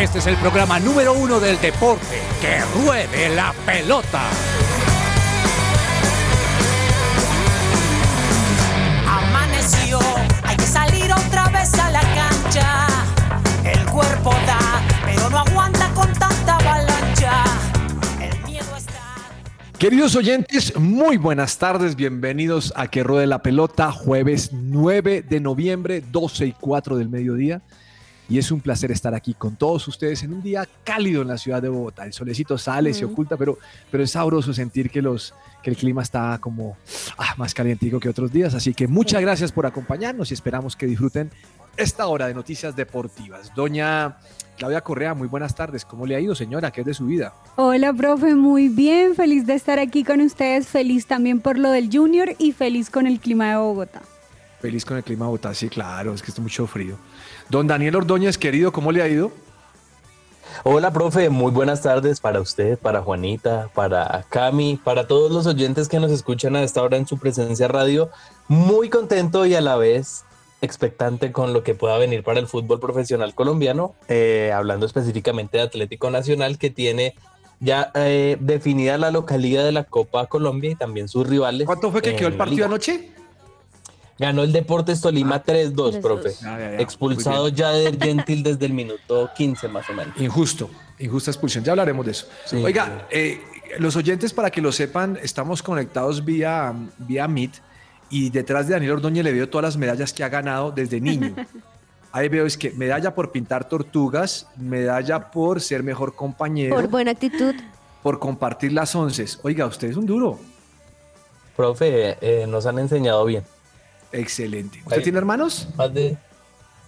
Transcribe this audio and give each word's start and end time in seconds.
Este 0.00 0.18
es 0.18 0.26
el 0.28 0.36
programa 0.36 0.80
número 0.80 1.12
uno 1.12 1.38
del 1.38 1.60
deporte. 1.60 2.22
¡Que 2.40 2.62
ruede 2.82 3.28
la 3.34 3.52
pelota! 3.66 4.22
Amaneció, 9.06 10.00
hay 10.42 10.56
que 10.56 10.64
salir 10.64 11.12
otra 11.12 11.50
vez 11.50 11.74
a 11.74 11.90
la 11.90 12.00
cancha. 12.00 12.86
El 13.62 13.84
cuerpo 13.90 14.30
da, 14.46 14.80
pero 15.04 15.28
no 15.28 15.40
aguanta 15.40 15.92
con 15.92 16.10
tanta 16.14 16.56
avalancha. 16.56 17.44
El 18.22 18.42
miedo 18.50 18.74
está. 18.74 19.02
Queridos 19.78 20.16
oyentes, 20.16 20.78
muy 20.78 21.18
buenas 21.18 21.58
tardes, 21.58 21.94
bienvenidos 21.94 22.72
a 22.74 22.88
Que 22.88 23.02
Ruede 23.02 23.26
la 23.26 23.42
Pelota, 23.42 23.92
jueves 23.92 24.48
9 24.54 25.26
de 25.28 25.40
noviembre, 25.40 26.02
12 26.10 26.46
y 26.46 26.52
4 26.58 26.96
del 26.96 27.10
mediodía. 27.10 27.60
Y 28.30 28.38
es 28.38 28.52
un 28.52 28.60
placer 28.60 28.92
estar 28.92 29.12
aquí 29.12 29.34
con 29.34 29.56
todos 29.56 29.88
ustedes 29.88 30.22
en 30.22 30.32
un 30.32 30.40
día 30.40 30.66
cálido 30.84 31.22
en 31.22 31.28
la 31.28 31.36
ciudad 31.36 31.60
de 31.60 31.68
Bogotá. 31.68 32.06
El 32.06 32.12
solecito 32.12 32.56
sale, 32.56 32.94
se 32.94 33.04
oculta, 33.04 33.36
pero, 33.36 33.58
pero 33.90 34.04
es 34.04 34.12
sabroso 34.12 34.54
sentir 34.54 34.88
que, 34.88 35.02
los, 35.02 35.34
que 35.64 35.70
el 35.70 35.76
clima 35.76 36.02
está 36.02 36.38
como 36.40 36.76
ah, 37.18 37.34
más 37.36 37.52
calientico 37.54 37.98
que 37.98 38.08
otros 38.08 38.30
días. 38.30 38.54
Así 38.54 38.72
que 38.72 38.86
muchas 38.86 39.20
gracias 39.20 39.50
por 39.50 39.66
acompañarnos 39.66 40.30
y 40.30 40.34
esperamos 40.34 40.76
que 40.76 40.86
disfruten 40.86 41.28
esta 41.76 42.06
hora 42.06 42.28
de 42.28 42.34
noticias 42.34 42.76
deportivas. 42.76 43.52
Doña 43.56 44.18
Claudia 44.56 44.80
Correa, 44.82 45.12
muy 45.14 45.26
buenas 45.26 45.56
tardes. 45.56 45.84
¿Cómo 45.84 46.06
le 46.06 46.14
ha 46.14 46.20
ido, 46.20 46.36
señora? 46.36 46.70
¿Qué 46.70 46.82
es 46.82 46.86
de 46.86 46.94
su 46.94 47.06
vida? 47.06 47.34
Hola, 47.56 47.92
profe, 47.92 48.36
muy 48.36 48.68
bien. 48.68 49.16
Feliz 49.16 49.44
de 49.44 49.54
estar 49.54 49.80
aquí 49.80 50.04
con 50.04 50.20
ustedes. 50.20 50.68
Feliz 50.68 51.06
también 51.06 51.40
por 51.40 51.58
lo 51.58 51.72
del 51.72 51.90
Junior 51.90 52.36
y 52.38 52.52
feliz 52.52 52.90
con 52.90 53.08
el 53.08 53.18
clima 53.18 53.50
de 53.50 53.56
Bogotá. 53.56 54.02
Feliz 54.60 54.84
con 54.84 54.98
el 54.98 55.02
clima 55.02 55.24
de 55.24 55.30
Bogotá, 55.30 55.52
sí, 55.54 55.68
claro, 55.68 56.12
es 56.14 56.22
que 56.22 56.30
está 56.30 56.42
mucho 56.42 56.66
frío. 56.66 56.96
Don 57.50 57.66
Daniel 57.66 57.96
Ordóñez, 57.96 58.38
querido, 58.38 58.70
¿cómo 58.70 58.92
le 58.92 59.02
ha 59.02 59.08
ido? 59.08 59.32
Hola, 60.62 60.92
profe, 60.92 61.30
muy 61.30 61.50
buenas 61.50 61.82
tardes 61.82 62.20
para 62.20 62.40
usted, 62.40 62.78
para 62.78 63.02
Juanita, 63.02 63.70
para 63.74 64.24
Cami, 64.28 64.76
para 64.76 65.08
todos 65.08 65.32
los 65.32 65.48
oyentes 65.48 65.88
que 65.88 65.98
nos 65.98 66.12
escuchan 66.12 66.54
a 66.54 66.62
esta 66.62 66.80
hora 66.80 66.96
en 66.96 67.08
su 67.08 67.18
presencia 67.18 67.66
radio. 67.66 68.08
Muy 68.46 68.88
contento 68.88 69.46
y 69.46 69.56
a 69.56 69.60
la 69.60 69.76
vez 69.76 70.24
expectante 70.62 71.32
con 71.32 71.52
lo 71.52 71.64
que 71.64 71.74
pueda 71.74 71.98
venir 71.98 72.22
para 72.22 72.38
el 72.38 72.46
fútbol 72.46 72.78
profesional 72.78 73.34
colombiano, 73.34 73.94
eh, 74.06 74.52
hablando 74.54 74.86
específicamente 74.86 75.56
de 75.56 75.64
Atlético 75.64 76.08
Nacional, 76.10 76.56
que 76.56 76.70
tiene 76.70 77.14
ya 77.58 77.90
eh, 77.96 78.36
definida 78.38 78.96
la 78.96 79.10
localidad 79.10 79.64
de 79.64 79.72
la 79.72 79.82
Copa 79.82 80.26
Colombia 80.26 80.70
y 80.70 80.74
también 80.76 81.08
sus 81.08 81.26
rivales. 81.26 81.66
¿Cuánto 81.66 81.90
fue 81.90 82.00
que 82.00 82.14
quedó 82.14 82.28
el 82.28 82.36
partido 82.36 82.66
anoche? 82.66 83.10
Ganó 84.20 84.42
el 84.42 84.52
Deportes 84.52 85.00
Tolima 85.00 85.42
3-2, 85.42 85.72
3-2. 85.72 86.00
profe. 86.02 86.28
Ah, 86.44 86.58
ya, 86.58 86.72
ya, 86.72 86.76
Expulsado 86.80 87.48
ya 87.48 87.70
de 87.70 87.96
Gentil 87.98 88.42
desde 88.42 88.66
el 88.66 88.74
minuto 88.74 89.30
15 89.34 89.66
más 89.68 89.88
o 89.88 89.94
menos. 89.94 90.14
Injusto, 90.20 90.68
injusta 90.98 91.30
expulsión. 91.30 91.64
Ya 91.64 91.72
hablaremos 91.72 92.04
de 92.04 92.12
eso. 92.12 92.26
Sí. 92.44 92.56
Oiga, 92.56 93.08
eh, 93.10 93.40
los 93.78 93.96
oyentes, 93.96 94.34
para 94.34 94.50
que 94.50 94.60
lo 94.60 94.72
sepan, 94.72 95.18
estamos 95.22 95.62
conectados 95.62 96.22
vía, 96.22 96.74
vía 96.98 97.26
Meet 97.26 97.62
y 98.10 98.28
detrás 98.28 98.66
de 98.68 98.74
Daniel 98.74 98.92
Ordóñez 98.92 99.24
le 99.24 99.32
veo 99.32 99.48
todas 99.48 99.62
las 99.62 99.78
medallas 99.78 100.12
que 100.12 100.22
ha 100.22 100.28
ganado 100.28 100.70
desde 100.70 101.00
niño. 101.00 101.34
Ahí 102.12 102.28
veo 102.28 102.44
es 102.44 102.58
que 102.58 102.72
medalla 102.72 103.14
por 103.14 103.32
pintar 103.32 103.70
tortugas, 103.70 104.48
medalla 104.58 105.30
por 105.30 105.62
ser 105.62 105.82
mejor 105.82 106.14
compañero, 106.14 106.74
Por 106.74 106.84
por, 106.84 106.90
buena 106.90 107.12
actitud. 107.12 107.54
compartir 108.02 108.72
las 108.72 108.94
once. 108.94 109.24
Oiga, 109.44 109.64
usted 109.64 109.88
es 109.88 109.96
un 109.96 110.04
duro. 110.04 110.38
Profe, 111.56 112.18
eh, 112.20 112.46
nos 112.46 112.66
han 112.66 112.78
enseñado 112.80 113.24
bien. 113.24 113.44
Excelente. 114.12 114.78
¿Usted 114.84 114.96
Ahí. 114.98 115.02
tiene 115.02 115.18
hermanos? 115.18 115.68
Más 115.76 115.92
de. 115.94 116.16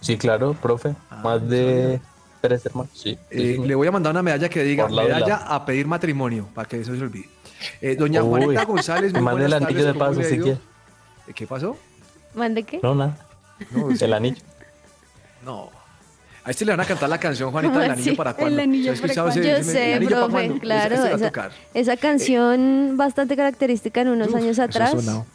Sí, 0.01 0.17
claro, 0.17 0.53
profe. 0.53 0.95
Ah, 1.09 1.21
más 1.23 1.47
de 1.49 2.01
tres 2.41 2.65
hermanos. 2.65 2.91
Sí. 2.93 3.17
Eh, 3.29 3.55
sí. 3.57 3.65
le 3.67 3.75
voy 3.75 3.87
a 3.87 3.91
mandar 3.91 4.11
una 4.11 4.21
medalla 4.21 4.49
que 4.49 4.63
diga 4.63 4.87
medalla 4.89 5.37
a 5.37 5.65
pedir 5.65 5.87
matrimonio, 5.87 6.47
para 6.53 6.67
que 6.67 6.81
eso 6.81 6.93
se 6.95 7.01
olvide. 7.01 7.29
Eh, 7.79 7.95
doña 7.95 8.21
Uy, 8.21 8.29
Juanita 8.43 8.65
González, 8.65 9.13
muy 9.13 9.21
Más 9.21 9.35
del 9.35 9.43
buenas 9.49 9.61
anillo 9.61 9.79
tardes, 9.79 9.85
de 9.93 9.99
¿cómo 9.99 10.05
paso, 10.11 10.29
si 10.29 10.37
quiere. 10.39 10.57
Eh, 11.27 11.33
¿Qué 11.33 11.47
pasó? 11.47 11.77
¿Mande 12.35 12.63
qué? 12.63 12.79
No, 12.83 12.93
nada. 12.95 13.17
No, 13.71 13.89
es- 13.91 14.01
El 14.01 14.13
anillo. 14.13 14.41
no. 15.45 15.69
A 16.45 16.51
este 16.51 16.65
le 16.65 16.71
van 16.73 16.81
a 16.81 16.85
cantar 16.85 17.07
la 17.07 17.17
canción, 17.17 17.51
Juanita, 17.53 17.79
del 17.79 17.91
anillo 17.91 18.11
Sí, 18.11 18.17
para 18.17 18.31
el 18.31 18.35
cuándo. 18.35 18.61
anillo 18.61 18.93
¿Se 18.93 18.97
ha 18.97 19.01
para 19.01 19.13
escuchado 19.13 19.29
ese- 19.29 19.43
Yo 19.43 19.55
el 19.55 19.63
sé, 19.63 20.05
profe, 20.09 20.59
claro. 20.59 21.53
Esa, 21.73 21.95
canción 21.95 22.97
bastante 22.97 23.37
característica 23.37 24.01
en 24.01 24.09
unos 24.09 24.27
Uf, 24.27 24.35
años 24.35 24.59
atrás. 24.59 24.91
sonado. 24.91 25.25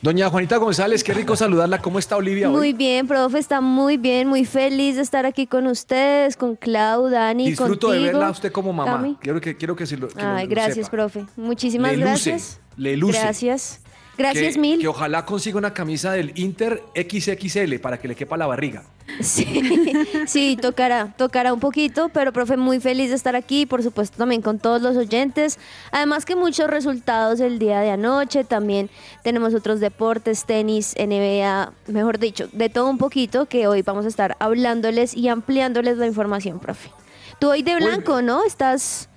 Doña 0.00 0.30
Juanita 0.30 0.56
González, 0.58 1.02
qué 1.02 1.12
rico 1.12 1.34
saludarla. 1.34 1.82
¿Cómo 1.82 1.98
está 1.98 2.16
Olivia 2.16 2.48
Muy 2.48 2.68
hoy? 2.68 2.72
bien, 2.72 3.08
profe, 3.08 3.38
está 3.40 3.60
muy 3.60 3.96
bien, 3.96 4.28
muy 4.28 4.44
feliz 4.44 4.94
de 4.94 5.02
estar 5.02 5.26
aquí 5.26 5.48
con 5.48 5.66
ustedes, 5.66 6.36
con 6.36 6.54
Clau, 6.54 7.08
Dani, 7.10 7.46
Disfruto 7.50 7.88
de 7.90 7.96
contigo. 7.98 8.12
verla 8.12 8.28
a 8.28 8.30
usted 8.30 8.52
como 8.52 8.72
mamá. 8.72 8.92
Cami. 8.92 9.16
Quiero 9.20 9.40
que, 9.40 9.56
quiero 9.56 9.74
que 9.74 9.86
se 9.86 9.96
lo, 9.96 10.06
que 10.08 10.20
Ay, 10.22 10.44
lo 10.46 10.50
gracias, 10.50 10.76
sepa. 10.86 10.90
profe. 10.90 11.26
Muchísimas 11.36 11.90
Le 11.92 11.96
luce, 11.98 12.30
gracias. 12.30 12.60
le 12.76 12.96
luce. 12.96 13.18
Gracias. 13.18 13.80
Gracias 14.18 14.54
que, 14.54 14.60
mil. 14.60 14.80
Que 14.80 14.88
ojalá 14.88 15.24
consiga 15.24 15.56
una 15.58 15.72
camisa 15.72 16.10
del 16.12 16.32
Inter 16.34 16.82
XXL 16.94 17.76
para 17.80 17.98
que 17.98 18.08
le 18.08 18.16
quepa 18.16 18.36
la 18.36 18.46
barriga. 18.48 18.82
Sí, 19.20 19.44
sí, 20.26 20.58
tocará, 20.60 21.14
tocará 21.16 21.52
un 21.54 21.60
poquito, 21.60 22.08
pero 22.10 22.32
profe, 22.32 22.56
muy 22.56 22.80
feliz 22.80 23.10
de 23.10 23.16
estar 23.16 23.36
aquí, 23.36 23.64
por 23.64 23.82
supuesto 23.82 24.18
también 24.18 24.42
con 24.42 24.58
todos 24.58 24.82
los 24.82 24.96
oyentes. 24.96 25.58
Además 25.92 26.24
que 26.24 26.36
muchos 26.36 26.68
resultados 26.68 27.40
el 27.40 27.58
día 27.58 27.80
de 27.80 27.90
anoche, 27.92 28.44
también 28.44 28.90
tenemos 29.22 29.54
otros 29.54 29.80
deportes, 29.80 30.44
tenis, 30.44 30.94
NBA, 30.98 31.72
mejor 31.86 32.18
dicho, 32.18 32.48
de 32.52 32.68
todo 32.68 32.90
un 32.90 32.98
poquito 32.98 33.46
que 33.46 33.66
hoy 33.68 33.82
vamos 33.82 34.04
a 34.04 34.08
estar 34.08 34.36
hablándoles 34.40 35.16
y 35.16 35.28
ampliándoles 35.28 35.96
la 35.96 36.06
información, 36.06 36.58
profe. 36.58 36.90
Tú 37.38 37.50
hoy 37.50 37.62
de 37.62 37.74
Hoy- 37.76 37.84
blanco, 37.84 38.20
¿no? 38.20 38.44
Estás, 38.44 39.08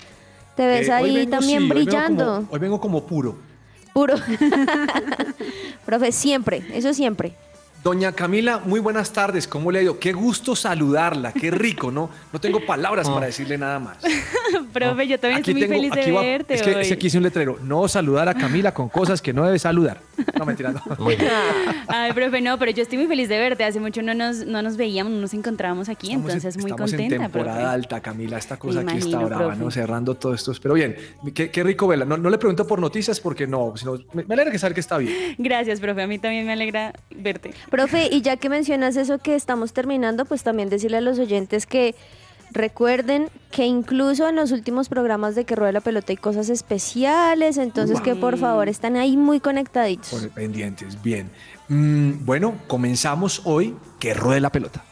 te 0.56 0.68
ves 0.68 0.88
Eh, 0.88 0.92
ahí 0.92 1.16
vengo, 1.16 1.32
también 1.32 1.60
sí, 1.60 1.64
hoy 1.64 1.70
vengo 1.70 1.74
brillando. 1.92 2.26
como- 2.36 2.48
Hoy 2.52 2.60
vengo 2.60 2.80
como 2.80 3.06
puro. 3.08 3.51
Puro. 3.94 4.16
profe, 5.86 6.12
siempre, 6.12 6.64
eso 6.74 6.94
siempre. 6.94 7.34
Doña 7.84 8.12
Camila, 8.12 8.62
muy 8.64 8.80
buenas 8.80 9.12
tardes. 9.12 9.48
¿Cómo 9.48 9.72
le 9.72 9.80
ha 9.80 9.82
ido? 9.82 9.98
Qué 9.98 10.14
gusto 10.14 10.56
saludarla. 10.56 11.34
Qué 11.34 11.50
rico, 11.50 11.90
¿no? 11.90 12.12
No 12.32 12.40
tengo 12.40 12.64
palabras 12.64 13.10
para 13.10 13.26
decirle 13.26 13.58
nada 13.58 13.80
más. 13.80 13.98
profe, 14.74 15.08
yo 15.08 15.20
también 15.20 15.40
Aquí 15.42 15.52
estoy 15.52 15.68
muy 15.68 15.90
feliz 15.90 16.06
de 16.06 16.12
va- 16.12 16.22
verte 16.22 16.54
Es 16.56 16.62
que 16.62 16.76
hoy. 16.76 16.86
se 16.86 16.98
quiso 16.98 17.18
un 17.18 17.24
letrero. 17.24 17.58
No 17.64 17.88
saludar 17.88 18.28
a 18.30 18.34
Camila 18.34 18.74
con 18.74 18.90
cosas 18.90 19.22
que 19.22 19.34
no 19.34 19.46
debe 19.46 19.60
saludar. 19.60 20.02
No, 20.38 20.46
mentira, 20.46 20.72
no. 20.72 20.82
Muy 21.00 21.16
bien. 21.16 21.30
Ay, 21.88 22.14
profe, 22.14 22.42
no, 22.42 22.58
pero 22.60 22.72
yo 22.72 22.84
estoy 22.84 22.98
muy 22.98 23.08
feliz 23.08 23.28
de 23.30 23.38
verte. 23.40 23.64
Hace 23.64 23.80
mucho 23.80 24.02
no 24.02 24.14
nos, 24.14 24.46
no 24.46 24.62
nos 24.62 24.78
veíamos, 24.78 25.12
no 25.14 25.20
nos 25.22 25.34
encontrábamos 25.34 25.90
aquí, 25.90 26.08
Estamos 26.08 26.30
en- 26.32 26.38
entonces 26.38 26.62
muy 26.62 26.72
estamos 26.72 26.92
contenta, 26.92 27.16
en 27.16 27.22
temporada 27.24 27.58
profe. 27.60 27.74
alta, 27.74 28.00
Camila. 28.02 28.38
Esta 28.38 28.58
cosa 28.58 28.82
Me 28.82 28.92
aquí 28.92 29.00
está 29.00 29.10
imagino, 29.10 29.28
brava, 29.28 29.46
profe. 29.48 29.64
¿no? 29.64 29.72
Cerrando 29.72 30.16
todo 30.16 30.34
esto. 30.34 30.52
Pero 30.62 30.74
bien, 30.76 30.96
qué, 31.34 31.50
qué 31.52 31.64
rico 31.64 31.88
verla. 31.88 32.06
No, 32.06 32.18
no 32.18 32.30
le 32.30 32.38
pregunto 32.38 32.66
por 32.68 32.80
noticias 32.80 33.20
porque 33.20 33.48
no, 33.48 33.74
sino 33.78 33.98
me, 34.14 34.24
me 34.24 34.34
alegra 34.34 34.52
que 34.52 34.60
saber 34.60 34.74
que 34.74 34.80
está 34.82 34.98
bien. 34.98 35.36
Gracias, 35.38 35.80
profe. 35.80 36.02
A 36.04 36.08
mí 36.08 36.20
también 36.20 36.46
me 36.46 36.54
alegra 36.54 36.94
verte. 37.16 37.54
Profe, 37.70 38.08
y 38.12 38.22
ya 38.22 38.38
que 38.38 38.50
mencionas 38.50 38.96
eso 38.96 39.18
que 39.20 39.36
estamos 39.36 39.74
terminando, 39.74 40.26
pues 40.26 40.44
también 40.44 40.70
decirle 40.70 40.98
a 40.98 41.02
los 41.02 41.20
oyentes 41.20 41.66
que 41.66 41.96
recuerden 42.52 43.30
que 43.52 43.66
incluso 43.66 44.28
en 44.28 44.36
los 44.36 44.52
últimos 44.52 44.90
programas 44.90 45.36
de 45.36 45.46
Que 45.46 45.56
Rueda 45.56 45.72
la 45.74 45.82
Pelota 45.82 46.12
hay 46.12 46.18
cosas 46.18 46.50
especiales, 46.50 47.58
entonces 47.58 48.02
que 48.02 48.16
por 48.16 48.38
favor 48.38 48.70
están 48.70 48.96
ahí 48.96 49.18
muy 49.18 49.40
conectaditos. 49.40 50.10
Por 50.10 50.30
pendientes, 50.30 51.02
bien. 51.02 51.30
Mm, 51.68 52.26
bueno, 52.26 52.56
comenzamos 52.68 53.42
hoy. 53.46 53.76
Que 54.00 54.14
ruede 54.14 54.42
la 54.42 54.52
pelota. 54.52 54.84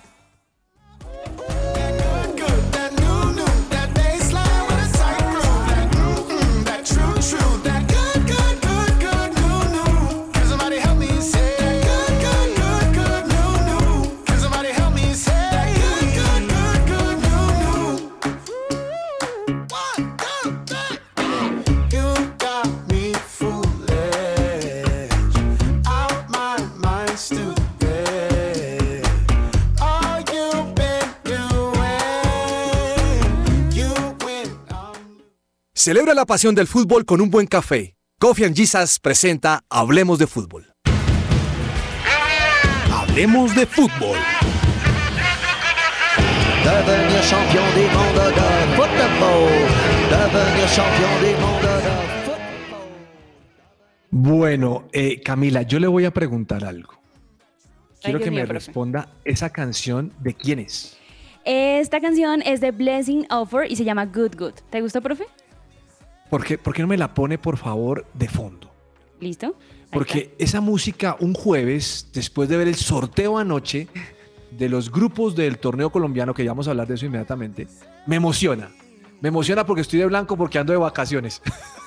Celebra 35.80 36.14
la 36.14 36.26
pasión 36.26 36.56
del 36.56 36.68
fútbol 36.68 37.06
con 37.06 37.22
un 37.22 37.30
buen 37.30 37.48
café. 37.48 37.96
Coffee 38.20 38.46
and 38.46 38.54
Jesus 38.54 39.00
presenta 39.00 39.62
Hablemos 39.70 40.20
de 40.20 40.28
Fútbol. 40.28 40.74
Hablemos 42.92 43.56
de 43.56 43.66
fútbol. 43.66 44.18
Bueno, 54.12 54.90
eh, 54.92 55.22
Camila, 55.22 55.62
yo 55.62 55.80
le 55.80 55.88
voy 55.88 56.04
a 56.04 56.12
preguntar 56.12 56.66
algo. 56.66 57.00
Quiero 58.02 58.20
que 58.20 58.32
me 58.32 58.42
profe. 58.42 58.52
responda 58.52 59.14
esa 59.24 59.50
canción 59.50 60.12
de 60.20 60.34
quién 60.34 60.60
es. 60.60 60.98
Esta 61.46 62.02
canción 62.02 62.42
es 62.42 62.60
de 62.60 62.72
Blessing 62.72 63.28
Offer 63.30 63.72
y 63.72 63.78
se 63.78 63.86
llama 63.86 64.08
Good 64.08 64.36
Good. 64.38 64.54
¿Te 64.70 64.82
gustó, 64.82 65.02
profe? 65.02 65.24
¿Por 66.30 66.44
qué, 66.44 66.58
por 66.58 66.74
qué 66.74 66.82
no 66.82 66.88
me 66.88 66.98
la 66.98 67.14
pone, 67.14 67.38
por 67.38 67.58
favor, 67.58 68.06
de 68.14 68.28
fondo? 68.28 68.72
¿Listo? 69.20 69.56
Porque 69.92 70.36
esa 70.38 70.62
música 70.62 71.18
un 71.20 71.34
jueves, 71.34 72.10
después 72.14 72.48
de 72.48 72.58
ver 72.58 72.68
el 72.68 72.76
sorteo 72.76 73.38
anoche 73.38 73.88
de 74.52 74.70
los 74.70 74.92
grupos 74.92 75.36
del 75.36 75.58
torneo 75.58 75.90
colombiano, 75.92 76.34
que 76.34 76.44
ya 76.44 76.52
vamos 76.52 76.68
a 76.68 76.72
hablar 76.72 76.88
de 76.88 76.96
eso 76.96 77.06
inmediatamente, 77.06 77.68
me 78.06 78.18
emociona. 78.18 78.70
Me 79.22 79.30
emociona 79.30 79.66
porque 79.66 79.82
estoy 79.82 80.00
de 80.00 80.06
blanco 80.06 80.38
porque 80.38 80.60
ando 80.60 80.72
de 80.72 80.80
vacaciones. 80.80 81.42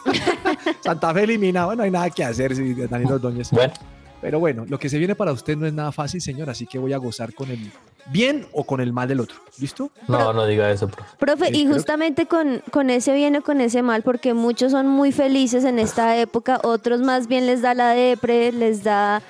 Santa 0.81 1.15
Fe 1.15 1.23
eliminado, 1.23 1.75
no 1.75 1.83
hay 1.83 1.91
nada 1.91 2.11
que 2.11 2.25
hacer, 2.25 2.55
sí, 2.55 2.75
Daniel 2.75 3.13
Ordóñez. 3.13 3.51
Bueno, 3.51 3.73
Pero 4.21 4.39
bueno, 4.39 4.67
lo 4.69 4.79
que 4.79 4.89
se 4.89 4.99
viene 4.99 5.15
para 5.15 5.33
usted 5.33 5.57
no 5.57 5.67
es 5.67 5.73
nada 5.73 5.93
fácil, 5.93 6.21
señor, 6.21 6.51
así 6.51 6.67
que 6.67 6.79
voy 6.79 6.93
a 6.93 6.99
gozar 6.99 7.33
con 7.33 7.51
el 7.51 7.73
bien 8.07 8.47
o 8.53 8.65
con 8.65 8.81
el 8.81 8.93
mal 8.93 9.07
del 9.09 9.21
otro. 9.21 9.37
¿Listo? 9.59 9.91
no, 10.09 10.33
no 10.33 10.47
diga 10.47 10.71
eso, 10.71 10.89
profe. 10.89 11.11
Profe, 11.19 11.51
y 11.55 11.67
justamente 11.67 12.25
con, 12.27 12.63
con 12.71 12.89
ese 12.89 13.13
bien 13.13 13.37
o 13.37 13.43
con 13.43 13.61
ese 13.61 13.83
mal, 13.83 14.01
porque 14.03 14.33
muchos 14.33 14.73
son 14.73 14.87
muy 14.87 15.13
felices 15.13 15.65
en 15.65 15.79
esta 15.79 16.17
época, 16.17 16.59
otros 16.65 17.03
más 17.03 17.27
bien 17.29 17.45
les 17.47 17.61
da 17.61 17.75
la 17.75 17.91
depre, 17.91 18.51
les 18.51 18.83
da 18.83 19.21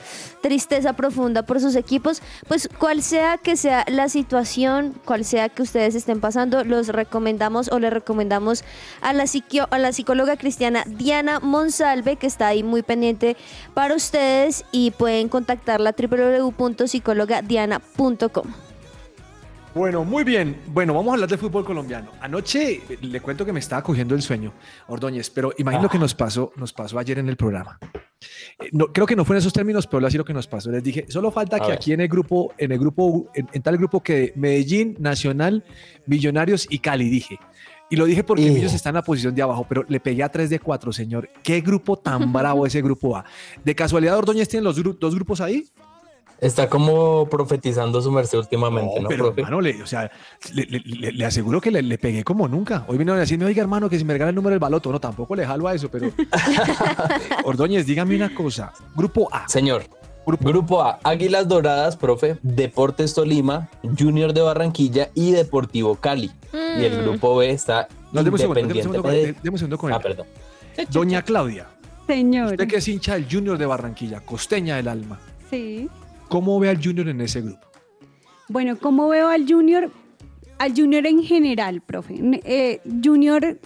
tristeza 0.40 0.92
profunda 0.92 1.42
por 1.42 1.60
sus 1.60 1.74
equipos, 1.74 2.22
pues 2.46 2.68
cual 2.78 3.02
sea 3.02 3.36
que 3.38 3.56
sea 3.56 3.84
la 3.88 4.08
situación, 4.08 4.94
cual 5.04 5.24
sea 5.24 5.48
que 5.48 5.62
ustedes 5.62 5.96
estén 5.96 6.20
pasando, 6.20 6.62
los 6.64 6.86
recomendamos 6.88 7.68
o 7.72 7.80
les 7.80 7.92
recomendamos 7.92 8.62
a 9.00 9.12
la, 9.12 9.24
psiquio- 9.24 9.66
a 9.72 9.78
la 9.78 9.92
psicóloga 9.92 10.36
cristiana 10.36 10.84
Diana 10.86 11.40
Monsalve, 11.40 12.14
que 12.16 12.28
está 12.28 12.46
ahí 12.46 12.62
muy 12.62 12.82
pendiente 12.82 13.36
para 13.74 13.96
ustedes 13.96 14.64
y 14.70 14.92
pueden 14.92 15.28
contactarla 15.28 15.94
www.psicologadiana.com. 15.98 18.52
Bueno, 19.74 20.04
muy 20.04 20.22
bien. 20.22 20.60
Bueno, 20.66 20.92
vamos 20.92 21.10
a 21.12 21.14
hablar 21.14 21.30
de 21.30 21.38
fútbol 21.38 21.64
colombiano. 21.64 22.10
Anoche 22.20 22.82
le 23.00 23.20
cuento 23.22 23.44
que 23.46 23.52
me 23.54 23.60
estaba 23.60 23.82
cogiendo 23.82 24.14
el 24.14 24.20
sueño, 24.20 24.52
Ordóñez, 24.86 25.30
pero 25.30 25.52
imagino 25.56 25.88
que 25.88 25.98
nos 25.98 26.14
pasó, 26.14 26.52
nos 26.56 26.74
pasó 26.74 26.98
ayer 26.98 27.18
en 27.18 27.28
el 27.30 27.36
programa. 27.38 27.78
Eh, 28.60 28.68
No, 28.72 28.88
creo 28.92 29.06
que 29.06 29.16
no 29.16 29.24
fue 29.24 29.36
en 29.36 29.38
esos 29.38 29.52
términos, 29.52 29.86
pero 29.86 30.06
así 30.06 30.18
lo 30.18 30.26
que 30.26 30.34
nos 30.34 30.46
pasó. 30.46 30.70
Les 30.70 30.82
dije, 30.82 31.06
solo 31.08 31.30
falta 31.30 31.56
A 31.56 31.60
que 31.60 31.66
ver. 31.68 31.76
aquí 31.76 31.92
en 31.94 32.02
el 32.02 32.08
grupo, 32.08 32.52
en 32.58 32.70
el 32.72 32.78
grupo, 32.78 33.30
en, 33.34 33.48
en 33.50 33.62
tal 33.62 33.78
grupo 33.78 34.02
que 34.02 34.34
Medellín, 34.36 34.94
Nacional, 34.98 35.64
Millonarios 36.06 36.66
y 36.68 36.78
Cali, 36.78 37.08
dije. 37.08 37.38
Y 37.88 37.96
lo 37.96 38.04
dije 38.04 38.24
porque 38.24 38.42
Y- 38.42 38.48
ellos 38.56 38.74
están 38.74 38.90
en 38.90 38.96
la 38.96 39.02
posición 39.02 39.34
de 39.34 39.40
abajo, 39.42 39.64
pero 39.66 39.86
le 39.88 40.00
pegué 40.00 40.22
a 40.22 40.28
3 40.28 40.50
de 40.50 40.58
4, 40.60 40.92
señor. 40.92 41.30
Qué 41.42 41.62
grupo 41.62 41.98
tan 41.98 42.30
bravo 42.30 42.66
ese 42.66 42.82
grupo 42.82 43.16
A. 43.16 43.24
¿De 43.64 43.74
casualidad 43.74 44.18
Ordóñez 44.18 44.48
tiene 44.50 44.64
los 44.64 44.78
gru- 44.78 44.98
dos 44.98 45.14
grupos 45.14 45.40
ahí? 45.40 45.64
Está 46.42 46.68
como 46.68 47.26
profetizando 47.30 48.02
su 48.02 48.10
merced 48.10 48.36
últimamente, 48.36 49.00
¿no, 49.00 49.08
pero 49.08 49.26
profe? 49.26 49.40
hermano, 49.42 49.60
le, 49.60 49.80
o 49.80 49.86
sea, 49.86 50.10
le, 50.52 50.64
le- 50.64 50.80
le- 50.80 51.12
le 51.12 51.24
aseguro 51.24 51.60
que 51.60 51.70
le, 51.70 51.82
le 51.82 51.98
pegué 51.98 52.24
como 52.24 52.48
nunca. 52.48 52.84
Hoy 52.88 52.98
vino 52.98 53.12
a 53.12 53.16
decirme, 53.16 53.44
oiga, 53.44 53.62
hermano, 53.62 53.88
que 53.88 53.96
si 53.96 54.04
me 54.04 54.12
regala 54.12 54.30
el 54.30 54.34
número 54.34 54.50
del 54.50 54.58
baloto. 54.58 54.90
No, 54.90 54.98
tampoco 54.98 55.36
le 55.36 55.46
jalo 55.46 55.68
a 55.68 55.74
eso, 55.74 55.88
pero. 55.88 56.10
Ordóñez, 57.44 57.86
dígame 57.86 58.16
una 58.16 58.34
cosa. 58.34 58.72
Grupo 58.94 59.28
A. 59.32 59.48
Señor, 59.48 59.84
Grupo, 60.26 60.44
Grupo 60.48 60.82
A, 60.82 60.98
Águilas 61.04 61.48
Doradas, 61.48 61.96
profe, 61.96 62.36
Deportes 62.42 63.14
Tolima, 63.14 63.68
Junior 63.98 64.32
de 64.32 64.40
Barranquilla 64.40 65.10
y 65.14 65.32
Deportivo 65.32 65.96
Cali. 65.96 66.30
Y 66.52 66.84
el 66.84 67.02
grupo 67.02 67.36
B 67.36 67.50
está 67.50 67.88
No, 68.12 68.20
un 68.20 68.26
Independiente 68.26 68.82
segundo, 68.82 69.02
con- 69.78 69.78
con 69.78 69.92
Ah, 69.92 69.96
él. 69.96 70.02
perdón. 70.02 70.26
Doña 70.90 71.22
Claudia, 71.22 71.66
Señor. 72.06 72.52
usted 72.52 72.66
que 72.68 72.76
es 72.76 72.88
hincha 72.88 73.14
del 73.14 73.26
Junior 73.30 73.58
de 73.58 73.66
Barranquilla, 73.66 74.20
costeña 74.20 74.76
del 74.76 74.88
alma. 74.88 75.18
Sí. 75.50 75.88
¿Cómo 76.32 76.58
ve 76.58 76.70
al 76.70 76.82
Junior 76.82 77.10
en 77.10 77.20
ese 77.20 77.42
grupo? 77.42 77.60
Bueno, 78.48 78.78
¿cómo 78.78 79.06
veo 79.06 79.28
al 79.28 79.46
Junior? 79.46 79.90
Al 80.58 80.72
Junior 80.74 81.06
en 81.06 81.22
general, 81.22 81.82
profe. 81.82 82.14
Eh, 82.44 82.80
junior, 83.04 83.60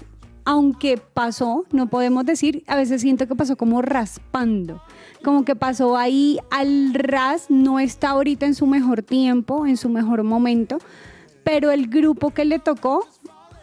aunque 0.45 0.99
pasó, 0.99 1.65
no 1.71 1.89
podemos 1.89 2.27
decir, 2.27 2.65
a 2.67 2.75
veces 2.75 3.03
siento 3.03 3.29
que 3.29 3.37
pasó 3.37 3.57
como 3.57 3.83
raspando. 3.83 4.83
Como 5.23 5.45
que 5.45 5.55
pasó 5.55 5.97
ahí 5.97 6.41
al 6.51 6.93
ras, 6.93 7.47
no 7.51 7.79
está 7.79 8.11
ahorita 8.11 8.47
en 8.47 8.57
su 8.57 8.67
mejor 8.67 9.03
tiempo, 9.03 9.65
en 9.65 9.77
su 9.77 9.89
mejor 9.89 10.25
momento, 10.25 10.79
pero 11.45 11.71
el 11.71 11.87
grupo 11.87 12.31
que 12.31 12.45
le 12.45 12.59
tocó 12.59 13.07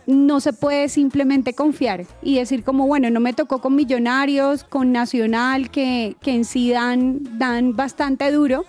no 0.08 0.40
se 0.40 0.54
puede 0.54 0.88
simplemente 0.88 1.54
confiar 1.54 2.06
y 2.22 2.36
decir 2.36 2.64
como, 2.64 2.88
bueno, 2.88 3.10
no 3.10 3.20
me 3.20 3.34
tocó 3.34 3.60
con 3.60 3.76
Millonarios, 3.76 4.64
con 4.64 4.94
Nacional, 4.94 5.70
que, 5.70 6.16
en 6.26 6.46
sí 6.46 6.72
dan 6.72 7.76
bastante 7.76 8.32
duro, 8.32 8.64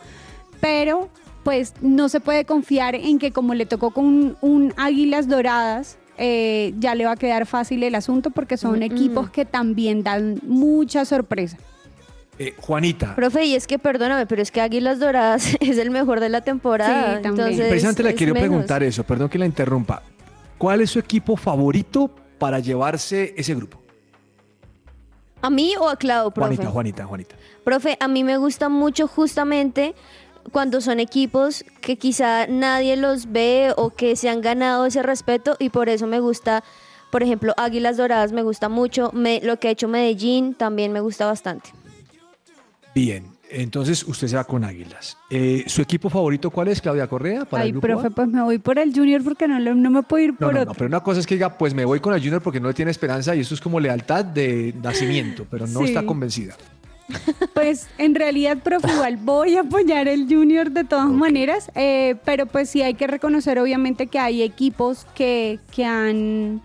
pero 0.61 1.09
pues 1.43 1.75
no 1.83 2.09
se 2.09 2.21
puede 2.21 2.45
confiar 2.45 2.95
en 2.95 3.19
que 3.19 3.31
como 3.31 3.55
le 3.55 3.67
tocó 3.67 3.91
con 3.91 4.07
un, 4.07 4.37
un 4.41 4.75
Águilas 4.77 5.29
Doradas, 5.29 5.99
eh, 6.17 6.73
ya 6.79 6.95
le 6.95 7.05
va 7.05 7.13
a 7.13 7.17
quedar 7.17 7.45
fácil 7.47 7.83
el 7.83 7.95
asunto 7.95 8.31
porque 8.31 8.57
son 8.57 8.79
Mm, 8.79 8.83
equipos 8.83 9.27
mm. 9.27 9.31
que 9.31 9.45
también 9.45 10.03
dan 10.03 10.41
mucha 10.43 11.05
sorpresa. 11.05 11.59
Eh, 12.39 12.55
Juanita, 12.59 13.15
Profe, 13.15 13.45
y 13.45 13.55
es 13.55 13.67
que 13.67 13.79
perdóname, 13.79 14.27
pero 14.27 14.43
es 14.43 14.51
que 14.51 14.61
Águilas 14.61 14.99
Doradas 14.99 15.57
es 15.61 15.79
el 15.79 15.91
mejor 15.91 16.21
de 16.21 16.29
la 16.29 16.41
temporada. 16.41 17.17
Sí, 17.17 17.23
también. 17.23 17.47
entonces, 17.47 17.69
precisamente 17.69 18.03
le 18.03 18.15
quiero 18.15 18.35
menos. 18.35 18.49
preguntar 18.49 18.83
eso, 18.83 19.05
perdón 19.05 19.29
que 19.29 19.39
la 19.39 19.47
interrumpa. 19.47 20.03
¿Cuál 20.59 20.81
es 20.81 20.91
su 20.91 20.99
equipo 20.99 21.37
favorito 21.37 22.11
para 22.39 22.59
llevarse 22.59 23.35
ese 23.37 23.55
grupo? 23.55 23.81
¿A 25.43 25.51
mí 25.51 25.75
o 25.79 25.89
a 25.89 25.97
Clau, 25.97 26.33
profe? 26.33 26.57
Juanita, 26.57 26.71
Juanita, 26.73 27.05
Juanita. 27.05 27.37
Profe, 27.65 27.97
a 28.01 28.09
mí 28.09 28.25
me 28.25 28.39
gusta 28.39 28.69
mucho 28.69 29.07
justamente 29.07 29.95
cuando 30.53 30.81
son 30.81 31.01
equipos 31.01 31.65
que 31.81 31.97
quizá 31.97 32.47
nadie 32.47 32.97
los 32.97 33.31
ve 33.33 33.73
o 33.77 33.91
que 33.91 34.17
se 34.17 34.29
han 34.29 34.41
ganado 34.41 34.87
ese 34.87 35.03
respeto 35.03 35.57
y 35.59 35.71
por 35.71 35.89
eso 35.89 36.07
me 36.07 36.21
gusta, 36.21 36.63
por 37.11 37.23
ejemplo, 37.23 37.55
Águilas 37.57 37.97
Doradas 37.97 38.33
me 38.33 38.43
gusta 38.43 38.69
mucho, 38.69 39.11
me- 39.13 39.41
lo 39.43 39.59
que 39.59 39.69
ha 39.69 39.71
hecho 39.73 39.89
Medellín 39.89 40.55
también 40.55 40.93
me 40.93 41.01
gusta 41.01 41.27
bastante. 41.27 41.71
Bien, 42.95 43.27
entonces 43.51 44.05
usted 44.07 44.29
se 44.29 44.37
va 44.37 44.45
con 44.45 44.65
Águilas. 44.65 45.17
Eh, 45.31 45.65
¿Su 45.67 45.83
equipo 45.83 46.09
favorito 46.09 46.51
cuál 46.51 46.69
es, 46.69 46.81
Claudia 46.81 47.07
Correa? 47.09 47.45
Para 47.45 47.63
el 47.65 47.67
Ay, 47.69 47.73
grupo 47.73 47.87
profe, 47.89 48.07
A? 48.07 48.11
pues 48.11 48.29
me 48.29 48.43
voy 48.43 48.59
por 48.59 48.79
el 48.79 48.93
Junior 48.95 49.23
porque 49.25 49.49
no, 49.49 49.59
no 49.59 49.91
me 49.91 50.03
puedo 50.03 50.25
ir 50.25 50.31
No, 50.33 50.39
por 50.39 50.55
no, 50.55 50.61
otro. 50.61 50.73
no, 50.73 50.75
pero 50.79 50.87
una 50.89 51.01
cosa 51.03 51.21
es 51.21 51.27
que 51.27 51.35
diga, 51.35 51.59
pues 51.59 51.75
me 51.75 51.85
voy 51.85 51.99
con 52.01 52.15
el 52.15 52.21
Junior 52.21 52.41
porque 52.41 52.61
no 52.61 52.69
le 52.69 52.75
tiene 52.75 52.91
esperanza 52.93 53.35
y 53.35 53.41
eso 53.41 53.55
es 53.55 53.61
como 53.61 53.81
lealtad 53.81 54.25
de 54.25 54.75
nacimiento, 54.81 55.47
pero 55.51 55.67
no 55.67 55.81
Sí. 55.81 55.87
está 55.87 56.07
convencida. 56.07 56.57
Pues 57.53 57.89
en 57.99 58.15
realidad, 58.15 58.59
profe, 58.63 58.91
igual 58.93 59.17
voy 59.19 59.57
a 59.57 59.61
apoyar 59.61 60.09
el 60.09 60.27
Junior 60.29 60.71
de 60.71 60.85
todas 60.85 61.09
maneras, 61.09 61.71
eh, 61.75 62.17
pero 62.25 62.47
pues 62.47 62.71
sí 62.71 62.83
hay 62.83 62.95
que 62.95 63.07
reconocer 63.07 63.59
obviamente 63.59 64.07
que 64.07 64.19
hay 64.19 64.43
equipos 64.43 65.07
que, 65.15 65.59
que 65.75 65.85
han 65.85 66.63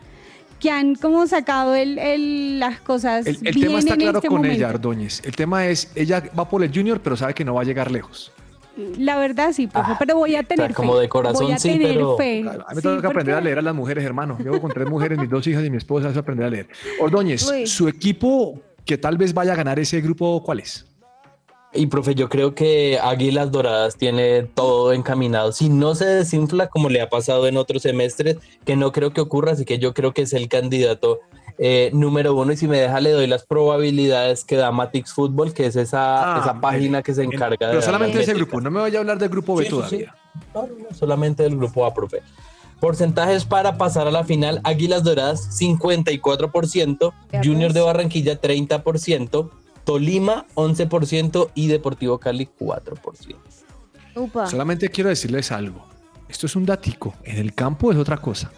que 0.60 0.69
han 0.72 0.96
como 0.96 1.25
sacado 1.25 1.74
el, 1.74 1.98
el- 2.00 2.60
las 2.60 2.81
cosas 2.81 3.25
El, 3.25 3.36
el 3.43 3.53
bien 3.53 3.67
tema 3.67 3.79
está 3.79 3.93
en 3.93 4.00
claro 4.01 4.17
este 4.17 4.27
con 4.27 4.38
momento. 4.38 4.58
ella, 4.58 4.67
Ordóñez. 4.69 5.22
El 5.24 5.34
tema 5.36 5.65
es, 5.67 5.89
ella 5.96 6.22
va 6.38 6.50
por 6.50 6.62
el 6.63 6.74
Junior, 6.74 7.00
pero 7.01 7.15
sabe 7.15 7.34
que 7.34 7.46
no 7.46 7.53
va 7.53 7.62
a 7.62 7.63
llegar 7.63 7.89
lejos. 7.91 8.34
La 8.98 9.17
verdad 9.17 9.51
sí, 9.53 9.67
profe, 9.67 9.93
pero 10.00 10.15
voy 10.17 10.36
a 10.36 10.43
tener 10.43 10.72
Ah, 10.72 10.74
como 10.74 10.96
fe. 10.96 11.01
de 11.01 11.10
corazón 11.10 11.46
voy 11.46 11.53
a 11.53 11.60
sí, 11.60 11.69
tener 11.69 11.93
pero- 11.96 12.17
fe. 12.17 12.41
Claro, 12.41 12.62
a 12.65 12.69
mí 12.72 12.75
me 12.75 12.81
Sí, 12.81 12.88
tengo 12.89 13.01
que 13.01 13.08
aprender 13.08 13.36
a 13.36 13.41
leer 13.41 13.60
a 13.60 13.62
las 13.62 13.75
mujeres, 13.75 14.03
hermano. 14.03 14.38
Llevo 14.38 14.60
con 14.62 14.72
tres 14.72 14.89
mujeres, 14.89 15.17
mis 15.17 15.29
dos 15.29 15.46
hijas 15.48 15.63
y 15.65 15.69
mi 15.69 15.77
esposa, 15.77 16.10
eso 16.10 16.19
aprender 16.19 16.46
a 16.46 16.50
leer. 16.50 16.67
Ordóñez, 17.00 17.50
Uy. 17.50 17.65
su 17.67 17.88
equipo 17.88 18.60
que 18.86 18.98
tal 18.98 19.17
vez 19.17 19.33
vaya 19.33 19.53
a 19.53 19.55
ganar 19.55 19.79
ese 19.79 20.01
grupo, 20.01 20.41
¿cuál 20.43 20.59
es? 20.59 20.86
Y 21.71 21.86
profe, 21.86 22.15
yo 22.15 22.29
creo 22.29 22.55
que 22.55 22.98
Águilas 23.00 23.51
Doradas 23.51 23.95
tiene 23.95 24.41
todo 24.41 24.91
encaminado. 24.91 25.51
Si 25.51 25.69
no 25.69 25.93
se 25.93 26.05
desinfla 26.05 26.67
como 26.67 26.89
le 26.89 27.00
ha 27.00 27.09
pasado 27.09 27.45
en 27.48 27.57
otros 27.57 27.83
semestres, 27.83 28.38
que 28.65 28.75
no 28.75 28.91
creo 28.91 29.13
que 29.13 29.21
ocurra, 29.21 29.51
así 29.51 29.65
que 29.65 29.77
yo 29.77 29.93
creo 29.93 30.12
que 30.12 30.24
es 30.24 30.33
el 30.33 30.48
candidato 30.50 31.19
eh, 31.59 31.91
número 31.93 32.33
uno. 32.33 32.53
Y 32.53 32.57
si 32.57 32.67
me 32.67 32.79
deja, 32.79 33.00
le 33.00 33.12
doy 33.12 33.27
las 33.27 33.45
probabilidades 33.45 34.43
que 34.45 34.55
da 34.55 34.71
Matix 34.71 35.13
Fútbol, 35.13 35.53
que 35.53 35.67
es 35.67 35.75
esa, 35.75 36.38
Ah, 36.38 36.39
esa 36.41 36.59
página 36.59 37.03
que 37.03 37.13
se 37.13 37.21
El- 37.21 37.33
encarga 37.33 37.67
de. 37.67 37.74
Pero 37.74 37.81
solamente 37.83 38.19
ese 38.19 38.33
grupo, 38.33 38.59
no 38.62 38.71
me 38.71 38.79
vaya 38.79 38.98
a 38.98 39.01
hablar 39.01 39.19
del 39.19 39.29
grupo 39.29 39.55
B 39.55 39.65
Sí, 39.65 39.69
sí, 39.69 39.75
sí. 39.75 39.79
todavía. 39.79 40.15
No, 40.55 40.62
no, 40.65 40.74
no, 40.89 40.95
solamente 40.95 41.43
del 41.43 41.55
grupo 41.55 41.86
A, 41.86 41.93
profe. 41.93 42.21
Porcentajes 42.79 43.45
para 43.45 43.77
pasar 43.77 44.07
a 44.07 44.12
la 44.12 44.24
final: 44.24 44.62
Águilas 44.63 45.03
Doradas 45.03 45.59
54%, 45.59 47.13
Vea, 47.31 47.41
Junior 47.43 47.74
de 47.74 47.81
Barranquilla 47.81 48.39
30%, 48.39 49.50
Tolima 49.83 50.45
11% 50.55 51.51
y 51.55 51.67
Deportivo 51.67 52.19
Cali 52.19 52.48
4%. 52.59 53.36
Upa. 54.15 54.48
Solamente 54.48 54.89
quiero 54.89 55.09
decirles 55.09 55.51
algo. 55.51 55.86
Esto 56.29 56.45
es 56.45 56.55
un 56.55 56.65
datico. 56.65 57.15
En 57.24 57.38
el 57.38 57.53
campo 57.53 57.91
es 57.91 57.98
otra 57.98 58.17
cosa. 58.17 58.51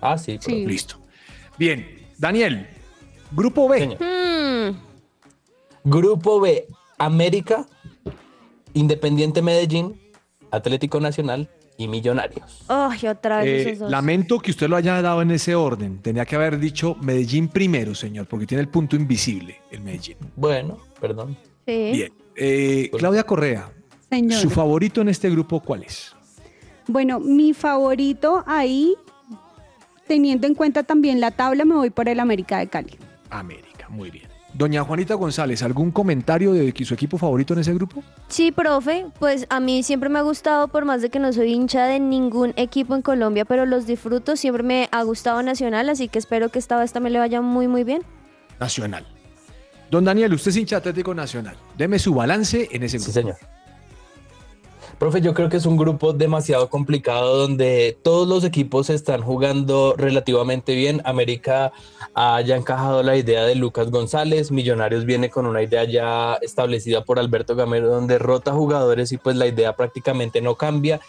Ah, 0.00 0.16
sí, 0.16 0.38
profe. 0.38 0.50
Sí. 0.50 0.66
Listo. 0.66 0.96
Bien, 1.58 1.86
Daniel, 2.18 2.68
grupo 3.32 3.68
B. 3.68 3.96
Hmm, 3.98 4.76
Grupo 5.84 6.40
B: 6.40 6.66
América, 6.98 7.66
Independiente 8.74 9.42
Medellín, 9.42 10.00
Atlético 10.50 11.00
Nacional 11.00 11.48
y 11.80 11.88
Millonarios. 11.88 12.64
Ay, 12.68 13.06
otra 13.06 13.38
vez 13.38 13.66
Eh, 13.66 13.70
esos 13.70 13.78
dos. 13.80 13.90
lamento 13.90 14.38
que 14.38 14.50
usted 14.50 14.68
lo 14.68 14.76
haya 14.76 15.00
dado 15.00 15.22
en 15.22 15.30
ese 15.30 15.54
orden. 15.54 15.98
Tenía 16.02 16.24
que 16.26 16.36
haber 16.36 16.58
dicho 16.58 16.96
Medellín 17.00 17.48
primero, 17.48 17.94
señor, 17.94 18.26
porque 18.26 18.46
tiene 18.46 18.60
el 18.60 18.68
punto 18.68 18.96
invisible, 18.96 19.60
el 19.70 19.80
Medellín. 19.80 20.16
Bueno, 20.36 20.78
perdón. 21.00 21.36
Sí. 21.66 21.90
Bien. 21.92 22.12
Eh, 22.36 22.90
Claudia 22.98 23.22
Correa, 23.24 23.70
Señor. 24.08 24.38
¿su 24.40 24.50
favorito 24.50 25.00
en 25.00 25.08
este 25.08 25.28
grupo 25.30 25.60
cuál 25.60 25.82
es? 25.84 26.14
Bueno, 26.86 27.18
mi 27.20 27.52
favorito 27.54 28.42
ahí, 28.46 28.94
teniendo 30.06 30.46
en 30.46 30.54
cuenta 30.54 30.82
también 30.82 31.20
la 31.20 31.30
tabla, 31.30 31.64
me 31.64 31.74
voy 31.74 31.90
por 31.90 32.08
el 32.08 32.18
América 32.20 32.58
de 32.58 32.66
Cali. 32.68 32.96
América, 33.30 33.88
muy 33.88 34.10
bien. 34.10 34.29
Doña 34.60 34.84
Juanita 34.84 35.14
González, 35.14 35.62
¿algún 35.62 35.90
comentario 35.90 36.52
de 36.52 36.74
su 36.84 36.92
equipo 36.92 37.16
favorito 37.16 37.54
en 37.54 37.60
ese 37.60 37.72
grupo? 37.72 38.04
Sí, 38.28 38.52
profe, 38.52 39.06
pues 39.18 39.46
a 39.48 39.58
mí 39.58 39.82
siempre 39.82 40.10
me 40.10 40.18
ha 40.18 40.22
gustado, 40.22 40.68
por 40.68 40.84
más 40.84 41.00
de 41.00 41.08
que 41.08 41.18
no 41.18 41.32
soy 41.32 41.54
hincha 41.54 41.86
de 41.86 41.98
ningún 41.98 42.52
equipo 42.56 42.94
en 42.94 43.00
Colombia, 43.00 43.46
pero 43.46 43.64
los 43.64 43.86
disfruto, 43.86 44.36
siempre 44.36 44.62
me 44.62 44.90
ha 44.92 45.02
gustado 45.02 45.42
Nacional, 45.42 45.88
así 45.88 46.08
que 46.08 46.18
espero 46.18 46.50
que 46.50 46.58
esta 46.58 46.78
vez 46.78 46.92
también 46.92 47.14
le 47.14 47.20
vaya 47.20 47.40
muy, 47.40 47.68
muy 47.68 47.84
bien. 47.84 48.02
Nacional. 48.58 49.06
Don 49.90 50.04
Daniel, 50.04 50.34
usted 50.34 50.50
es 50.50 50.58
hincha 50.58 50.76
Atlético 50.76 51.14
Nacional. 51.14 51.56
Deme 51.78 51.98
su 51.98 52.12
balance 52.12 52.68
en 52.70 52.82
ese 52.82 52.98
grupo. 52.98 53.12
Sí, 53.12 53.18
señor. 53.18 53.36
Profe, 55.00 55.22
yo 55.22 55.32
creo 55.32 55.48
que 55.48 55.56
es 55.56 55.64
un 55.64 55.78
grupo 55.78 56.12
demasiado 56.12 56.68
complicado 56.68 57.38
donde 57.38 57.96
todos 58.02 58.28
los 58.28 58.44
equipos 58.44 58.90
están 58.90 59.22
jugando 59.22 59.94
relativamente 59.96 60.74
bien. 60.74 61.00
América 61.06 61.72
ha 62.14 62.38
ya 62.42 62.54
encajado 62.54 63.02
la 63.02 63.16
idea 63.16 63.44
de 63.44 63.54
Lucas 63.54 63.90
González, 63.90 64.50
Millonarios 64.50 65.06
viene 65.06 65.30
con 65.30 65.46
una 65.46 65.62
idea 65.62 65.84
ya 65.84 66.34
establecida 66.42 67.02
por 67.02 67.18
Alberto 67.18 67.56
Gamero 67.56 67.88
donde 67.88 68.18
rota 68.18 68.52
jugadores 68.52 69.10
y 69.12 69.16
pues 69.16 69.36
la 69.36 69.46
idea 69.46 69.74
prácticamente 69.74 70.42
no 70.42 70.56
cambia. 70.56 71.00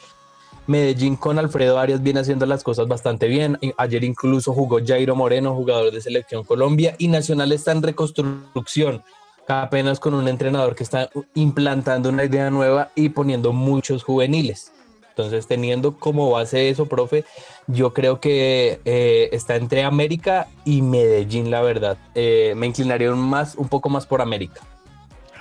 Medellín 0.67 1.17
con 1.17 1.37
Alfredo 1.37 1.77
Arias 1.77 2.01
viene 2.01 2.21
haciendo 2.21 2.45
las 2.45 2.63
cosas 2.63 2.87
bastante 2.87 3.27
bien. 3.27 3.57
Ayer 3.75 4.05
incluso 4.05 4.53
jugó 4.53 4.79
Jairo 4.81 5.17
Moreno, 5.17 5.53
jugador 5.53 5.91
de 5.91 5.99
Selección 5.99 6.45
Colombia, 6.45 6.95
y 6.97 7.09
Nacional 7.09 7.51
está 7.51 7.73
en 7.73 7.83
reconstrucción, 7.83 9.03
apenas 9.47 9.99
con 9.99 10.13
un 10.13 10.27
entrenador 10.27 10.75
que 10.75 10.83
está 10.83 11.09
implantando 11.33 12.09
una 12.09 12.23
idea 12.25 12.49
nueva 12.49 12.89
y 12.95 13.09
poniendo 13.09 13.53
muchos 13.53 14.03
juveniles. 14.03 14.71
Entonces, 15.09 15.45
teniendo 15.45 15.97
como 15.97 16.31
base 16.31 16.69
eso, 16.69 16.85
profe, 16.85 17.25
yo 17.67 17.93
creo 17.93 18.21
que 18.21 18.79
eh, 18.85 19.29
está 19.33 19.55
entre 19.57 19.83
América 19.83 20.47
y 20.63 20.81
Medellín, 20.81 21.51
la 21.51 21.61
verdad. 21.61 21.97
Eh, 22.15 22.53
me 22.55 22.67
inclinaría 22.67 23.11
un 23.11 23.19
más, 23.19 23.55
un 23.55 23.67
poco 23.67 23.89
más 23.89 24.05
por 24.05 24.21
América. 24.21 24.61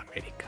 América. 0.09 0.47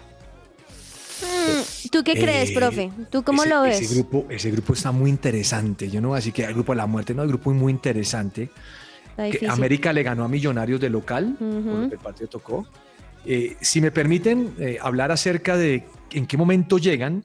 Mm, 1.22 1.88
¿Tú 1.90 2.02
qué 2.02 2.14
crees, 2.14 2.50
Eh, 2.50 2.54
profe? 2.54 2.90
¿Tú 3.10 3.22
cómo 3.22 3.42
ese- 3.42 3.50
lo 3.50 3.62
ves? 3.62 3.80
Ese 3.80 3.94
grupo, 3.94 4.26
ese 4.28 4.50
grupo 4.50 4.72
está 4.72 4.90
muy 4.90 5.08
interesante. 5.08 5.88
Yo 5.88 6.00
no 6.00 6.08
voy 6.08 6.16
a 6.16 6.18
decir 6.18 6.32
que 6.32 6.44
el 6.44 6.52
grupo 6.54 6.72
de 6.72 6.76
la 6.78 6.86
muerte, 6.86 7.14
no, 7.14 7.22
el 7.22 7.28
grupo 7.28 7.52
es 7.52 7.56
muy 7.56 7.72
interesante. 7.72 8.50
Que. 9.16 9.46
América 9.48 9.92
le 9.92 10.02
ganó 10.02 10.24
a 10.24 10.28
Millonarios 10.28 10.80
de 10.80 10.88
local, 10.90 11.36
Ujú. 11.38 11.62
por 11.70 11.74
lo 11.80 11.88
que 11.88 11.94
el 11.94 12.00
partido 12.00 12.28
tocó. 12.28 12.66
Eh, 13.24 13.56
si 13.60 13.80
me 13.80 13.90
permiten 13.90 14.52
eh, 14.58 14.78
hablar 14.80 15.12
acerca 15.12 15.56
de 15.56 15.84
en 16.10 16.26
qué 16.26 16.36
momento 16.36 16.78
llegan, 16.78 17.24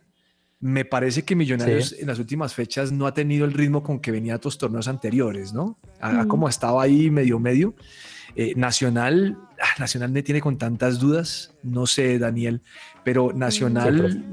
me 0.59 0.85
parece 0.85 1.23
que 1.23 1.35
Millonarios 1.35 1.89
Sí. 1.89 1.97
en 1.99 2.07
las 2.07 2.19
últimas 2.19 2.53
fechas 2.53 2.91
no 2.91 3.05
ha 3.05 3.13
tenido 3.13 3.45
el 3.45 3.53
ritmo 3.53 3.83
con 3.83 3.99
que 3.99 4.11
venía 4.11 4.33
a 4.33 4.37
otros 4.37 4.57
torneos 4.57 4.87
anteriores, 4.87 5.53
¿no? 5.53 5.77
Ha 6.01 6.23
Mm. 6.23 6.27
como 6.27 6.49
estaba 6.49 6.81
ahí 6.83 7.09
medio 7.11 7.39
medio. 7.39 7.75
Eh, 8.35 8.53
Nacional, 8.55 9.37
ah, 9.59 9.79
Nacional 9.79 10.11
me 10.11 10.21
tiene 10.21 10.41
con 10.41 10.57
tantas 10.57 10.99
dudas, 10.99 11.53
no 11.63 11.87
sé, 11.87 12.19
Daniel, 12.19 12.61
pero 13.03 13.33
Nacional 13.33 14.23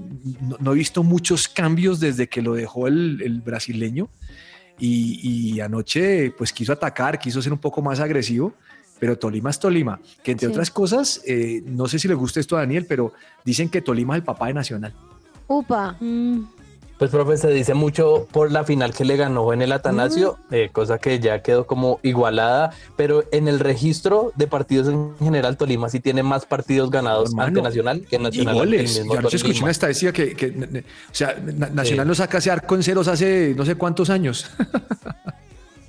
no, 0.42 0.56
no 0.60 0.72
he 0.72 0.76
visto 0.76 1.02
muchos 1.02 1.48
cambios 1.48 2.00
desde 2.00 2.28
que 2.28 2.42
lo 2.42 2.54
dejó 2.54 2.86
el, 2.88 3.22
el 3.22 3.40
brasileño 3.40 4.10
y, 4.78 5.20
y 5.54 5.60
anoche 5.60 6.32
pues 6.36 6.52
quiso 6.52 6.72
atacar, 6.72 7.18
quiso 7.18 7.40
ser 7.40 7.52
un 7.52 7.58
poco 7.60 7.80
más 7.80 8.00
agresivo, 8.00 8.54
pero 9.04 9.18
Tolima 9.18 9.50
es 9.50 9.58
Tolima, 9.58 10.00
que 10.22 10.32
entre 10.32 10.46
Sí. 10.48 10.52
otras 10.54 10.70
cosas, 10.70 11.20
eh, 11.26 11.62
no 11.66 11.86
sé 11.88 11.98
si 11.98 12.08
le 12.08 12.14
gusta 12.14 12.40
esto 12.40 12.56
a 12.56 12.60
Daniel, 12.60 12.86
pero 12.88 13.12
dicen 13.44 13.68
que 13.68 13.82
Tolima 13.82 14.14
es 14.14 14.20
el 14.20 14.24
papá 14.24 14.46
de 14.46 14.54
Nacional. 14.54 14.94
Upa. 15.46 15.94
Mm, 16.00 16.44
Pues, 16.96 17.10
profe, 17.10 17.36
se 17.36 17.48
dice 17.50 17.74
mucho 17.74 18.26
por 18.32 18.50
la 18.50 18.64
final 18.64 18.94
que 18.94 19.04
le 19.04 19.16
ganó 19.16 19.52
en 19.52 19.60
el 19.60 19.72
Atanasio, 19.72 20.38
Mm. 20.48 20.54
eh, 20.54 20.70
cosa 20.72 20.96
que 20.98 21.18
ya 21.18 21.42
quedó 21.42 21.66
como 21.66 21.98
igualada, 22.02 22.70
pero 22.96 23.24
en 23.30 23.46
el 23.46 23.60
registro 23.60 24.32
de 24.36 24.46
partidos 24.46 24.88
en 24.88 25.12
general, 25.18 25.58
Tolima 25.58 25.90
sí 25.90 26.00
tiene 26.00 26.22
más 26.22 26.46
partidos 26.46 26.90
ganados 26.90 27.30
Hermano, 27.30 27.48
ante 27.48 27.60
Nacional 27.62 28.06
que 28.08 28.16
Y 28.16 28.18
Nacional. 28.20 28.54
el 28.54 28.58
goles. 28.60 28.82
mismo 29.00 29.12
Yo 29.12 29.18
anoche 29.18 29.36
escuché 29.36 29.52
Tolima. 29.54 29.64
una 29.66 29.72
estadística 29.72 30.12
que, 30.12 30.34
que, 30.34 30.46
o 30.48 30.82
sea, 31.14 31.36
Na- 31.44 31.68
Nacional 31.68 32.06
Sí. 32.06 32.08
no 32.08 32.14
saca 32.14 32.38
ese 32.38 32.50
arco 32.50 32.74
en 32.74 32.82
ceros 32.82 33.06
hace 33.08 33.52
no 33.54 33.66
sé 33.66 33.74
cuántos 33.74 34.08
años. 34.08 34.46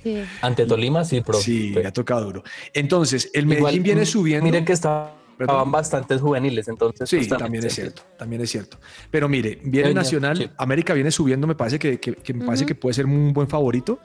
Sí. 0.06 0.22
Ante 0.40 0.66
Tolima, 0.66 1.04
sí, 1.04 1.20
profe. 1.20 1.42
Sí, 1.42 1.74
ha 1.84 1.92
tocado 1.92 2.24
duro. 2.26 2.44
Entonces, 2.72 3.28
el 3.34 3.46
Medellín 3.46 3.58
Igual, 3.58 3.80
viene 3.80 4.02
mm, 4.02 4.06
subiendo. 4.06 4.44
Miren 4.44 4.64
que 4.64 4.72
está- 4.72 5.12
Perdón. 5.36 5.54
estaban 5.56 5.72
bastantes 5.72 6.20
juveniles, 6.20 6.68
entonces. 6.68 7.10
Sí, 7.10 7.26
también 7.28 7.64
es 7.64 7.74
cierto, 7.74 8.02
también 8.16 8.40
es 8.42 8.50
cierto. 8.50 8.78
Pero 9.10 9.28
mire, 9.28 9.58
viene 9.64 9.92
Nacional, 9.92 10.36
sí. 10.38 10.48
América 10.58 10.94
viene 10.94 11.10
subiendo, 11.10 11.46
me 11.46 11.54
parece 11.56 11.78
que, 11.78 11.98
que- 11.98 12.14
que 12.14 12.32
me 12.32 12.46
parece 12.46 12.64
que 12.64 12.74
puede 12.76 12.94
ser 12.94 13.04
un 13.06 13.32
buen 13.32 13.48
favorito. 13.48 13.98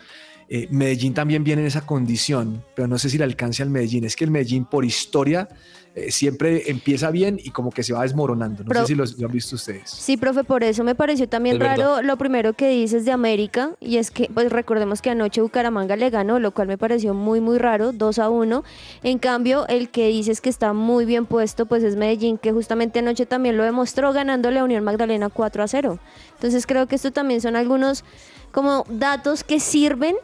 Eh, 0.49 0.67
Medellín 0.71 1.13
también 1.13 1.43
viene 1.45 1.61
en 1.61 1.67
esa 1.69 1.85
condición, 1.85 2.65
pero 2.75 2.85
no 2.87 2.97
sé 2.97 3.09
si 3.09 3.17
le 3.17 3.23
alcance 3.23 3.63
al 3.63 3.69
Medellín. 3.69 4.03
Es 4.03 4.17
que 4.17 4.25
el 4.25 4.31
Medellín, 4.31 4.65
por 4.65 4.83
historia, 4.83 5.47
eh, 5.93 6.09
siempre 6.11 6.69
empieza 6.71 7.11
bien 7.11 7.37
y 7.43 7.49
como 7.49 7.69
que 7.69 7.83
se 7.83 7.91
va 7.93 8.03
desmoronando. 8.03 8.63
No 8.63 8.73
sé 8.81 8.85
si 8.87 8.95
los- 8.95 9.17
lo 9.19 9.27
han 9.27 9.33
visto 9.33 9.57
ustedes. 9.57 9.89
Sí, 9.89 10.15
profe, 10.15 10.45
por 10.45 10.63
eso 10.63 10.85
me 10.85 10.95
pareció 10.95 11.27
también 11.27 11.55
Es 11.55 11.59
verdad. 11.59 11.77
raro 11.77 12.01
lo 12.01 12.15
primero 12.17 12.53
que 12.53 12.69
dices 12.69 13.03
de 13.03 13.11
América, 13.11 13.71
y 13.81 13.97
es 13.97 14.09
que, 14.09 14.29
pues 14.33 14.49
recordemos 14.51 15.01
que 15.01 15.09
anoche 15.09 15.41
Bucaramanga 15.41 15.97
le 15.97 16.09
ganó, 16.09 16.39
lo 16.39 16.51
cual 16.51 16.69
me 16.69 16.77
pareció 16.77 17.13
muy, 17.13 17.41
muy 17.41 17.57
raro, 17.57 17.91
2 17.91 18.19
a 18.19 18.29
1. 18.29 18.63
En 19.03 19.19
cambio, 19.19 19.67
el 19.67 19.89
que 19.89 20.07
dices 20.07 20.39
que 20.39 20.49
está 20.49 20.71
muy 20.71 21.03
bien 21.03 21.25
puesto, 21.25 21.65
pues 21.65 21.83
es 21.83 21.97
Medellín, 21.97 22.37
que 22.37 22.53
justamente 22.53 22.99
anoche 22.99 23.25
también 23.25 23.57
lo 23.57 23.63
demostró 23.65 24.13
ganándole 24.13 24.59
a 24.59 24.63
Unión 24.63 24.83
Magdalena 24.85 25.27
4 25.29 25.61
a 25.63 25.67
0. 25.67 25.99
Entonces 26.35 26.65
creo 26.65 26.87
que 26.87 26.95
esto 26.95 27.11
también 27.11 27.41
son 27.41 27.57
algunos 27.57 28.05
como 28.51 28.85
datos 28.89 29.43
que 29.43 29.59
sirven 29.59 30.15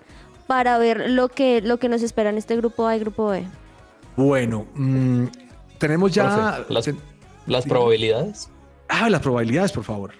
para 0.47 0.77
ver 0.77 1.09
lo 1.09 1.27
que, 1.27 1.59
lo 1.61 1.77
que 1.77 1.89
nos 1.89 2.01
espera 2.03 2.29
en 2.29 2.37
este 2.37 2.55
grupo 2.55 2.87
A 2.87 2.95
y 2.95 2.99
grupo 2.99 3.27
B. 3.27 3.43
Bueno, 4.15 4.65
mm, 4.75 5.25
tenemos 5.77 6.11
ya... 6.11 6.55
Profe, 6.57 6.73
las, 6.73 6.85
ten- 6.85 6.99
las 7.47 7.63
sí. 7.63 7.69
probabilidades. 7.69 8.49
Ah, 8.89 9.09
las 9.09 9.21
probabilidades, 9.21 9.71
por 9.71 9.83
favor. 9.83 10.11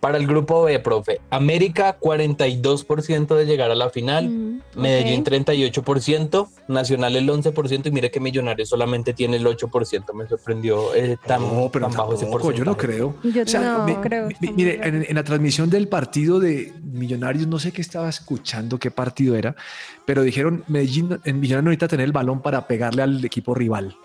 Para 0.00 0.18
el 0.18 0.26
grupo 0.26 0.64
B, 0.64 0.78
profe, 0.80 1.22
América 1.30 1.98
42% 1.98 3.34
de 3.36 3.46
llegar 3.46 3.70
a 3.70 3.74
la 3.74 3.88
final, 3.88 4.28
Mm, 4.28 4.60
Medellín 4.76 5.20
ok. 5.20 5.28
38%, 5.28 6.48
Nacional 6.68 7.16
el 7.16 7.26
11% 7.26 7.86
y 7.86 7.90
mire 7.90 8.10
que 8.10 8.20
Millonarios 8.20 8.68
solamente 8.68 9.14
tiene 9.14 9.36
el 9.38 9.46
8%. 9.46 10.12
Me 10.12 10.26
sorprendió 10.28 10.94
eh, 10.94 11.16
tan, 11.26 11.40
no, 11.40 11.70
pero 11.72 11.86
tan 11.88 11.96
bajo 11.96 12.14
ese 12.14 12.24
tampoco, 12.24 12.52
yo 12.52 12.64
no 12.66 12.72
porcentaje. 12.76 13.14
creo. 13.22 13.32
Yo 13.32 13.42
O 13.44 13.46
sea, 13.46 13.84
no 13.86 14.00
creo, 14.02 14.28
mire, 14.54 14.80
en 14.86 15.14
la 15.14 15.24
transmisión 15.24 15.70
del 15.70 15.88
partido 15.88 16.38
de 16.38 16.74
Millonarios, 16.82 17.46
no 17.46 17.58
sé 17.58 17.72
qué 17.72 17.80
estaba 17.80 18.10
escuchando, 18.10 18.78
qué 18.78 18.90
partido 18.90 19.36
era, 19.36 19.56
pero 20.04 20.22
dijeron, 20.22 20.64
Medellín, 20.68 21.18
en 21.24 21.40
Millonarios 21.40 21.64
necesita 21.70 21.88
tener 21.88 22.04
el 22.04 22.12
balón 22.12 22.42
para 22.42 22.66
pegarle 22.66 23.00
al 23.02 23.24
equipo 23.24 23.54
rival. 23.54 23.96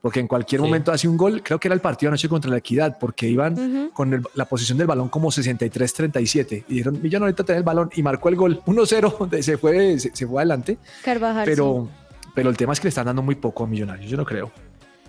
Porque 0.00 0.20
en 0.20 0.28
cualquier 0.28 0.60
Sí. 0.60 0.64
momento 0.66 0.92
hace 0.92 1.08
un 1.08 1.16
gol, 1.16 1.42
creo 1.42 1.58
que 1.58 1.66
era 1.68 1.74
el 1.74 1.80
partido 1.80 2.10
anoche 2.10 2.28
contra 2.28 2.50
la 2.50 2.58
Equidad, 2.58 2.98
porque 3.00 3.28
iban 3.28 3.90
con 3.92 4.14
el- 4.14 4.22
la 4.34 4.44
posición 4.44 4.78
del 4.78 4.86
balón 4.86 5.08
como 5.08 5.30
63-37. 5.32 6.64
Y 6.68 6.74
dijeron, 6.74 6.94
Millonarios 7.02 7.32
necesita 7.34 7.44
tener 7.44 7.58
el 7.58 7.64
balón 7.64 7.90
y 7.94 8.02
marcó 8.02 8.28
el 8.28 8.36
gol 8.36 8.62
1-0, 8.66 9.26
de- 9.30 9.42
se 9.42 9.58
fue, 9.58 9.98
se, 9.98 10.14
se 10.14 10.26
fue 10.26 10.40
adelante. 10.40 10.78
Carvajal. 11.04 11.44
sí. 11.44 11.50
Pero, 11.50 11.88
pero 12.34 12.50
el 12.50 12.56
tema 12.56 12.72
es 12.72 12.80
que 12.80 12.84
le 12.84 12.90
están 12.90 13.06
dando 13.06 13.22
muy 13.22 13.34
poco 13.34 13.64
a 13.64 13.66
Millonarios, 13.66 14.08
yo 14.10 14.16
no 14.16 14.24
creo. 14.24 14.52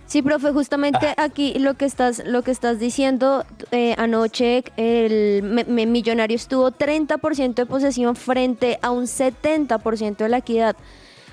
Sí, 0.08 0.24
profe, 0.24 0.52
justamente 0.52 1.14
Ah. 1.18 1.26
aquí 1.26 1.60
lo 1.60 1.76
que 1.76 1.86
estás, 1.86 2.24
lo 2.26 2.42
que 2.42 2.50
estás 2.50 2.80
diciendo 2.80 3.46
eh, 3.70 3.94
anoche, 4.00 4.64
el 4.76 5.44
me- 5.44 5.66
me- 5.66 5.86
Millonarios 5.86 6.48
tuvo 6.48 6.72
30% 6.72 7.62
de 7.62 7.66
posesión 7.68 8.16
frente 8.16 8.80
a 8.82 8.90
un 8.90 9.06
70% 9.06 10.24
de 10.24 10.30
la 10.30 10.38
equidad. 10.38 10.76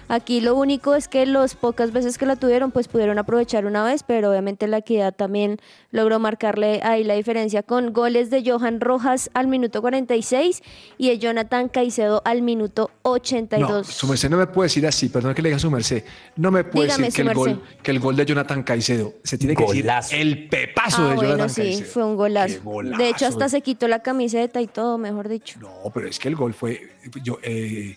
Aquí 0.09 0.41
lo 0.41 0.55
único 0.55 0.95
es 0.95 1.09
que 1.09 1.27
los 1.27 1.55
pocas 1.55 1.93
veces 1.93 2.17
que 2.19 2.27
la 2.27 2.37
tuvieron, 2.37 2.71
pues 2.71 2.87
pudieron 2.89 3.19
aprovechar 3.19 3.67
una 3.67 3.83
vez, 3.85 4.03
pero 4.03 4.31
obviamente 4.31 4.67
la 4.69 4.79
equidad 4.79 5.13
también 5.15 5.59
logró 5.91 6.19
marcarle 6.21 6.81
ahí 6.85 7.03
la 7.05 7.15
diferencia 7.15 7.63
con 7.63 7.93
goles 7.93 8.31
de 8.31 8.49
Johan 8.49 8.81
Rojas 8.81 9.31
al 9.35 9.49
minuto 9.49 9.81
46 9.81 10.63
y 10.99 11.09
de 11.09 11.19
Jonathan 11.19 11.69
Caicedo 11.69 12.23
al 12.25 12.43
minuto 12.43 12.91
No, 13.05 13.11
82. 13.13 13.87
su 13.87 14.07
merced 14.07 14.31
no 14.31 14.37
me 14.37 14.47
puede 14.47 14.67
decir 14.67 14.87
así, 14.87 15.09
perdón 15.09 15.35
que 15.35 15.43
le 15.43 15.49
diga 15.49 15.59
su 15.59 15.71
merced. 15.71 16.05
No 16.37 16.51
me 16.51 16.65
puede 16.65 16.87
Dígame, 16.87 17.07
decir 17.07 17.25
que 17.25 17.31
el, 17.31 17.35
gol, 17.37 17.63
que 17.83 17.91
el 17.91 18.01
gol 18.01 18.17
de 18.17 18.27
Jonathan 18.27 18.63
Caicedo. 18.63 19.15
Se 19.25 19.37
tiene 19.39 19.57
que 19.57 19.65
Golazo. 19.65 20.11
decir 20.11 20.21
el 20.27 20.49
pepazo 20.49 21.03
Ah, 21.03 21.09
de 21.11 21.15
bueno, 21.17 21.31
Jonathan 21.31 21.51
sí, 21.51 21.63
Caicedo. 21.63 21.89
fue 21.91 22.05
un 22.05 22.17
golazo. 22.17 22.61
De 22.99 23.09
hecho, 23.09 23.27
hasta 23.27 23.49
se 23.49 23.61
quitó 23.61 23.89
la 23.89 24.01
camiseta 24.03 24.61
y 24.61 24.67
todo, 24.67 24.99
mejor 24.99 25.29
dicho. 25.29 25.59
No, 25.61 25.91
pero 25.93 26.07
es 26.09 26.19
que 26.19 26.29
el 26.29 26.37
gol 26.37 26.55
fue. 26.55 26.93
Yo, 27.23 27.39
eh, 27.43 27.97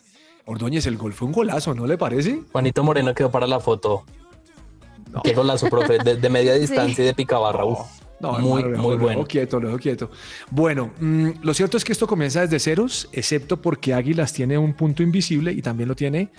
Ordóñez, 0.49 0.85
el 0.87 0.97
gol 0.97 1.13
fue 1.13 1.27
un 1.27 1.31
golazo, 1.31 1.75
¿no 1.75 1.85
le 1.85 1.97
parece? 1.97 2.41
Juanito 2.51 2.83
Moreno 2.83 3.13
quedó 3.13 3.29
para 3.29 3.45
la 3.45 3.59
foto. 3.59 4.03
No. 5.11 5.21
Qué 5.21 5.33
golazo, 5.33 5.69
profe, 5.69 5.99
de, 5.99 6.15
de 6.17 6.29
media 6.29 6.53
distancia 6.59 7.03
y 7.03 7.07
de 7.07 7.13
picabarra. 7.13 7.65
uf. 7.65 7.79
No, 8.19 8.37
muy, 8.39 8.61
hermano, 8.63 8.83
muy 8.83 8.91
lo 8.93 8.97
bueno. 8.97 9.19
dejo 9.19 9.27
quieto, 9.27 9.59
lo 9.59 9.77
quieto. 9.77 10.11
Bueno, 10.51 10.91
mm, 10.99 11.29
lo 11.41 11.53
cierto 11.53 11.77
es 11.77 11.85
que 11.85 11.93
esto 11.93 12.05
comienza 12.05 12.41
desde 12.41 12.59
ceros, 12.59 13.07
excepto 13.13 13.61
porque 13.61 13.93
Águilas 13.93 14.33
tiene 14.33 14.57
un 14.57 14.73
punto 14.73 15.03
invisible 15.03 15.53
y 15.53 15.61
también 15.61 15.87
lo 15.87 15.95
tiene 15.95 16.29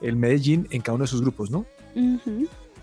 el 0.00 0.16
Medellín 0.16 0.66
en 0.70 0.80
cada 0.80 0.96
uno 0.96 1.04
de 1.04 1.08
sus 1.08 1.20
grupos, 1.20 1.50
¿no? 1.50 1.64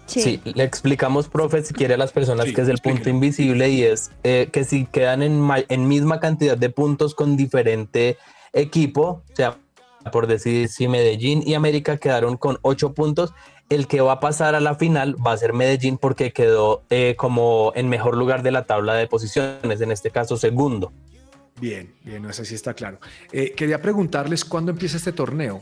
Sí. 0.06 0.40
le 0.44 0.64
explicamos, 0.64 1.28
profe, 1.28 1.64
si 1.64 1.74
quiere 1.74 1.96
a 1.96 1.98
las 1.98 2.12
personas 2.12 2.46
Sí, 2.46 2.54
que 2.54 2.62
es 2.62 2.70
el 2.70 2.78
punto 2.78 3.10
invisible 3.10 3.70
y 3.70 3.84
es 3.84 4.12
eh, 4.24 4.50
que 4.52 4.64
si 4.64 4.86
quedan 4.86 5.24
en, 5.24 5.42
en 5.68 5.88
misma 5.88 6.20
cantidad 6.20 6.56
de 6.58 6.70
puntos 6.70 7.16
con 7.16 7.36
diferente 7.36 8.18
equipo, 8.54 9.24
o 9.32 9.36
sea, 9.36 9.58
por 10.12 10.28
decir, 10.28 10.70
si 10.70 10.88
Medellín 10.88 11.44
y 11.46 11.54
América 11.54 11.98
quedaron 11.98 12.38
con 12.38 12.60
ocho 12.62 12.94
puntos, 12.94 13.34
el 13.70 13.88
que 13.88 14.02
va 14.02 14.14
a 14.14 14.20
pasar 14.20 14.56
a 14.56 14.60
la 14.60 14.76
final 14.76 15.16
va 15.26 15.32
a 15.32 15.38
ser 15.38 15.54
Medellín 15.54 15.98
porque 15.98 16.32
quedó 16.32 16.84
eh, 16.90 17.16
como 17.18 17.72
en 17.76 17.90
mejor 17.90 18.16
lugar 18.16 18.44
de 18.44 18.52
la 18.52 18.66
tabla 18.66 18.94
de 18.94 19.08
posiciones, 19.08 19.82
en 19.82 19.92
este 19.92 20.12
caso 20.12 20.38
segundo. 20.38 20.94
Bien, 21.60 21.96
bien, 22.04 22.22
no 22.22 22.34
sé 22.34 22.46
si 22.46 22.54
está 22.54 22.74
claro. 22.74 23.00
Eh, 23.32 23.54
quería 23.56 23.82
preguntarles 23.82 24.44
cuándo 24.44 24.72
empieza 24.72 24.98
este 24.98 25.14
torneo. 25.14 25.62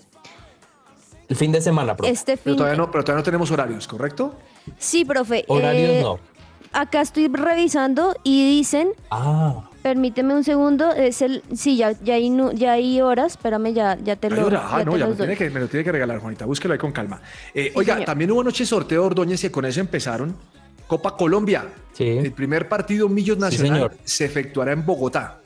El 1.30 1.36
fin 1.38 1.52
de 1.52 1.62
semana, 1.62 1.96
profe. 1.96 2.12
Este 2.12 2.36
Pero 2.36 2.44
fin. 2.44 2.58
todavía 2.58 2.78
no, 2.78 2.92
pero 2.92 3.04
todavía 3.04 3.22
no 3.22 3.24
tenemos 3.24 3.52
horarios, 3.52 3.88
¿correcto? 3.88 4.36
Sí, 4.78 5.06
profe. 5.06 5.46
Horarios 5.48 5.90
eh, 5.90 6.02
no. 6.02 6.20
Acá 6.74 7.02
estoy 7.02 7.28
revisando 7.28 8.16
y 8.24 8.58
dicen, 8.58 8.90
Ah, 9.12 9.70
permíteme 9.84 10.34
un 10.34 10.44
segundo, 10.44 10.92
es 10.92 11.22
el, 11.22 11.44
sí, 11.54 11.78
ya, 11.78 11.92
ya, 12.04 12.16
hay, 12.16 12.36
ya 12.56 12.74
hay 12.74 13.00
horas, 13.02 13.34
espérame, 13.34 13.74
ya, 13.74 13.98
ya 14.04 14.16
te 14.16 14.28
Ay, 14.28 14.34
lo 14.34 14.48
ah, 14.60 14.80
ya 14.80 14.86
no, 14.86 14.94
te 14.94 15.00
ya 15.00 15.08
me, 15.08 15.16
tiene 15.16 15.36
que, 15.38 15.50
me 15.50 15.60
lo 15.60 15.68
tiene 15.68 15.84
que 15.84 15.92
regalar, 15.92 16.20
Juanita. 16.20 16.46
Búsquelo 16.46 16.74
ahí 16.74 16.80
con 16.80 16.92
calma. 16.92 17.22
Eh, 17.54 17.72
oiga, 17.76 17.94
señor. 17.94 18.06
también 18.06 18.32
hubo 18.32 18.42
anoche 18.42 18.66
sorteo 18.66 19.02
de 19.02 19.08
Ordóñez 19.08 19.44
y 19.44 19.50
con 19.50 19.66
eso 19.66 19.80
empezaron. 19.80 20.36
Copa 20.88 21.16
Colombia. 21.16 21.66
Sí. 21.94 22.08
El 22.08 22.32
primer 22.32 22.68
partido 22.68 23.08
Millos 23.08 23.38
Nacional 23.38 23.92
se 24.04 24.26
efectuará 24.26 24.72
en 24.72 24.86
Bogotá. 24.86 25.40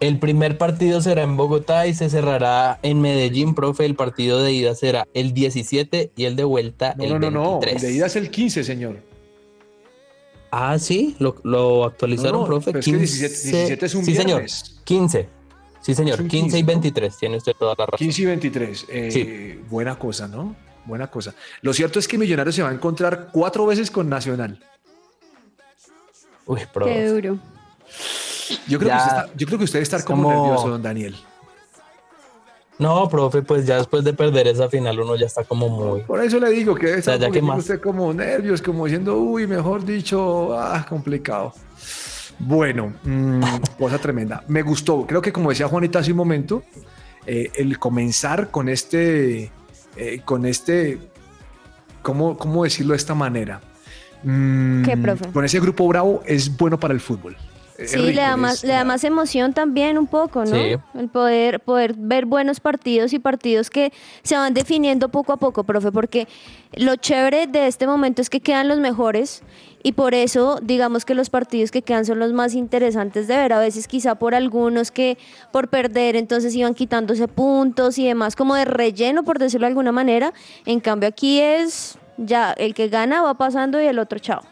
El 0.00 0.18
primer 0.18 0.58
partido 0.58 1.00
será 1.00 1.22
en 1.22 1.36
Bogotá 1.36 1.86
y 1.86 1.94
se 1.94 2.10
cerrará 2.10 2.80
en 2.82 3.00
Medellín, 3.00 3.54
profe. 3.54 3.84
El 3.84 3.94
partido 3.94 4.42
de 4.42 4.52
ida 4.52 4.74
será 4.74 5.06
el 5.14 5.32
17 5.32 6.10
y 6.16 6.24
el 6.24 6.34
de 6.34 6.42
vuelta 6.42 6.94
No, 6.98 7.04
el 7.04 7.10
no, 7.12 7.18
no, 7.18 7.30
no. 7.30 7.50
23. 7.60 7.76
El 7.76 7.88
de 7.88 7.96
ida 7.96 8.06
es 8.06 8.16
el 8.16 8.30
15, 8.30 8.64
señor. 8.64 9.11
Ah, 10.54 10.78
sí, 10.78 11.16
lo, 11.18 11.36
lo 11.44 11.84
actualizaron, 11.86 12.32
No, 12.32 12.40
no, 12.42 12.46
profe. 12.46 12.66
pero 12.66 12.78
es 12.80 12.84
que 12.84 12.92
17 12.96 13.28
17 13.50 13.86
es 13.86 13.94
un 13.94 14.04
sí, 14.04 14.14
señor. 14.14 14.26
viernes. 14.40 14.80
15. 14.84 15.28
Sí, 15.80 15.94
señor. 15.94 16.20
un 16.20 16.28
15 16.28 16.58
y 16.58 16.60
15, 16.60 16.60
¿no? 16.60 16.66
23. 16.66 17.16
Tiene 17.16 17.36
usted 17.38 17.52
toda 17.58 17.74
la 17.78 17.86
razón. 17.86 17.98
15 17.98 18.22
y 18.22 18.24
23. 18.26 18.86
Eh, 18.90 19.10
Sí. 19.10 19.60
Buena 19.70 19.98
cosa, 19.98 20.28
¿no? 20.28 20.54
Buena 20.84 21.06
cosa. 21.10 21.34
Lo 21.62 21.72
cierto 21.72 21.98
es 21.98 22.06
que 22.06 22.18
Millonarios 22.18 22.54
se 22.54 22.62
va 22.62 22.68
a 22.68 22.72
encontrar 22.74 23.30
cuatro 23.32 23.64
veces 23.66 23.90
con 23.90 24.08
Nacional. 24.10 24.62
Uy, 26.46 26.60
Qué 26.60 26.66
profe. 26.66 27.06
duro. 27.08 27.38
Yo 28.68 28.78
creo, 28.78 28.88
Ya, 28.90 28.96
que 28.98 29.02
usted 29.04 29.16
está, 29.22 29.30
yo 29.38 29.46
creo 29.46 29.58
que 29.58 29.64
usted 29.64 29.76
debe 29.78 29.82
estar 29.84 30.00
es 30.00 30.04
como, 30.06 30.24
como- 30.24 30.42
nervioso, 30.44 30.68
don 30.68 30.82
Daniel. 30.82 31.16
No, 32.78 33.08
profe, 33.08 33.42
pues 33.42 33.66
ya 33.66 33.76
después 33.76 34.02
de 34.02 34.12
perder 34.12 34.48
esa 34.48 34.68
final 34.68 34.98
uno 34.98 35.14
ya 35.16 35.26
está 35.26 35.44
como 35.44 35.68
muy... 35.68 36.02
Por 36.02 36.22
eso 36.22 36.40
le 36.40 36.50
digo 36.50 36.74
que 36.74 36.94
un 36.94 37.02
que 37.02 37.10
poquitico 37.10 37.46
más. 37.46 37.58
usted 37.58 37.80
como 37.80 38.12
nervios, 38.12 38.62
como 38.62 38.86
diciendo, 38.86 39.18
uy, 39.18 39.46
mejor 39.46 39.84
dicho, 39.84 40.58
ah, 40.58 40.84
complicado. 40.88 41.52
Bueno, 42.38 42.92
mm, 43.04 43.42
cosa 43.78 43.98
tremenda. 43.98 44.42
Me 44.48 44.62
gustó, 44.62 45.06
creo 45.06 45.22
que 45.22 45.32
como 45.32 45.50
decía 45.50 45.68
Juanita 45.68 46.00
hace 46.00 46.10
un 46.10 46.16
momento, 46.16 46.62
eh, 47.26 47.50
el 47.54 47.78
comenzar 47.78 48.50
con 48.50 48.68
este, 48.68 49.52
eh, 49.96 50.20
con 50.24 50.44
este, 50.46 50.98
¿cómo, 52.02 52.36
¿cómo 52.36 52.64
decirlo 52.64 52.92
de 52.92 52.96
esta 52.96 53.14
manera? 53.14 53.60
Mm, 54.24 54.82
¿Qué, 54.82 54.96
profe? 54.96 55.28
Con 55.30 55.44
ese 55.44 55.60
grupo 55.60 55.86
bravo 55.86 56.22
es 56.26 56.56
bueno 56.56 56.80
para 56.80 56.94
el 56.94 57.00
fútbol. 57.00 57.36
Sí, 57.78 57.96
rico, 57.96 58.06
le 58.08 58.20
da, 58.20 58.36
más, 58.36 58.62
le 58.62 58.72
da 58.72 58.84
más 58.84 59.02
emoción 59.04 59.54
también 59.54 59.98
un 59.98 60.06
poco, 60.06 60.44
¿no? 60.44 60.54
Sí. 60.54 60.76
El 60.94 61.08
poder, 61.08 61.60
poder 61.60 61.94
ver 61.96 62.26
buenos 62.26 62.60
partidos 62.60 63.12
y 63.12 63.18
partidos 63.18 63.70
que 63.70 63.92
se 64.22 64.36
van 64.36 64.54
definiendo 64.54 65.08
poco 65.08 65.32
a 65.32 65.36
poco, 65.36 65.64
profe, 65.64 65.90
porque 65.90 66.28
lo 66.74 66.96
chévere 66.96 67.46
de 67.46 67.66
este 67.66 67.86
momento 67.86 68.22
es 68.22 68.30
que 68.30 68.40
quedan 68.40 68.68
los 68.68 68.78
mejores 68.78 69.42
y 69.82 69.92
por 69.92 70.14
eso 70.14 70.58
digamos 70.62 71.04
que 71.04 71.14
los 71.14 71.30
partidos 71.30 71.70
que 71.70 71.82
quedan 71.82 72.04
son 72.04 72.18
los 72.18 72.32
más 72.32 72.54
interesantes 72.54 73.26
de 73.26 73.36
ver, 73.36 73.52
a 73.52 73.58
veces 73.58 73.88
quizá 73.88 74.14
por 74.14 74.34
algunos 74.34 74.90
que 74.90 75.18
por 75.50 75.68
perder 75.68 76.16
entonces 76.16 76.54
iban 76.54 76.74
quitándose 76.74 77.26
puntos 77.26 77.98
y 77.98 78.06
demás 78.06 78.36
como 78.36 78.54
de 78.54 78.64
relleno, 78.64 79.24
por 79.24 79.38
decirlo 79.38 79.66
de 79.66 79.70
alguna 79.70 79.92
manera, 79.92 80.32
en 80.66 80.80
cambio 80.80 81.08
aquí 81.08 81.40
es 81.40 81.98
ya 82.16 82.52
el 82.52 82.74
que 82.74 82.88
gana 82.88 83.22
va 83.22 83.34
pasando 83.34 83.80
y 83.80 83.86
el 83.86 83.98
otro 83.98 84.18
chao. 84.18 84.42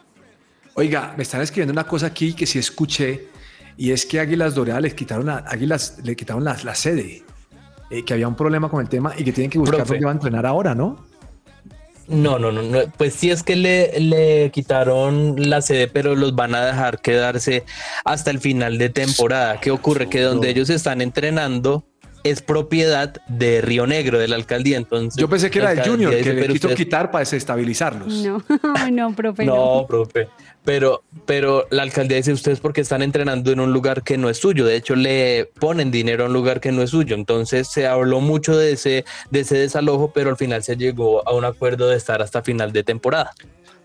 Oiga, 0.75 1.13
me 1.17 1.23
están 1.23 1.41
escribiendo 1.41 1.73
una 1.73 1.83
cosa 1.85 2.07
aquí 2.07 2.33
que 2.33 2.45
sí 2.45 2.59
escuché 2.59 3.27
y 3.77 3.91
es 3.91 4.05
que 4.05 4.19
Águilas 4.19 4.55
Doradas 4.55 4.81
les 4.81 4.93
quitaron 4.93 5.29
a 5.29 5.37
Águilas 5.47 5.97
le 6.03 6.15
quitaron 6.15 6.43
la, 6.43 6.57
la 6.63 6.75
sede, 6.75 7.23
eh, 7.89 8.03
que 8.05 8.13
había 8.13 8.27
un 8.27 8.35
problema 8.35 8.69
con 8.69 8.81
el 8.81 8.89
tema 8.89 9.13
y 9.17 9.23
que 9.23 9.31
tienen 9.33 9.49
que 9.49 9.59
buscar 9.59 9.77
Profe. 9.79 9.93
dónde 9.93 10.05
va 10.05 10.11
a 10.11 10.15
entrenar 10.15 10.45
ahora, 10.45 10.73
¿no? 10.75 11.05
No, 12.07 12.37
no, 12.39 12.51
no, 12.51 12.61
no, 12.61 12.79
Pues 12.97 13.13
sí 13.13 13.31
es 13.31 13.41
que 13.43 13.55
le, 13.55 13.97
le 13.99 14.49
quitaron 14.51 15.35
la 15.49 15.61
sede, 15.61 15.87
pero 15.87 16.15
los 16.15 16.35
van 16.35 16.55
a 16.55 16.65
dejar 16.65 16.99
quedarse 16.99 17.63
hasta 18.03 18.31
el 18.31 18.39
final 18.39 18.77
de 18.77 18.89
temporada. 18.89 19.59
¿Qué 19.61 19.71
ocurre? 19.71 20.09
Que 20.09 20.21
donde 20.21 20.49
ellos 20.49 20.69
están 20.69 21.01
entrenando 21.01 21.85
es 22.23 22.41
propiedad 22.41 23.13
de 23.27 23.61
Río 23.61 23.87
Negro, 23.87 24.19
de 24.19 24.27
la 24.27 24.35
alcaldía. 24.35 24.77
Entonces, 24.77 25.19
Yo 25.19 25.29
pensé 25.29 25.49
que 25.49 25.59
era 25.59 25.67
la 25.69 25.71
el 25.73 25.77
alcaldía 25.79 25.93
Junior, 26.07 26.11
dice, 26.11 26.23
que 26.23 26.33
le 26.35 26.41
"Pero 26.41 26.53
quiso 26.53 26.67
ustedes- 26.67 26.85
quitar 26.85 27.11
para 27.11 27.19
desestabilizarlos. 27.21 28.07
No, 28.23 28.43
no, 28.91 29.15
profe. 29.15 29.45
No. 29.45 29.55
No, 29.81 29.87
profe. 29.87 30.27
Pero, 30.63 31.03
pero 31.25 31.65
la 31.71 31.81
alcaldía 31.81 32.17
dice 32.17 32.31
ustedes 32.33 32.59
porque 32.59 32.81
están 32.81 33.01
entrenando 33.01 33.51
en 33.51 33.59
un 33.59 33.73
lugar 33.73 34.03
que 34.03 34.17
no 34.17 34.29
es 34.29 34.37
suyo. 34.37 34.63
De 34.65 34.75
hecho, 34.75 34.95
le 34.95 35.49
ponen 35.59 35.89
dinero 35.89 36.23
a 36.23 36.27
un 36.27 36.33
lugar 36.33 36.59
que 36.59 36.71
no 36.71 36.83
es 36.83 36.91
suyo. 36.91 37.15
Entonces 37.15 37.67
se 37.67 37.87
habló 37.87 38.19
mucho 38.21 38.55
de 38.55 38.73
ese, 38.73 39.03
de 39.31 39.39
ese 39.39 39.57
desalojo, 39.57 40.11
pero 40.13 40.29
al 40.29 40.37
final 40.37 40.61
se 40.63 40.77
llegó 40.77 41.27
a 41.27 41.33
un 41.33 41.45
acuerdo 41.45 41.89
de 41.89 41.97
estar 41.97 42.21
hasta 42.21 42.43
final 42.43 42.71
de 42.73 42.83
temporada. 42.83 43.33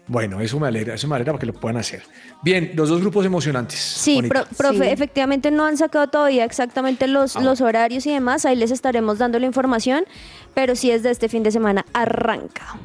Bueno, 0.08 0.40
eso 0.40 0.60
me 0.60 0.68
alegra, 0.68 0.94
eso 0.94 1.08
me 1.08 1.16
alegra 1.16 1.32
para 1.32 1.40
que 1.40 1.46
lo 1.46 1.52
puedan 1.52 1.78
hacer. 1.78 2.02
Bien, 2.42 2.70
los 2.74 2.88
dos 2.88 3.00
grupos 3.00 3.26
emocionantes. 3.26 3.78
Sí, 3.80 4.22
pro- 4.22 4.44
profe, 4.56 4.84
Sí. 4.84 4.90
efectivamente 4.90 5.50
no 5.50 5.64
han 5.66 5.76
sacado 5.76 6.06
todavía 6.08 6.44
exactamente 6.44 7.08
los, 7.08 7.36
Ah, 7.36 7.40
los 7.40 7.60
horarios 7.60 8.06
y 8.06 8.12
demás, 8.12 8.44
ahí 8.46 8.54
les 8.54 8.70
estaremos 8.70 9.18
dando 9.18 9.38
la 9.40 9.46
información, 9.46 10.04
pero 10.54 10.76
sí 10.76 10.92
es 10.92 11.02
de 11.02 11.10
este 11.10 11.28
fin 11.28 11.42
de 11.42 11.50
semana, 11.50 11.84
arranca. 11.92 12.76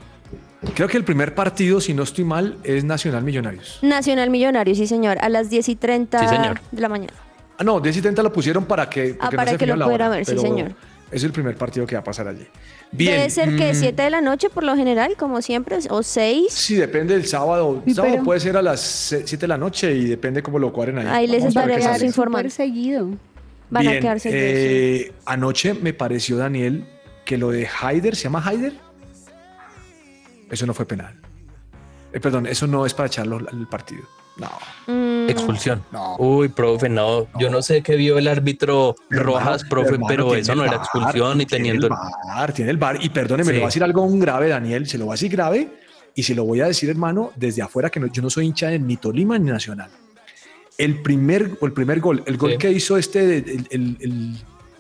Creo 0.74 0.88
que 0.88 0.98
el 0.98 1.04
primer 1.04 1.36
partido, 1.36 1.80
si 1.80 1.94
no 1.94 2.04
estoy 2.04 2.24
mal, 2.24 2.58
es 2.64 2.84
Nacional 2.84 3.24
Millonarios. 3.24 3.80
Nacional 3.84 4.30
Millonario, 4.32 4.74
sí 4.74 4.88
señor, 4.88 5.18
a 5.22 5.30
las 5.30 5.50
10 5.52 5.70
y 5.70 5.76
30 5.76 6.20
Sí, 6.20 6.28
señor. 6.28 6.60
de 6.72 6.82
la 6.82 6.90
mañana. 6.90 7.14
Ah, 7.60 7.64
no, 7.64 7.80
10 7.80 7.98
y 7.98 8.02
30 8.02 8.24
lo 8.24 8.34
pusieron 8.34 8.66
para 8.66 8.90
que, 8.90 9.16
Ah, 9.20 9.30
para 9.36 9.52
se 9.52 9.58
que 9.60 9.68
lo 9.68 9.76
pudiera 9.86 10.10
ver, 10.10 10.26
sí, 10.26 10.38
señor. 10.40 10.74
Es 11.12 11.24
el 11.24 11.32
primer 11.32 11.56
partido 11.56 11.86
que 11.86 11.96
va 11.96 12.02
a 12.02 12.04
pasar 12.04 12.28
allí. 12.28 12.48
Bien. 12.92 13.14
Debe 13.14 13.30
ser 13.30 13.56
que 13.56 13.72
mm, 13.72 13.76
7 13.76 14.02
de 14.04 14.10
la 14.10 14.22
noche 14.22 14.50
por 14.50 14.64
lo 14.64 14.76
general, 14.76 15.16
como 15.18 15.42
siempre, 15.42 15.78
o 15.90 16.04
6. 16.04 16.48
Sí, 16.52 16.76
depende 16.76 17.14
del 17.14 17.26
sábado. 17.26 17.82
Sábado 17.94 18.14
pero- 18.16 18.24
puede 18.24 18.40
ser 18.42 18.58
a 18.58 18.62
las 18.62 18.82
7 18.82 19.38
de 19.38 19.48
la 19.48 19.58
noche 19.58 19.94
y 19.96 20.06
depende 20.06 20.44
cómo 20.44 20.60
lo 20.60 20.74
cuadren 20.74 20.98
ahí. 21.00 21.08
Ahí 21.08 21.28
les 21.28 21.44
a 21.44 21.48
estaremos 21.48 22.04
informando. 22.04 22.50
Seguido. 22.50 23.10
Van 23.70 23.88
a 23.88 23.92
Bien, 23.92 24.02
quedarse 24.02 24.30
eh, 24.34 25.14
anoche 25.26 25.74
me 25.74 25.94
pareció, 25.94 26.36
Daniel, 26.36 26.86
que 27.24 27.38
lo 27.38 27.52
de 27.52 27.70
Haider, 27.82 28.18
¿se 28.18 28.24
llama 28.24 28.44
Haider? 28.46 28.74
Eso 30.50 30.66
no 30.66 30.74
fue 30.74 30.86
penal. 30.86 31.16
Eh, 32.12 32.20
perdón, 32.20 32.46
eso 32.48 32.68
no 32.68 32.86
es 32.86 32.94
para 32.94 33.08
echarlo 33.08 33.38
al 33.38 33.68
partido. 33.70 34.04
No. 34.38 34.50
Mm, 34.88 35.30
Expulsión. 35.30 35.84
No. 35.92 36.16
Uy, 36.18 36.48
profe, 36.50 36.90
no. 36.90 37.28
Yo 37.38 37.50
no 37.50 37.62
sé 37.62 37.82
qué 37.84 37.96
vio 37.96 38.18
el 38.18 38.28
árbitro 38.28 38.96
Hermano, 39.10 39.24
Rojas, 39.40 39.64
profe, 39.66 39.90
hermano, 39.90 40.06
pero 40.08 40.26
tiene 40.28 40.40
eso 40.42 40.52
el 40.54 40.58
no 40.58 40.66
era 40.66 40.76
expulsión 40.78 41.42
y 41.42 41.46
tiene 41.46 41.64
teniendo. 41.66 41.88
el 41.88 41.94
bar, 42.28 42.54
tiene 42.54 42.72
el 42.72 42.78
bar. 42.78 42.98
Y 43.04 43.10
perdóneme, 43.10 43.48
Sí. 43.50 43.52
le 43.54 43.58
voy 43.60 43.66
a 43.66 43.68
decir 43.68 43.84
algo 43.84 44.02
un 44.04 44.20
grave, 44.20 44.48
Daniel. 44.50 44.88
Se 44.88 44.98
lo 44.98 45.06
voy 45.06 45.14
a 45.14 45.16
decir 45.16 45.32
grave 45.32 45.68
y 46.16 46.24
se 46.24 46.34
lo 46.34 46.44
voy 46.46 46.62
a 46.62 46.66
decir, 46.68 46.90
hermano, 46.90 47.32
desde 47.36 47.62
afuera, 47.62 47.90
que 47.90 48.00
no- 48.00 48.08
yo 48.08 48.22
no 48.22 48.30
soy 48.30 48.46
hincha 48.48 48.68
de 48.70 48.80
ni 48.80 48.98
Tolima 48.98 49.38
ni 49.38 49.52
Nacional. 49.52 49.90
El 50.78 51.02
primer, 51.02 51.52
el 51.62 51.74
primer 51.74 52.00
gol, 52.00 52.24
el 52.26 52.38
gol 52.38 52.52
Sí. 52.54 52.58
que 52.58 52.72
hizo 52.72 52.98
este, 52.98 53.38
el, 53.38 53.68
el- 53.70 53.98
el, 54.00 54.40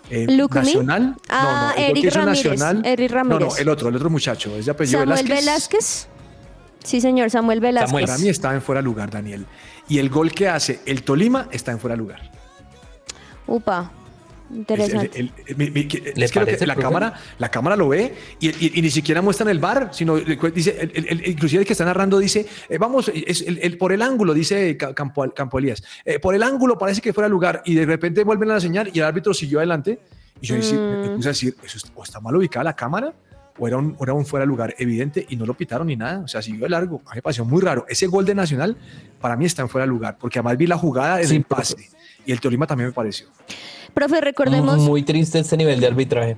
eh. 0.09 0.47
Nacional. 0.51 1.15
Ah, 1.29 1.73
el 1.77 1.83
gol 1.83 1.85
que 1.85 1.91
Eric 1.91 2.05
hizo 2.05 2.19
Ramírez, 2.19 2.45
Nacional. 2.45 2.81
Eric 2.85 3.11
No, 3.11 3.23
no, 3.23 3.29
Ramírez. 3.39 3.59
el 3.59 3.69
otro, 3.69 3.89
el 3.89 3.95
otro 3.97 4.09
muchacho, 4.09 4.55
es 4.57 4.65
de 4.65 4.71
apellido 4.71 4.99
Samuel 5.01 5.23
Velázquez. 5.23 5.45
Velázquez. 5.45 6.07
Sí, 6.83 6.99
señor, 7.01 7.29
Samuel 7.29 7.59
Velázquez. 7.59 7.89
Samuel. 7.89 8.05
Para 8.05 8.17
mí 8.17 8.29
está 8.29 8.53
en 8.53 8.61
fuera 8.61 8.81
de 8.81 8.85
lugar, 8.85 9.09
Daniel. 9.09 9.45
Y 9.87 9.99
el 9.99 10.09
gol 10.09 10.31
que 10.31 10.47
hace 10.49 10.79
el 10.85 11.03
Tolima 11.03 11.47
está 11.51 11.71
en 11.71 11.79
fuera 11.79 11.95
de 11.95 11.99
lugar. 11.99 12.31
Upa, 13.47 13.91
Es, 14.49 14.57
interesante. 14.57 15.19
el- 15.19 15.31
el- 15.47 15.55
mi- 15.57 15.69
mi- 15.71 15.87
que- 15.87 16.13
¿Le 16.15 16.25
es 16.25 16.31
que 16.31 16.43
que 16.57 16.65
la 16.65 16.75
cámara, 16.75 17.13
la 17.37 17.49
cámara 17.49 17.75
lo 17.75 17.89
ve 17.89 18.13
y, 18.39 18.49
y- 18.49 18.71
y 18.75 18.81
ni 18.81 18.89
siquiera 18.89 19.21
muestran 19.21 19.49
el 19.49 19.59
bar, 19.59 19.89
sino 19.93 20.17
el- 20.17 20.37
dice, 20.53 20.77
el- 20.79 20.91
el- 20.95 21.07
el- 21.07 21.27
inclusive 21.29 21.61
el 21.61 21.67
que 21.67 21.73
está 21.73 21.85
narrando 21.85 22.19
dice, 22.19 22.45
eh, 22.69 22.77
vamos, 22.77 23.11
es 23.13 23.41
el, 23.41 23.59
el- 23.59 23.77
por 23.77 23.91
el 23.91 24.01
ángulo, 24.01 24.33
dice 24.33 24.75
Ca- 24.77 24.93
Campo, 24.93 25.29
Campo 25.33 25.59
Elías, 25.59 25.83
eh, 26.05 26.19
por 26.19 26.35
el 26.35 26.43
ángulo 26.43 26.77
parece 26.77 27.01
que 27.01 27.13
fuera 27.13 27.27
el 27.27 27.31
lugar 27.31 27.61
y 27.65 27.75
de 27.75 27.85
repente 27.85 28.23
vuelven 28.23 28.51
a 28.51 28.55
la 28.55 28.59
señal 28.61 28.89
y 28.93 28.99
el 28.99 29.05
árbitro 29.05 29.33
siguió 29.33 29.59
adelante 29.59 29.99
y 30.41 30.47
yo 30.47 30.55
dice- 30.55 30.75
me 30.77 31.09
Mm. 31.09 31.15
puse 31.15 31.27
a 31.27 31.31
decir, 31.31 31.55
¿eso 31.63 31.77
es- 31.77 31.91
o 31.95 32.03
está 32.03 32.19
mal 32.19 32.35
ubicada 32.35 32.63
la 32.65 32.75
cámara 32.75 33.13
o 33.57 33.67
era 33.67 33.77
un, 33.77 33.95
era 34.01 34.13
un 34.13 34.25
fuera 34.25 34.43
de 34.43 34.47
lugar 34.47 34.73
evidente 34.77 35.25
y 35.29 35.35
no 35.35 35.45
lo 35.45 35.53
pitaron 35.53 35.87
ni 35.87 35.95
nada, 35.95 36.19
o 36.19 36.27
sea, 36.27 36.41
siguió 36.41 36.63
de 36.63 36.69
largo, 36.69 37.01
a 37.05 37.11
mí 37.11 37.15
me 37.17 37.21
pareció 37.21 37.45
muy 37.45 37.61
raro. 37.61 37.85
Ese 37.89 38.07
gol 38.07 38.25
de 38.25 38.33
Nacional 38.35 38.77
para 39.19 39.35
mí 39.35 39.45
está 39.45 39.61
en 39.61 39.69
fuera 39.69 39.85
de 39.85 39.89
lugar, 39.89 40.17
porque 40.19 40.39
además 40.39 40.57
vi 40.57 40.67
la 40.67 40.77
jugada 40.77 41.21
en 41.21 41.27
Sí, 41.27 41.35
el 41.37 41.43
profe. 41.43 41.61
pase 41.75 41.89
y 42.25 42.31
el 42.31 42.39
Tolima 42.39 42.67
también 42.67 42.89
me 42.89 42.93
pareció. 42.93 43.27
Profe, 43.93 44.21
recordemos. 44.21 44.77
Muy 44.77 45.03
triste 45.03 45.39
este 45.39 45.57
nivel 45.57 45.79
de 45.79 45.87
arbitraje. 45.87 46.37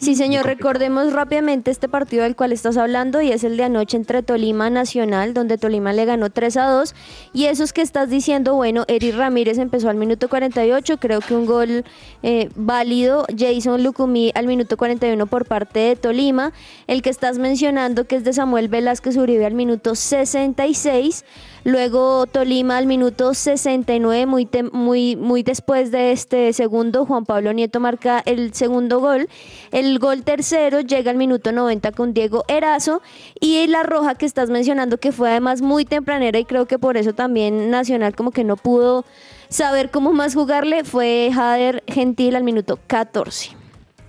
Sí, 0.00 0.14
señor, 0.14 0.46
recordemos 0.46 1.12
rápidamente 1.12 1.70
este 1.70 1.86
partido 1.86 2.22
del 2.22 2.34
cual 2.34 2.52
estás 2.52 2.78
hablando 2.78 3.20
y 3.20 3.32
es 3.32 3.44
el 3.44 3.58
de 3.58 3.64
anoche 3.64 3.98
entre 3.98 4.22
Tolima 4.22 4.70
Nacional, 4.70 5.34
donde 5.34 5.58
Tolima 5.58 5.92
le 5.92 6.06
ganó 6.06 6.30
3 6.30 6.56
a 6.56 6.70
2. 6.70 6.94
Y 7.34 7.44
esos 7.44 7.74
que 7.74 7.82
estás 7.82 8.08
diciendo, 8.08 8.54
bueno, 8.54 8.86
Eric 8.88 9.14
Ramírez 9.14 9.58
empezó 9.58 9.90
al 9.90 9.96
minuto 9.96 10.30
48, 10.30 10.96
creo 10.96 11.20
que 11.20 11.34
un 11.34 11.44
gol 11.44 11.84
eh, 12.22 12.48
válido. 12.56 13.26
Jason 13.36 13.84
Lucumí 13.84 14.32
al 14.34 14.46
minuto 14.46 14.78
41 14.78 15.26
por 15.26 15.44
parte 15.44 15.80
de 15.80 15.96
Tolima. 15.96 16.54
El 16.86 17.02
que 17.02 17.10
estás 17.10 17.36
mencionando, 17.36 18.06
que 18.06 18.16
es 18.16 18.24
de 18.24 18.32
Samuel 18.32 18.68
Velázquez 18.68 19.18
Uribe 19.18 19.44
al 19.44 19.52
minuto 19.52 19.94
66. 19.94 21.26
Luego 21.64 22.26
Tolima 22.26 22.78
al 22.78 22.86
minuto 22.86 23.34
69, 23.34 24.26
muy, 24.26 24.48
muy, 24.72 25.16
muy 25.16 25.42
después 25.42 25.90
de 25.90 26.12
este 26.12 26.52
segundo, 26.52 27.04
Juan 27.04 27.26
Pablo 27.26 27.52
Nieto 27.52 27.80
marca 27.80 28.22
el 28.24 28.54
segundo 28.54 29.00
gol. 29.00 29.28
El 29.70 29.98
gol 29.98 30.22
tercero 30.22 30.80
llega 30.80 31.10
al 31.10 31.16
minuto 31.16 31.52
90 31.52 31.92
con 31.92 32.14
Diego 32.14 32.44
Erazo. 32.48 33.02
Y 33.40 33.66
la 33.66 33.82
roja 33.82 34.14
que 34.14 34.26
estás 34.26 34.50
mencionando, 34.50 34.98
que 34.98 35.12
fue 35.12 35.30
además 35.30 35.60
muy 35.60 35.84
tempranera 35.84 36.38
y 36.38 36.44
creo 36.44 36.66
que 36.66 36.78
por 36.78 36.96
eso 36.96 37.12
también 37.12 37.70
Nacional 37.70 38.16
como 38.16 38.30
que 38.30 38.44
no 38.44 38.56
pudo 38.56 39.04
saber 39.48 39.90
cómo 39.90 40.12
más 40.12 40.34
jugarle, 40.34 40.84
fue 40.84 41.30
Jader 41.32 41.82
Gentil 41.86 42.36
al 42.36 42.44
minuto 42.44 42.78
14. 42.86 43.50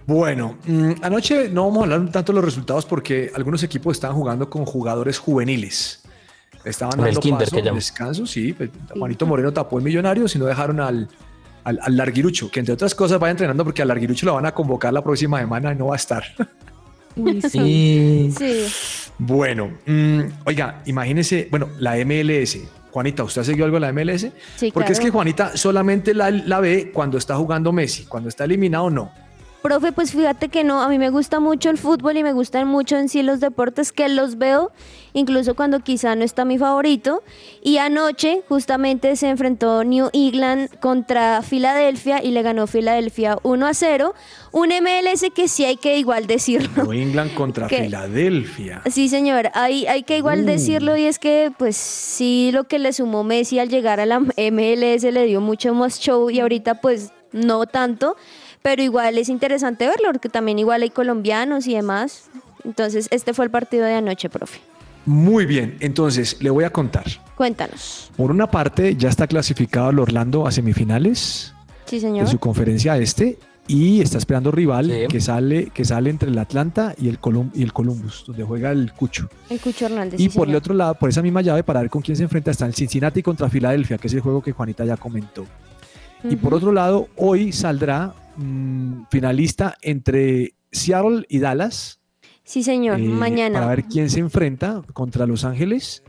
Bueno, 0.07 0.57
mm, 0.65 0.91
anoche 1.01 1.49
no 1.49 1.65
vamos 1.65 1.79
a 1.79 1.83
hablar 1.83 2.11
tanto 2.11 2.31
de 2.31 2.37
los 2.37 2.45
resultados 2.45 2.85
porque 2.85 3.31
algunos 3.35 3.63
equipos 3.63 3.95
estaban 3.97 4.15
jugando 4.15 4.49
con 4.49 4.65
jugadores 4.65 5.19
juveniles. 5.19 6.00
Estaban 6.63 6.99
En 6.99 7.05
el 7.05 7.13
dando 7.13 7.21
kinder, 7.21 7.39
paso, 7.47 7.55
que 7.55 7.61
llaman. 7.61 7.75
descanso, 7.75 8.25
sí. 8.25 8.53
pues, 8.53 8.69
Juanito 8.97 9.25
Moreno 9.25 9.51
tapó 9.51 9.77
el 9.79 9.83
millonario, 9.83 10.27
si 10.27 10.37
no 10.39 10.45
dejaron 10.45 10.79
al, 10.79 11.07
al, 11.63 11.79
al 11.81 11.97
Larguirucho, 11.97 12.49
que 12.51 12.59
entre 12.59 12.73
otras 12.73 12.93
cosas 12.95 13.19
vaya 13.19 13.31
entrenando 13.31 13.63
porque 13.63 13.81
al 13.81 13.87
Larguirucho 13.87 14.25
lo 14.27 14.35
van 14.35 14.45
a 14.45 14.53
convocar 14.53 14.93
la 14.93 15.03
próxima 15.03 15.39
semana 15.39 15.73
y 15.73 15.75
no 15.75 15.87
va 15.87 15.95
a 15.95 15.97
estar. 15.97 16.23
Uy, 17.15 17.41
sí. 17.41 17.49
Sí. 17.49 18.33
Sí. 18.37 18.65
Bueno, 19.17 19.71
mm, 19.85 20.19
oiga, 20.45 20.81
imagínese, 20.85 21.47
bueno, 21.51 21.69
la 21.79 21.95
MLS. 22.05 22.57
Juanita, 22.91 23.23
¿usted 23.23 23.41
ha 23.41 23.45
seguido 23.45 23.65
algo 23.65 23.79
de 23.79 23.81
la 23.81 23.93
MLS? 23.93 24.27
Sí, 24.57 24.71
Porque 24.73 24.91
es 24.91 24.99
que 24.99 25.09
Juanita 25.11 25.55
solamente 25.55 26.13
la, 26.13 26.29
la 26.29 26.59
ve 26.59 26.91
cuando 26.93 27.17
está 27.17 27.35
jugando 27.37 27.71
Messi, 27.71 28.03
cuando 28.05 28.27
está 28.29 28.43
eliminado 28.43 28.89
no. 28.89 29.11
Profe, 29.61 29.91
pues 29.91 30.11
fíjate 30.11 30.49
que 30.49 30.63
no, 30.63 30.81
a 30.81 30.89
mí 30.89 30.97
me 30.97 31.11
gusta 31.11 31.39
mucho 31.39 31.69
el 31.69 31.77
fútbol 31.77 32.17
y 32.17 32.23
me 32.23 32.33
gustan 32.33 32.67
mucho 32.67 32.97
en 32.97 33.09
sí 33.09 33.21
los 33.21 33.39
deportes 33.39 33.91
que 33.91 34.09
los 34.09 34.39
veo, 34.39 34.71
incluso 35.13 35.55
cuando 35.55 35.81
quizá 35.81 36.15
no 36.15 36.23
está 36.23 36.45
mi 36.45 36.57
favorito. 36.57 37.21
Y 37.61 37.77
anoche 37.77 38.41
justamente 38.49 39.15
se 39.15 39.29
enfrentó 39.29 39.83
New 39.83 40.09
England 40.13 40.79
contra 40.79 41.43
Filadelfia 41.43 42.23
y 42.23 42.31
le 42.31 42.41
ganó 42.41 42.65
Filadelfia 42.65 43.37
1 43.43 43.67
a 43.67 43.73
0. 43.75 44.15
Un 44.51 44.69
MLS 44.69 45.25
que 45.35 45.47
sí 45.47 45.63
hay 45.63 45.77
que 45.77 45.99
igual 45.99 46.25
decirlo. 46.25 46.83
New 46.83 46.93
England 46.93 47.33
contra. 47.35 47.69
Filadelfia. 47.69 48.81
Sí, 48.89 49.09
señor, 49.09 49.51
hay, 49.53 49.85
hay 49.85 50.01
que 50.03 50.17
igual 50.17 50.41
Uh. 50.41 50.45
decirlo 50.45 50.97
y 50.97 51.05
es 51.05 51.19
que 51.19 51.51
pues 51.55 51.77
sí 51.77 52.49
lo 52.51 52.63
que 52.63 52.79
le 52.79 52.93
sumó 52.93 53.23
Messi 53.23 53.59
al 53.59 53.69
llegar 53.69 53.99
a 53.99 54.07
la 54.07 54.19
MLS 54.19 55.03
le 55.03 55.25
dio 55.25 55.39
mucho 55.39 55.73
más 55.75 55.99
show 55.99 56.31
y 56.31 56.39
ahorita 56.39 56.81
pues 56.81 57.11
no 57.31 57.65
tanto, 57.65 58.17
pero 58.61 58.81
igual 58.81 59.17
es 59.17 59.29
interesante 59.29 59.87
verlo 59.87 60.09
porque 60.11 60.29
también 60.29 60.59
igual 60.59 60.81
hay 60.83 60.89
colombianos 60.89 61.67
y 61.67 61.73
demás. 61.75 62.29
Entonces 62.63 63.07
este 63.11 63.33
fue 63.33 63.45
el 63.45 63.51
partido 63.51 63.85
de 63.85 63.95
anoche, 63.95 64.29
profe. 64.29 64.59
Muy 65.05 65.45
bien, 65.47 65.77
entonces 65.79 66.37
le 66.41 66.49
voy 66.51 66.63
a 66.63 66.69
contar. 66.69 67.05
Cuéntanos. 67.35 68.11
Por 68.15 68.29
una 68.29 68.49
parte, 68.51 68.95
ya 68.95 69.09
está 69.09 69.25
clasificado 69.25 69.89
el 69.89 69.97
Orlando 69.99 70.45
a 70.45 70.51
semifinales 70.51 71.53
Sí, 71.85 71.95
de 71.95 72.01
señor. 72.01 72.27
su 72.27 72.37
conferencia 72.37 72.95
este 72.97 73.39
y 73.67 74.01
está 74.01 74.19
esperando 74.19 74.51
rival 74.51 74.85
Sí. 74.91 75.07
que 75.09 75.19
sale 75.19 75.71
que 75.73 75.85
sale 75.85 76.11
entre 76.11 76.29
el 76.29 76.37
Atlanta 76.37 76.93
y 76.99 77.09
el, 77.09 77.19
Colum- 77.19 77.49
y 77.55 77.63
el 77.63 77.73
Columbus, 77.73 78.25
donde 78.27 78.43
juega 78.43 78.69
el 78.71 78.93
Cucho. 78.93 79.27
El 79.49 79.59
Cucho 79.59 79.87
Hernández. 79.87 80.19
Y 80.19 80.29
sí, 80.29 80.37
por 80.37 80.47
el 80.47 80.55
otro 80.55 80.75
lado, 80.75 80.93
por 80.93 81.09
esa 81.09 81.23
misma 81.23 81.41
llave, 81.41 81.63
para 81.63 81.81
ver 81.81 81.89
con 81.89 82.01
quién 82.03 82.15
se 82.15 82.23
enfrenta, 82.23 82.51
está 82.51 82.67
el 82.67 82.75
Cincinnati 82.75 83.23
contra 83.23 83.49
Filadelfia, 83.49 83.97
que 83.97 84.05
es 84.07 84.13
el 84.13 84.19
juego 84.21 84.41
que 84.43 84.51
Juanita 84.51 84.85
ya 84.85 84.97
comentó. 84.97 85.45
Y 86.23 86.35
por 86.35 86.53
otro 86.53 86.71
lado, 86.71 87.07
hoy 87.17 87.51
saldrá 87.51 88.13
mm, 88.37 89.03
finalista 89.09 89.77
entre 89.81 90.53
Seattle 90.71 91.25
y 91.29 91.39
Dallas. 91.39 91.99
Sí, 92.43 92.63
señor. 92.63 92.99
eh, 92.99 93.03
Mañana. 93.03 93.59
Para 93.59 93.75
ver 93.75 93.83
quién 93.85 94.09
se 94.09 94.19
enfrenta 94.19 94.81
contra 94.93 95.25
Los 95.25 95.45
Ángeles. 95.45 96.03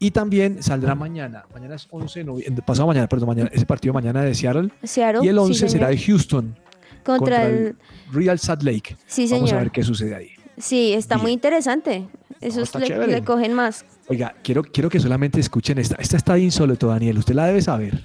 Y 0.00 0.12
también 0.12 0.62
saldrá 0.62 0.94
mañana. 0.94 1.44
Mañana 1.52 1.74
es 1.74 1.88
11 1.90 2.20
de 2.20 2.24
noviembre. 2.24 2.62
Pasado 2.64 2.86
mañana, 2.86 3.08
perdón, 3.08 3.28
mañana. 3.30 3.50
Ese 3.52 3.66
partido 3.66 3.92
mañana 3.92 4.22
de 4.22 4.32
Seattle. 4.34 4.70
Seattle, 4.84 5.24
Y 5.24 5.28
el 5.28 5.34
sí, 5.34 5.40
11 5.40 5.68
será 5.68 5.88
de. 5.88 5.98
Houston 5.98 6.56
contra, 7.02 7.16
contra 7.16 7.46
el... 7.46 7.54
el 7.54 7.76
Real 8.12 8.38
Salt 8.38 8.62
Lake. 8.62 8.96
Sí, 9.06 9.26
Vamos 9.28 9.44
a 9.44 9.46
señor. 9.48 9.62
ver 9.64 9.70
qué 9.72 9.82
sucede 9.82 10.14
ahí. 10.14 10.28
Sí, 10.56 10.92
está 10.92 11.18
muy 11.18 11.32
interesante. 11.32 12.08
Esos 12.40 12.64
está 12.64 12.78
le, 12.78 13.06
le 13.08 13.24
cogen 13.24 13.54
más. 13.54 13.84
Oiga, 14.08 14.34
quiero, 14.44 14.62
quiero 14.62 14.88
que 14.88 15.00
solamente 15.00 15.40
escuchen 15.40 15.78
esta. 15.78 15.96
Esta 15.96 16.16
está 16.16 16.38
insólito, 16.38 16.86
Daniel. 16.86 17.18
Usted 17.18 17.34
la 17.34 17.46
debe 17.46 17.60
saber. 17.60 18.04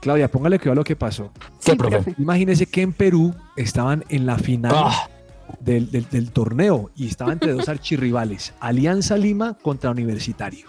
Claudia, 0.00 0.30
póngale 0.30 0.58
cuidado 0.58 0.72
a 0.72 0.76
lo 0.76 0.84
que 0.84 0.96
pasó. 0.96 1.30
Imagínese 2.18 2.66
que 2.66 2.82
en 2.82 2.92
Perú 2.92 3.34
estaban 3.56 4.04
en 4.08 4.26
la 4.26 4.38
final 4.38 4.72
Ah. 4.74 5.08
del, 5.60 5.90
del- 5.90 6.08
del 6.10 6.30
torneo 6.30 6.90
y 6.96 7.06
estaban 7.08 7.34
entre 7.34 7.52
dos 7.52 7.68
archirrivales, 7.68 8.54
Alianza 8.60 9.16
Lima 9.16 9.58
contra 9.60 9.90
Universitario. 9.90 10.66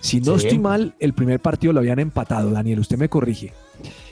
Si 0.00 0.20
no 0.20 0.38
Sí. 0.38 0.46
estoy 0.46 0.58
mal, 0.58 0.94
el 1.00 1.14
primer 1.14 1.40
partido 1.40 1.72
lo 1.72 1.80
habían 1.80 1.98
empatado, 1.98 2.50
Daniel, 2.50 2.80
usted 2.80 2.98
me 2.98 3.08
corrige, 3.08 3.52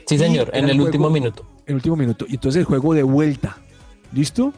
Sí, 0.07 0.15
Y 0.15 0.17
señor, 0.19 0.49
en 0.53 0.65
el 0.65 0.69
el 0.71 0.75
juego- 0.77 0.85
último 0.85 1.09
minuto. 1.09 1.45
en 1.65 1.69
el 1.69 1.75
último 1.75 1.95
minuto. 1.95 2.25
Y 2.29 2.35
entonces 2.35 2.59
el 2.59 2.65
juego 2.65 2.93
de 2.93 3.01
vuelta, 3.03 3.57
¿listo? 4.13 4.53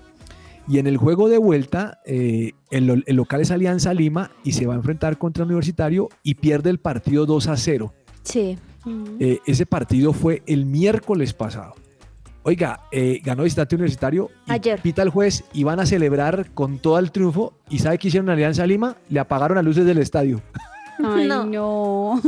Y 0.68 0.80
en 0.80 0.88
el 0.88 0.98
juego 0.98 1.30
de 1.30 1.38
vuelta, 1.38 2.00
eh, 2.06 2.52
el 2.72 3.04
local 3.16 3.40
es 3.40 3.52
Alianza 3.52 3.94
Lima 3.94 4.32
y 4.44 4.52
se 4.52 4.66
va 4.66 4.74
a 4.74 4.76
enfrentar 4.78 5.18
contra 5.18 5.46
Universitario 5.46 6.10
y 6.24 6.36
pierde 6.36 6.70
el 6.70 6.80
partido 6.80 7.26
2 7.26 7.48
a 7.48 7.56
0. 7.56 7.94
Sí. 8.24 8.58
Eh, 9.20 9.40
ese 9.46 9.66
partido 9.66 10.14
fue 10.14 10.44
el 10.46 10.66
miércoles 10.66 11.34
pasado. 11.34 11.74
Oiga, 12.44 12.82
eh, 12.92 13.20
ganó 13.24 13.44
visitante 13.44 13.76
universitario. 13.76 14.30
Ayer. 14.48 14.82
Pita 14.82 15.02
el 15.02 15.10
juez 15.10 15.44
y 15.54 15.64
van 15.64 15.80
a 15.82 15.86
celebrar 15.86 16.52
con 16.54 16.80
todo 16.80 16.98
el 16.98 17.12
triunfo. 17.12 17.54
¿Y 17.70 17.80
sabe 17.80 17.98
qué 17.98 18.08
hicieron 18.08 18.28
en 18.30 18.34
Alianza 18.34 18.66
Lima? 18.66 18.96
Le 19.10 19.20
apagaron 19.20 19.56
las 19.56 19.66
luces 19.66 19.86
del 19.86 19.98
estadio. 19.98 20.42
Ay, 21.04 21.28
No. 21.28 21.46
no. 21.46 22.22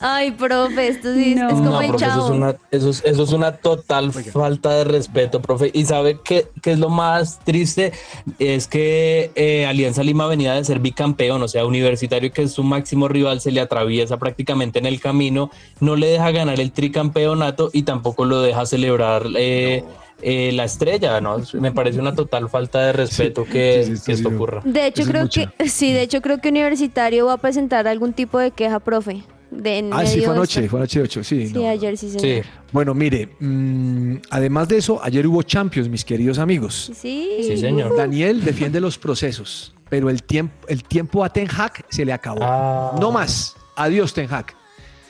Ay, 0.00 0.30
profe, 0.30 0.88
esto 0.88 1.12
sí 1.12 1.32
es- 1.32 1.36
No. 1.40 1.48
es 1.48 1.54
como 1.54 1.70
No, 1.70 1.80
el 1.80 1.88
profe, 1.88 2.04
eso 2.06 2.24
es, 2.24 2.30
una, 2.30 2.54
eso, 2.70 2.90
es, 2.90 3.02
eso 3.04 3.22
es 3.24 3.32
una 3.32 3.52
total 3.56 4.12
Oiga. 4.14 4.32
falta 4.32 4.70
de 4.70 4.84
respeto, 4.84 5.42
profe. 5.42 5.70
Y 5.74 5.84
sabe 5.86 6.18
qué, 6.24 6.46
qué 6.62 6.72
es 6.72 6.78
lo 6.78 6.88
más 6.88 7.40
triste, 7.40 7.92
es 8.38 8.68
que 8.68 9.32
eh, 9.34 9.66
Alianza 9.66 10.02
Lima 10.04 10.26
venía 10.26 10.54
de 10.54 10.64
ser 10.64 10.78
bicampeón, 10.78 11.42
o 11.42 11.48
sea, 11.48 11.66
Universitario, 11.66 12.30
que 12.32 12.42
es 12.42 12.52
su 12.52 12.62
máximo 12.62 13.08
rival, 13.08 13.40
se 13.40 13.50
le 13.50 13.60
atraviesa 13.60 14.18
prácticamente 14.18 14.78
en 14.78 14.86
el 14.86 15.00
camino, 15.00 15.50
no 15.80 15.96
le 15.96 16.06
deja 16.06 16.30
ganar 16.30 16.60
el 16.60 16.70
tricampeonato 16.70 17.70
y 17.72 17.82
tampoco 17.82 18.24
lo 18.24 18.40
deja 18.40 18.66
celebrar 18.66 19.24
eh, 19.36 19.82
eh, 20.22 20.52
la 20.52 20.64
estrella, 20.64 21.20
¿no? 21.20 21.38
Me 21.54 21.72
parece 21.72 21.98
una 22.00 22.14
total 22.14 22.48
falta 22.48 22.80
de 22.82 22.92
respeto 22.92 23.44
que, 23.44 23.82
sí, 23.84 23.86
sí, 23.86 23.92
esto 23.94 24.04
que 24.06 24.12
esto 24.12 24.28
ocurra. 24.28 24.62
De 24.64 24.86
hecho, 24.86 25.02
es 25.02 25.08
creo 25.08 25.22
mucha. 25.22 25.46
que 25.58 25.68
sí, 25.68 25.92
de 25.92 26.02
hecho 26.02 26.20
creo 26.22 26.38
que 26.38 26.48
Universitario 26.50 27.26
va 27.26 27.34
a 27.34 27.38
presentar 27.38 27.86
algún 27.88 28.12
tipo 28.12 28.38
de 28.38 28.50
queja, 28.52 28.78
profe. 28.80 29.22
De 29.50 29.78
en 29.78 29.92
Ah, 29.92 30.04
sí, 30.04 30.20
fue 30.20 30.34
anoche, 30.34 30.68
fue 30.68 30.78
anoche 30.78 31.00
8, 31.00 31.24
sí. 31.24 31.46
Sí, 31.48 31.54
no. 31.54 31.68
ayer 31.68 31.96
sí, 31.96 32.10
Sí, 32.10 32.18
señor. 32.18 32.44
Bueno, 32.70 32.94
mire, 32.94 33.34
mm, 33.40 34.16
además 34.30 34.68
de 34.68 34.76
eso, 34.78 35.02
ayer 35.02 35.26
hubo 35.26 35.42
Champions, 35.42 35.88
mis 35.88 36.04
queridos 36.04 36.38
amigos. 36.38 36.90
Sí. 36.94 37.38
sí, 37.42 37.56
señor. 37.56 37.96
Daniel 37.96 38.44
defiende 38.44 38.80
los 38.80 38.98
procesos, 38.98 39.74
pero 39.88 40.10
el 40.10 40.22
tiempo, 40.22 40.54
el 40.68 40.82
tiempo 40.84 41.24
a 41.24 41.30
Ten 41.32 41.48
Hag 41.50 41.84
se 41.88 42.04
le 42.04 42.12
acabó. 42.12 42.40
Ah. 42.42 42.96
No 43.00 43.10
más. 43.10 43.56
Adiós, 43.76 44.12
Ten 44.12 44.30
Hag. 44.30 44.54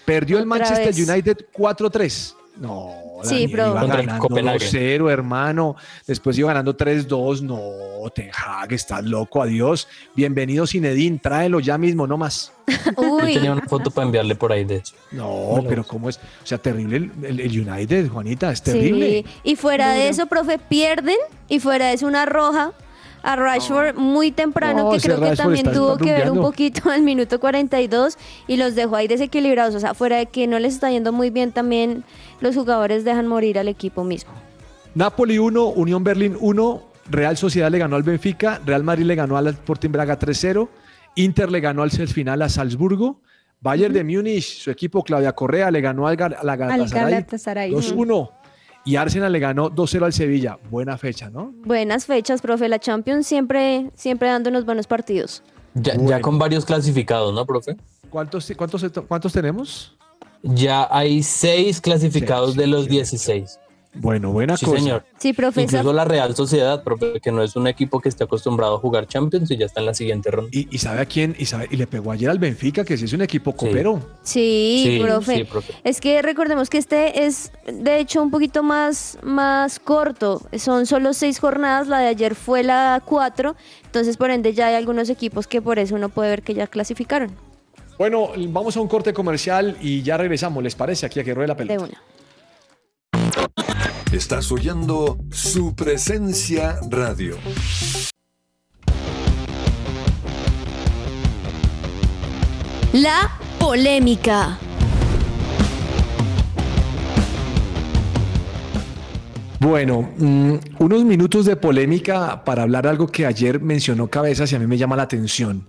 Perdió 0.04 0.38
el 0.38 0.46
Manchester 0.46 0.94
vez. 0.94 1.08
United 1.08 1.36
4-3. 1.52 2.34
No, 2.58 2.92
Sí, 3.24 3.48
pero- 3.48 3.68
iba 3.70 3.84
ganando 3.84 4.18
Copenhague. 4.18 4.58
2-0, 4.58 5.10
hermano. 5.10 5.76
Después 6.06 6.38
iba 6.38 6.48
ganando 6.48 6.76
3-2. 6.76 7.40
No, 7.42 7.60
Ten 8.14 8.30
Hag, 8.32 8.72
estás 8.72 9.04
loco. 9.04 9.42
Adiós. 9.42 9.88
Bienvenido, 10.14 10.66
Zinedine. 10.66 11.18
Tráelo 11.18 11.60
ya 11.60 11.76
mismo, 11.78 12.06
no 12.06 12.16
más. 12.16 12.52
Yo 12.96 13.02
Uy, 13.02 13.34
tenía 13.34 13.52
una 13.52 13.66
foto 13.66 13.90
para 13.90 14.06
enviarle 14.06 14.34
por 14.36 14.52
ahí, 14.52 14.64
de 14.64 14.76
hecho. 14.76 14.94
No, 15.12 15.64
pero 15.68 15.84
¿cómo 15.84 16.08
es? 16.08 16.16
O 16.18 16.46
sea, 16.46 16.58
terrible 16.58 16.96
el, 16.96 17.12
el- 17.24 17.40
el 17.40 17.68
United, 17.68 18.08
Juanita, 18.08 18.50
es 18.52 18.62
terrible. 18.62 19.24
sí. 19.26 19.40
Y 19.42 19.56
fuera 19.56 19.92
de 19.92 20.08
eso, 20.08 20.26
profe, 20.26 20.58
pierden 20.58 21.16
y 21.48 21.58
fuera 21.60 21.86
de 21.88 21.94
eso 21.94 22.06
una 22.06 22.24
roja 22.26 22.72
a 23.28 23.36
Rashford 23.36 23.94
muy 23.94 24.30
temprano, 24.30 24.84
No, 24.84 24.90
que 24.90 25.00
creo 25.00 25.16
que 25.16 25.26
Rashford 25.26 25.54
también 25.54 25.70
tuvo 25.70 25.98
que 25.98 26.12
ver 26.12 26.30
un 26.30 26.40
poquito 26.40 26.90
al 26.90 27.02
minuto 27.02 27.38
42 27.38 28.16
y 28.46 28.56
los 28.56 28.74
dejó 28.74 28.96
ahí 28.96 29.06
desequilibrados. 29.06 29.74
O 29.74 29.80
sea, 29.80 29.92
fuera 29.92 30.16
de 30.16 30.26
que 30.26 30.46
no 30.46 30.58
les 30.58 30.74
está 30.74 30.90
yendo 30.90 31.12
muy 31.12 31.28
bien, 31.28 31.52
también 31.52 32.04
los 32.40 32.54
jugadores 32.54 33.04
dejan 33.04 33.26
morir 33.26 33.58
al 33.58 33.68
equipo 33.68 34.02
mismo. 34.02 34.32
Napoli 34.94 35.38
1, 35.38 35.62
Unión 35.68 36.02
Berlín 36.02 36.38
1, 36.40 36.82
Real 37.10 37.36
Sociedad 37.36 37.70
le 37.70 37.78
ganó 37.78 37.96
al 37.96 38.02
Benfica, 38.02 38.62
Real 38.64 38.82
Madrid 38.82 39.04
le 39.04 39.14
ganó 39.14 39.36
al 39.36 39.48
Sporting 39.48 39.90
Braga 39.90 40.18
3-0, 40.18 40.66
Inter 41.16 41.50
le 41.50 41.60
ganó 41.60 41.82
al 41.82 41.90
final 41.90 42.40
a 42.40 42.48
Salzburgo, 42.48 43.20
Bayern 43.60 43.92
de 43.92 44.04
Múnich, 44.04 44.62
su 44.62 44.70
equipo 44.70 45.02
Claudia 45.02 45.32
Correa 45.32 45.70
le 45.70 45.82
ganó 45.82 46.06
al, 46.06 46.16
la 46.16 46.52
Al 46.52 46.58
Galatasaray 46.58 47.10
Galatasaray. 47.10 47.72
2-1. 47.72 48.30
Y 48.88 48.96
Arsenal 48.96 49.30
le 49.30 49.38
ganó 49.38 49.70
2-0 49.70 50.06
al 50.06 50.14
Sevilla. 50.14 50.58
Buena 50.70 50.96
fecha, 50.96 51.28
¿no? 51.28 51.52
Buenas 51.62 52.06
fechas, 52.06 52.40
profe. 52.40 52.70
La 52.70 52.78
Champions 52.78 53.26
siempre, 53.26 53.90
siempre 53.94 54.28
dando 54.28 54.48
unos 54.48 54.64
buenos 54.64 54.86
partidos. 54.86 55.42
Ya, 55.74 56.22
con 56.22 56.38
varios 56.38 56.64
clasificados, 56.64 57.34
¿no, 57.34 57.44
profe? 57.44 57.76
¿Cuántos, 58.08 58.50
cuántos, 58.56 58.82
cuántos 59.06 59.30
tenemos? 59.34 59.94
Ya 60.42 60.88
hay 60.90 61.22
seis 61.22 61.82
clasificados 61.82 62.56
de 62.56 62.66
los 62.66 62.84
sí. 62.84 62.92
16. 62.92 63.60
Bueno, 64.00 64.30
buena 64.32 64.56
Sí, 64.56 64.64
cosa. 64.66 64.78
señor. 64.78 65.04
Sí, 65.18 65.32
profe. 65.32 65.62
esa- 65.64 65.78
Incluso 65.78 65.92
la 65.92 66.04
Real 66.04 66.34
Sociedad, 66.36 66.82
profe, 66.84 67.20
que 67.20 67.32
no 67.32 67.42
es 67.42 67.56
un 67.56 67.66
equipo 67.66 68.00
que 68.00 68.08
esté 68.08 68.24
acostumbrado 68.24 68.76
a 68.76 68.78
jugar 68.78 69.06
Champions 69.06 69.50
y 69.50 69.56
ya 69.56 69.66
está 69.66 69.80
en 69.80 69.86
la 69.86 69.94
siguiente 69.94 70.30
ronda. 70.30 70.50
Y, 70.52 70.68
y 70.74 70.78
sabe 70.78 71.00
a 71.00 71.06
quién, 71.06 71.34
y, 71.38 71.46
sabe- 71.46 71.68
y 71.70 71.76
le 71.76 71.86
pegó 71.86 72.12
ayer 72.12 72.30
al 72.30 72.38
Benfica, 72.38 72.84
que 72.84 72.96
sí 72.96 73.06
es 73.06 73.12
un 73.12 73.22
equipo 73.22 73.54
copero. 73.56 74.00
Sí, 74.22 74.82
Sí, 74.84 75.00
profe. 75.02 75.36
sí, 75.38 75.44
profe. 75.44 75.72
Es 75.84 76.00
que 76.00 76.22
recordemos 76.22 76.70
que 76.70 76.78
este 76.78 77.26
es, 77.26 77.50
de 77.66 77.98
hecho, 77.98 78.22
un 78.22 78.30
poquito 78.30 78.62
más, 78.62 79.18
más 79.22 79.78
corto. 79.80 80.42
Son 80.56 80.86
solo 80.86 81.12
seis 81.12 81.38
jornadas, 81.40 81.88
la 81.88 81.98
de 81.98 82.06
ayer 82.08 82.34
fue 82.34 82.62
la 82.62 83.02
cuatro. 83.04 83.56
Entonces, 83.86 84.16
por 84.16 84.30
ende, 84.30 84.54
ya 84.54 84.68
hay 84.68 84.74
algunos 84.74 85.08
equipos 85.10 85.46
que 85.46 85.60
por 85.60 85.78
eso 85.78 85.94
uno 85.94 86.08
puede 86.08 86.30
ver 86.30 86.42
que 86.42 86.54
ya 86.54 86.66
clasificaron 86.66 87.30
Bueno, 87.98 88.30
vamos 88.50 88.76
a 88.76 88.80
un 88.80 88.86
corte 88.86 89.12
comercial 89.12 89.76
y 89.80 90.02
ya 90.02 90.16
regresamos, 90.16 90.62
¿les 90.62 90.74
parece? 90.76 91.06
Aquí 91.06 91.18
a 91.18 91.24
que 91.24 91.34
ruede 91.34 91.48
la 91.48 91.54
de 91.54 91.66
pelota. 91.66 91.84
una. 91.84 92.02
Estás 94.12 94.50
oyendo 94.50 95.18
su 95.30 95.76
presencia 95.76 96.80
radio. 96.88 97.36
La 102.94 103.38
polémica. 103.58 104.58
Bueno, 109.60 110.08
mm, 110.16 110.54
unos 110.78 111.04
minutos 111.04 111.44
de 111.44 111.56
polémica 111.56 112.42
para 112.46 112.62
hablar 112.62 112.86
algo 112.86 113.08
que 113.08 113.26
ayer 113.26 113.60
mencionó 113.60 114.08
Cabezas 114.08 114.50
y 114.52 114.56
a 114.56 114.58
mí 114.58 114.66
me 114.66 114.78
llama 114.78 114.96
la 114.96 115.02
atención. 115.02 115.66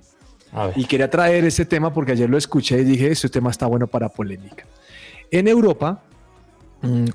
Y 0.77 0.85
quería 0.85 1.09
traer 1.09 1.43
este 1.43 1.65
tema 1.65 1.93
porque 1.93 2.13
ayer 2.13 2.29
lo 2.29 2.37
escuché 2.37 2.79
y 2.79 2.85
dije, 2.85 3.11
este 3.11 3.27
tema 3.27 3.51
está 3.51 3.65
bueno 3.65 3.87
para 3.87 4.07
polémica. 4.07 4.65
En 5.29 5.49
Europa, 5.49 6.03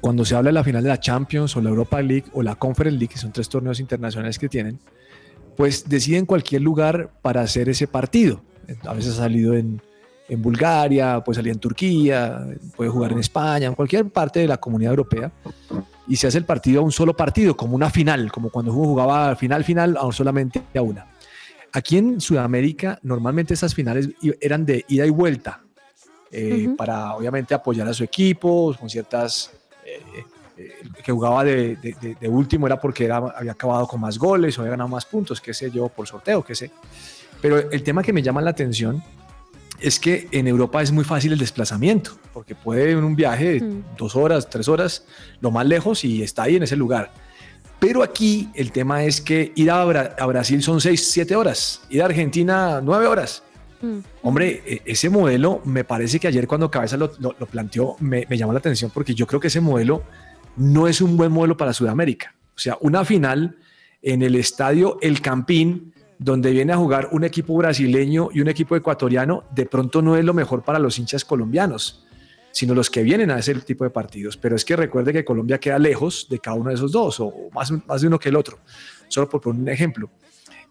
cuando 0.00 0.24
se 0.24 0.34
habla 0.34 0.50
de 0.50 0.54
la 0.54 0.64
final 0.64 0.82
de 0.82 0.90
la 0.90 1.00
Champions 1.00 1.56
o 1.56 1.60
la 1.60 1.70
Europa 1.70 2.02
League 2.02 2.26
o 2.32 2.42
la 2.42 2.54
Conference 2.54 2.98
League, 2.98 3.12
que 3.12 3.18
son 3.18 3.32
tres 3.32 3.48
torneos 3.48 3.80
internacionales 3.80 4.38
que 4.38 4.48
tienen, 4.48 4.78
pues 5.56 5.88
deciden 5.88 6.26
cualquier 6.26 6.62
lugar 6.62 7.10
para 7.22 7.40
hacer 7.40 7.68
ese 7.68 7.86
partido. 7.86 8.42
A 8.84 8.94
veces 8.94 9.14
ha 9.14 9.18
salido 9.18 9.54
en, 9.54 9.80
en 10.28 10.42
Bulgaria, 10.42 11.22
puede 11.22 11.36
salir 11.36 11.52
en 11.52 11.58
Turquía, 11.58 12.46
puede 12.76 12.90
jugar 12.90 13.12
en 13.12 13.18
España, 13.18 13.66
en 13.66 13.74
cualquier 13.74 14.08
parte 14.10 14.40
de 14.40 14.48
la 14.48 14.58
comunidad 14.58 14.92
europea. 14.92 15.32
Y 16.06 16.16
se 16.16 16.26
hace 16.26 16.38
el 16.38 16.44
partido 16.44 16.80
a 16.80 16.84
un 16.84 16.92
solo 16.92 17.16
partido, 17.16 17.56
como 17.56 17.74
una 17.74 17.90
final, 17.90 18.30
como 18.30 18.50
cuando 18.50 18.72
uno 18.72 18.88
jugaba 18.88 19.34
final, 19.36 19.64
final, 19.64 19.96
a 19.98 20.12
solamente 20.12 20.62
a 20.74 20.82
una. 20.82 21.06
Aquí 21.72 21.96
en 21.96 22.20
Sudamérica, 22.20 22.98
normalmente 23.02 23.54
esas 23.54 23.74
finales 23.74 24.10
eran 24.40 24.64
de 24.64 24.84
ida 24.88 25.06
y 25.06 25.10
vuelta, 25.10 25.63
eh, 26.34 26.66
Ujú. 26.66 26.76
para 26.76 27.14
obviamente 27.14 27.54
apoyar 27.54 27.86
a 27.88 27.94
su 27.94 28.04
equipo, 28.04 28.74
con 28.78 28.88
ciertas... 28.90 29.50
eh, 29.86 30.00
eh, 30.56 30.70
que 31.04 31.10
jugaba 31.10 31.42
de, 31.42 31.74
de- 31.76 31.96
de- 32.00 32.14
de 32.14 32.28
último 32.28 32.66
era 32.68 32.80
porque 32.80 33.04
era, 33.04 33.16
había 33.16 33.52
acabado 33.52 33.88
con 33.88 34.00
más 34.00 34.16
goles 34.18 34.56
o 34.56 34.60
había 34.62 34.70
ganado 34.72 34.88
más 34.88 35.04
puntos, 35.04 35.40
qué 35.40 35.52
sé 35.52 35.68
yo, 35.70 35.88
por 35.88 36.06
sorteo, 36.06 36.44
qué 36.44 36.54
sé. 36.54 36.70
Pero 37.42 37.58
el 37.72 37.82
tema 37.82 38.02
que 38.04 38.12
me 38.12 38.22
llama 38.22 38.40
la 38.40 38.50
atención 38.50 39.02
es 39.80 39.98
que 39.98 40.28
en 40.30 40.46
Europa 40.46 40.80
es 40.80 40.92
muy 40.92 41.02
fácil 41.04 41.32
el 41.32 41.38
desplazamiento, 41.40 42.12
porque 42.32 42.54
puede 42.54 42.92
en 42.92 43.02
un 43.02 43.16
viaje 43.16 43.54
de 43.54 43.60
Mm. 43.62 43.84
dos 43.98 44.14
horas, 44.14 44.48
tres 44.48 44.68
horas, 44.68 45.04
lo 45.40 45.50
más 45.50 45.66
lejos 45.66 46.04
y 46.04 46.22
está 46.22 46.44
ahí 46.44 46.54
en 46.56 46.62
ese 46.62 46.76
lugar. 46.76 47.12
Pero 47.80 48.02
aquí 48.04 48.48
el 48.54 48.70
tema 48.70 49.02
es 49.02 49.20
que 49.20 49.52
ir 49.56 49.70
a, 49.72 49.84
Bra- 49.84 50.14
a 50.16 50.26
Brasil 50.26 50.62
son 50.62 50.80
seis, 50.80 51.10
siete 51.10 51.34
horas, 51.34 51.80
ir 51.90 52.00
a 52.00 52.04
Argentina 52.06 52.80
nueve 52.82 53.08
horas. 53.08 53.42
Mm. 53.84 53.98
Hombre, 54.22 54.62
e- 54.64 54.82
ese 54.86 55.10
modelo 55.10 55.60
me 55.64 55.84
parece 55.84 56.18
que 56.18 56.28
ayer 56.28 56.46
cuando 56.46 56.70
Cabeza 56.70 56.96
lo, 56.96 57.10
planteó 57.50 57.96
me, 58.00 58.26
me 58.28 58.38
llamó 58.38 58.52
la 58.52 58.58
atención 58.58 58.90
porque 58.92 59.14
yo 59.14 59.26
creo 59.26 59.40
que 59.40 59.48
ese 59.48 59.60
modelo 59.60 60.02
no 60.56 60.88
es 60.88 61.00
un 61.00 61.16
buen 61.16 61.30
modelo 61.30 61.56
para 61.56 61.72
Sudamérica. 61.72 62.34
O 62.56 62.58
sea, 62.58 62.78
una 62.80 63.04
final 63.04 63.58
en 64.00 64.22
el 64.22 64.36
estadio 64.36 64.98
El 65.02 65.20
Campín, 65.20 65.92
donde 66.18 66.52
viene 66.52 66.72
a 66.72 66.76
jugar 66.76 67.08
un 67.12 67.24
equipo 67.24 67.56
brasileño 67.56 68.28
y 68.32 68.40
un 68.40 68.48
equipo 68.48 68.76
ecuatoriano, 68.76 69.44
de 69.54 69.66
pronto 69.66 70.00
no 70.00 70.16
es 70.16 70.24
lo 70.24 70.32
mejor 70.32 70.62
para 70.62 70.78
los 70.78 70.98
hinchas 70.98 71.24
colombianos, 71.24 72.06
sino 72.52 72.74
los 72.74 72.88
que 72.88 73.02
vienen 73.02 73.30
a 73.30 73.38
ese 73.38 73.54
tipo 73.56 73.84
de 73.84 73.90
partidos. 73.90 74.36
Pero 74.36 74.56
es 74.56 74.64
que 74.64 74.76
recuerde 74.76 75.12
que 75.12 75.24
Colombia 75.24 75.58
queda 75.58 75.78
lejos 75.78 76.26
de 76.30 76.38
cada 76.38 76.56
uno 76.56 76.70
de 76.70 76.76
esos 76.76 76.92
dos, 76.92 77.18
o 77.20 77.32
más, 77.52 77.70
más 77.86 78.00
de 78.00 78.06
uno 78.06 78.18
que 78.18 78.28
el 78.28 78.36
otro, 78.36 78.58
solo 79.08 79.28
por 79.28 79.40
poner 79.40 79.60
un 79.60 79.68
ejemplo. 79.68 80.10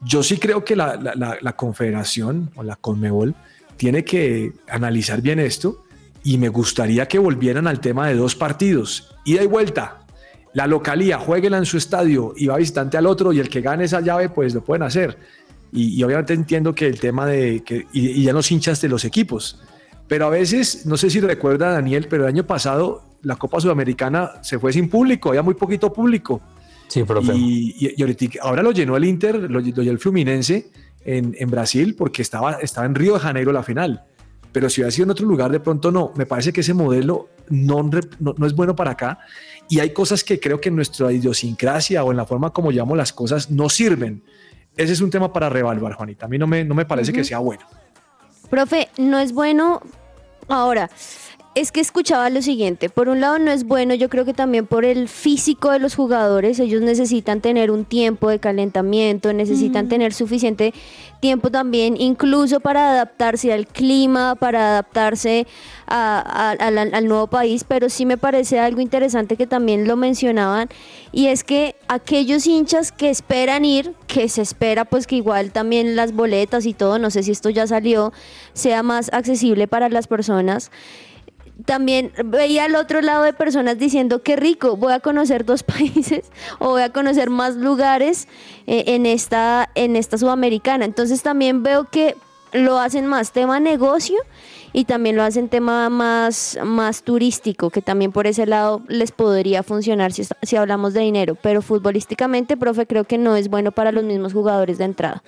Yo 0.01 0.23
sí 0.23 0.37
creo 0.37 0.65
que 0.65 0.75
la, 0.75 0.97
la- 0.97 1.53
confederación 1.55 2.51
o 2.55 2.63
la 2.63 2.75
Conmebol 2.75 3.35
tiene 3.77 4.03
que 4.03 4.51
analizar 4.69 5.21
bien 5.21 5.39
esto 5.39 5.83
y 6.23 6.37
me 6.37 6.49
gustaría 6.49 7.07
que 7.07 7.19
volvieran 7.19 7.67
al 7.67 7.79
tema 7.79 8.07
de 8.07 8.15
dos 8.15 8.35
partidos, 8.35 9.15
ida 9.25 9.43
y 9.43 9.47
vuelta. 9.47 9.99
La 10.53 10.67
localía, 10.67 11.17
jueguela 11.17 11.57
en 11.57 11.65
su 11.65 11.77
estadio 11.77 12.33
y 12.37 12.47
va 12.47 12.57
visitante 12.57 12.97
al 12.97 13.07
otro 13.07 13.33
y 13.33 13.39
el 13.39 13.49
que 13.49 13.61
gane 13.61 13.85
esa 13.85 14.01
llave 14.01 14.29
pues 14.29 14.53
lo 14.53 14.63
pueden 14.63 14.83
hacer. 14.83 15.17
Y, 15.71 15.95
y 15.99 16.03
obviamente 16.03 16.33
entiendo 16.33 16.75
que 16.75 16.85
el 16.87 16.99
tema 16.99 17.25
de 17.25 17.63
que 17.63 17.87
y, 17.91 18.09
y 18.09 18.23
ya 18.23 18.33
los 18.33 18.51
hinchas 18.51 18.79
de 18.81 18.89
los 18.89 19.05
equipos. 19.05 19.59
Pero 20.07 20.27
a 20.27 20.29
veces, 20.29 20.85
no 20.85 20.97
sé 20.97 21.09
si 21.09 21.19
recuerda 21.21 21.71
Daniel, 21.71 22.07
pero 22.09 22.23
el 22.23 22.29
año 22.29 22.45
pasado 22.45 23.03
la 23.23 23.37
Copa 23.37 23.59
Sudamericana 23.61 24.31
se 24.41 24.59
fue 24.59 24.73
sin 24.73 24.89
público, 24.89 25.29
había 25.29 25.41
muy 25.41 25.53
poquito 25.55 25.91
público. 25.91 26.41
Sí, 26.93 27.03
profe. 27.03 27.33
Y, 27.35 27.75
y- 27.79 27.93
y 27.97 28.01
ahorita, 28.01 28.25
ahora 28.41 28.61
lo 28.61 28.71
llenó 28.71 28.95
el 28.95 29.05
Inter, 29.05 29.35
lo, 29.35 29.47
lo 29.47 29.59
llenó 29.61 29.91
el 29.91 29.99
Fluminense 29.99 30.69
en, 31.03 31.35
en 31.39 31.49
Brasil 31.49 31.95
porque 31.97 32.21
estaba, 32.21 32.53
estaba 32.61 32.85
en 32.85 32.93
Río 32.95 33.15
de 33.15 33.19
Janeiro 33.19 33.51
la 33.51 33.63
final. 33.63 34.03
Pero 34.51 34.69
si 34.69 34.81
hubiera 34.81 34.91
sido 34.91 35.05
en 35.05 35.09
otro 35.11 35.25
lugar, 35.25 35.51
de 35.51 35.59
pronto 35.59 35.91
no. 35.91 36.11
Me 36.15 36.27
parece 36.27 36.53
que 36.53 36.61
ese 36.61 36.75
modelo 36.75 37.29
no, 37.49 37.81
no, 38.19 38.35
no 38.37 38.45
es 38.45 38.53
bueno 38.53 38.75
para 38.75 38.91
acá. 38.91 39.17
Y 39.67 39.79
hay 39.79 39.89
cosas 39.91 40.23
que 40.23 40.39
creo 40.39 40.61
que 40.61 40.69
en 40.69 40.75
nuestra 40.75 41.11
idiosincrasia 41.11 42.03
o 42.03 42.11
en 42.11 42.17
la 42.17 42.25
forma 42.27 42.51
como 42.51 42.71
llamamos 42.71 42.97
las 42.97 43.11
cosas 43.13 43.49
no 43.49 43.67
sirven. 43.69 44.23
Ese 44.77 44.93
es 44.93 45.01
un 45.01 45.09
tema 45.09 45.33
para 45.33 45.49
reevaluar, 45.49 45.93
Juanita. 45.93 46.27
A 46.27 46.29
mí 46.29 46.37
no 46.37 46.45
me, 46.45 46.63
no 46.63 46.75
me 46.75 46.85
parece 46.85 47.11
que 47.11 47.23
sea 47.23 47.39
bueno. 47.39 47.63
Profe, 48.51 48.89
no 48.99 49.17
es 49.19 49.33
bueno. 49.33 49.81
Ahora, 50.47 50.89
es 51.55 51.71
que 51.71 51.79
escuchaba 51.81 52.29
lo 52.31 52.41
siguiente. 52.41 52.89
Por 52.89 53.09
un 53.09 53.21
lado, 53.21 53.37
no 53.37 53.51
es 53.51 53.63
bueno, 53.65 53.93
yo 53.93 54.09
creo 54.09 54.25
que 54.25 54.33
también 54.33 54.65
por 54.65 54.85
el 54.85 55.07
físico 55.07 55.69
de 55.71 55.79
los 55.79 55.93
jugadores. 55.95 56.59
Ellos 56.59 56.81
necesitan 56.81 57.41
tener 57.41 57.69
un 57.69 57.85
tiempo 57.85 58.29
de 58.29 58.39
calentamiento, 58.39 59.31
necesitan 59.33 59.87
tener 59.87 60.13
suficiente 60.13 60.73
tiempo 61.19 61.51
también, 61.51 61.95
incluso 61.99 62.59
para 62.59 62.89
adaptarse 62.91 63.53
al 63.53 63.67
clima, 63.67 64.35
para 64.35 64.71
adaptarse 64.71 65.45
a- 65.85 66.19
a- 66.19 66.65
al, 66.65 66.77
al 66.93 67.07
nuevo 67.07 67.27
país. 67.27 67.63
Pero 67.67 67.87
sí 67.89 68.05
me 68.05 68.17
parece 68.17 68.59
algo 68.59 68.81
interesante 68.81 69.37
que 69.37 69.45
también 69.45 69.87
lo 69.87 69.95
mencionaban. 69.95 70.69
Y 71.11 71.27
es 71.27 71.43
que 71.43 71.75
aquellos 71.87 72.47
hinchas 72.47 72.91
que 72.91 73.09
esperan 73.11 73.63
ir, 73.63 73.93
que 74.07 74.27
se 74.27 74.41
espera 74.41 74.85
pues 74.85 75.05
que 75.05 75.17
igual 75.17 75.51
también 75.51 75.95
las 75.95 76.13
boletas 76.13 76.65
y 76.65 76.73
todo, 76.73 76.97
no 76.97 77.11
sé 77.11 77.21
si 77.21 77.31
esto 77.31 77.51
ya 77.51 77.67
salió, 77.67 78.11
sea 78.53 78.81
más 78.81 79.13
accesible 79.13 79.67
para 79.67 79.87
las 79.89 80.07
personas. 80.07 80.71
También 81.65 82.11
veía 82.25 82.65
al 82.65 82.75
otro 82.75 83.01
lado 83.01 83.23
de 83.23 83.33
personas 83.33 83.77
diciendo 83.77 84.23
qué 84.23 84.35
rico, 84.35 84.75
voy 84.75 84.93
a 84.93 84.99
conocer 84.99 85.45
dos 85.45 85.63
países 85.63 86.31
o 86.59 86.69
voy 86.69 86.81
a 86.81 86.89
conocer 86.91 87.29
más 87.29 87.55
lugares 87.55 88.27
eh, 88.67 88.83
en, 88.87 89.05
esta, 89.05 89.69
en 89.75 89.95
esta 89.95 90.17
sudamericana. 90.17 90.85
Entonces 90.85 91.21
también 91.21 91.63
veo 91.63 91.89
que 91.89 92.15
lo 92.51 92.79
hacen 92.79 93.05
más 93.05 93.31
tema 93.31 93.59
negocio 93.59 94.17
y 94.73 94.85
también 94.85 95.15
lo 95.15 95.23
hacen 95.23 95.49
tema 95.49 95.89
más, 95.89 96.57
más 96.63 97.03
turístico, 97.03 97.69
que 97.69 97.81
también 97.81 98.11
por 98.11 98.25
ese 98.25 98.45
lado 98.47 98.81
les 98.87 99.11
podría 99.11 99.61
funcionar 99.61 100.11
si, 100.11 100.23
si 100.41 100.55
hablamos 100.55 100.93
de 100.93 101.01
dinero. 101.01 101.37
Pero 101.41 101.61
futbolísticamente, 101.61 102.57
profe, 102.57 102.87
creo 102.87 103.03
que 103.03 103.19
no 103.19 103.35
es 103.35 103.49
bueno 103.49 103.71
para 103.71 103.91
los 103.91 104.03
mismos 104.03 104.33
jugadores 104.33 104.79
de 104.79 104.85
entrada. 104.85 105.23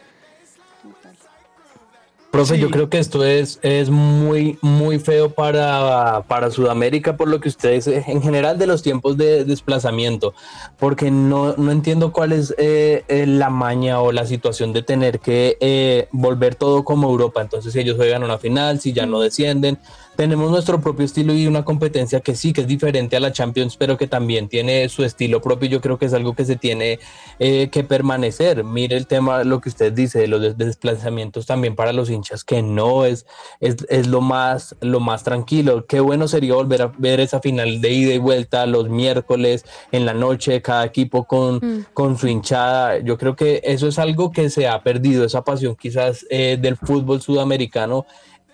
Profe, 2.36 2.56
Sí. 2.56 2.62
yo 2.62 2.70
creo 2.70 2.90
que 2.90 3.00
esto 3.00 3.24
es, 3.24 3.60
es 3.62 3.90
muy, 3.90 4.58
muy 4.62 5.00
feo 5.00 5.30
para, 5.30 6.24
para 6.28 6.52
Sudamérica, 6.52 7.16
por 7.16 7.30
lo 7.30 7.40
que 7.40 7.48
ustedes, 7.48 7.88
eh, 7.88 8.04
en 8.08 8.22
general, 8.22 8.58
de 8.58 8.68
los 8.68 8.84
tiempos 8.84 9.16
de 9.16 9.46
desplazamiento, 9.46 10.34
porque 10.78 11.12
no, 11.12 11.56
no 11.56 11.72
entiendo 11.72 12.12
cuál 12.12 12.34
es 12.34 12.54
eh, 12.58 13.06
eh, 13.08 13.26
la 13.26 13.50
maña 13.50 14.02
o 14.02 14.12
la 14.12 14.26
situación 14.26 14.74
de 14.74 14.84
tener 14.84 15.20
que 15.20 15.58
eh, 15.62 16.10
volver 16.12 16.56
todo 16.56 16.84
como 16.84 17.10
Europa. 17.10 17.42
Entonces, 17.42 17.72
si 17.72 17.80
ellos 17.80 17.96
juegan 17.96 18.24
una 18.24 18.38
final, 18.38 18.82
si 18.82 18.92
ya 18.92 19.06
no 19.06 19.22
descienden, 19.22 19.78
tenemos 20.16 20.50
nuestro 20.52 20.80
propio 20.82 21.06
estilo 21.06 21.34
y 21.34 21.48
una 21.48 21.66
competencia 21.66 22.20
que 22.22 22.36
sí, 22.36 22.54
que 22.54 22.62
es 22.62 22.68
diferente 22.68 23.16
a 23.16 23.20
la 23.20 23.32
Champions, 23.32 23.78
pero 23.78 23.98
que 23.98 24.08
también 24.08 24.48
tiene 24.50 24.88
su 24.90 25.04
estilo 25.04 25.42
propio. 25.42 25.70
Yo 25.70 25.82
creo 25.82 25.98
que 25.98 26.06
es 26.06 26.14
algo 26.14 26.34
que 26.36 26.46
se 26.46 26.56
tiene 26.56 27.00
eh, 27.40 27.70
que 27.72 27.84
permanecer. 27.84 28.64
Mire 28.64 28.96
el 28.98 29.08
tema, 29.08 29.44
lo 29.44 29.62
que 29.62 29.70
usted 29.70 29.92
dice, 29.94 30.20
de 30.20 30.28
los 30.28 30.42
des- 30.42 30.58
desplazamientos 30.58 31.46
también 31.46 31.76
para 31.76 31.94
los 31.94 32.10
hinchas, 32.10 32.44
que 32.44 32.62
no 32.62 33.06
es, 33.06 33.26
es, 33.60 33.78
es 33.90 34.08
lo, 34.08 34.22
más, 34.22 34.76
lo 34.82 35.00
más 35.00 35.24
tranquilo. 35.24 35.86
Qué 35.86 36.00
bueno 36.00 36.28
sería 36.28 36.54
volver 36.56 36.82
a 36.82 36.92
ver 36.98 37.20
esa 37.20 37.40
final 37.42 37.82
de 37.82 37.92
ida 37.92 38.14
y 38.14 38.18
vuelta 38.18 38.66
los 38.66 38.90
miércoles 38.90 39.66
en 39.92 40.06
la 40.06 40.14
noche, 40.14 40.62
cada 40.62 40.86
equipo 40.86 41.26
con, 41.26 41.56
Mm. 41.56 41.86
con 41.94 42.18
su 42.18 42.28
hinchada. 42.28 43.00
Yo 43.00 43.18
creo 43.18 43.36
que 43.36 43.62
eso 43.64 43.88
es 43.88 43.98
algo 44.00 44.32
que 44.32 44.50
se 44.50 44.68
ha 44.68 44.82
perdido, 44.84 45.24
esa 45.26 45.44
pasión 45.44 45.76
quizás 45.76 46.26
eh, 46.30 46.58
del 46.60 46.76
fútbol 46.78 47.22
sudamericano. 47.22 48.06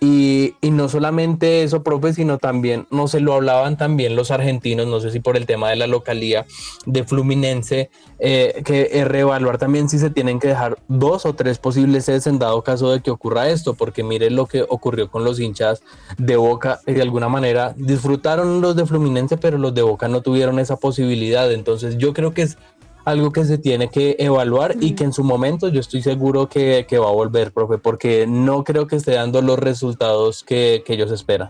Y, 0.03 0.55
y 0.61 0.71
no 0.71 0.89
solamente 0.89 1.61
eso, 1.61 1.83
profe, 1.83 2.11
sino 2.13 2.39
también, 2.39 2.87
no 2.89 3.07
se 3.07 3.19
lo 3.19 3.35
hablaban 3.35 3.77
también 3.77 4.15
los 4.15 4.31
argentinos, 4.31 4.87
no 4.87 4.99
sé 4.99 5.11
si 5.11 5.19
por 5.19 5.37
el 5.37 5.45
tema 5.45 5.69
de 5.69 5.75
la 5.75 5.85
localía 5.85 6.47
de 6.87 7.03
Fluminense, 7.03 7.91
eh, 8.17 8.63
que 8.65 8.89
es 8.93 9.07
reevaluar 9.07 9.59
también 9.59 9.89
si 9.89 9.99
se 9.99 10.09
tienen 10.09 10.39
que 10.39 10.47
dejar 10.47 10.79
dos 10.87 11.27
o 11.27 11.35
tres 11.35 11.59
posibles 11.59 12.05
sedes 12.05 12.25
en 12.25 12.39
dado 12.39 12.63
caso 12.63 12.91
de 12.91 13.01
que 13.01 13.11
ocurra 13.11 13.49
esto, 13.49 13.75
porque 13.75 14.03
mire 14.03 14.31
lo 14.31 14.47
que 14.47 14.65
ocurrió 14.67 15.07
con 15.11 15.23
los 15.23 15.39
hinchas 15.39 15.83
de 16.17 16.35
Boca, 16.35 16.79
de 16.87 16.99
alguna 16.99 17.29
manera 17.29 17.75
disfrutaron 17.77 18.59
los 18.59 18.75
de 18.75 18.87
Fluminense, 18.87 19.37
pero 19.37 19.59
los 19.59 19.75
de 19.75 19.83
Boca 19.83 20.07
no 20.07 20.21
tuvieron 20.21 20.57
esa 20.57 20.77
posibilidad, 20.77 21.51
entonces 21.51 21.99
yo 21.99 22.11
creo 22.13 22.33
que 22.33 22.41
es 22.41 22.57
algo 23.05 23.31
que 23.31 23.45
se 23.45 23.57
tiene 23.57 23.89
que 23.89 24.15
evaluar 24.19 24.75
y 24.79 24.93
que 24.93 25.03
en 25.03 25.13
su 25.13 25.23
momento 25.23 25.69
yo 25.69 25.79
estoy 25.79 26.01
seguro 26.01 26.47
que, 26.47 26.85
que 26.87 26.97
va 26.97 27.07
a 27.09 27.11
volver, 27.13 27.51
profe, 27.51 27.77
porque 27.77 28.25
no 28.27 28.63
creo 28.63 28.87
que 28.87 28.95
esté 28.95 29.11
dando 29.13 29.41
los 29.41 29.57
resultados 29.59 30.43
que, 30.43 30.83
que 30.85 30.93
ellos 30.93 31.11
esperan. 31.11 31.49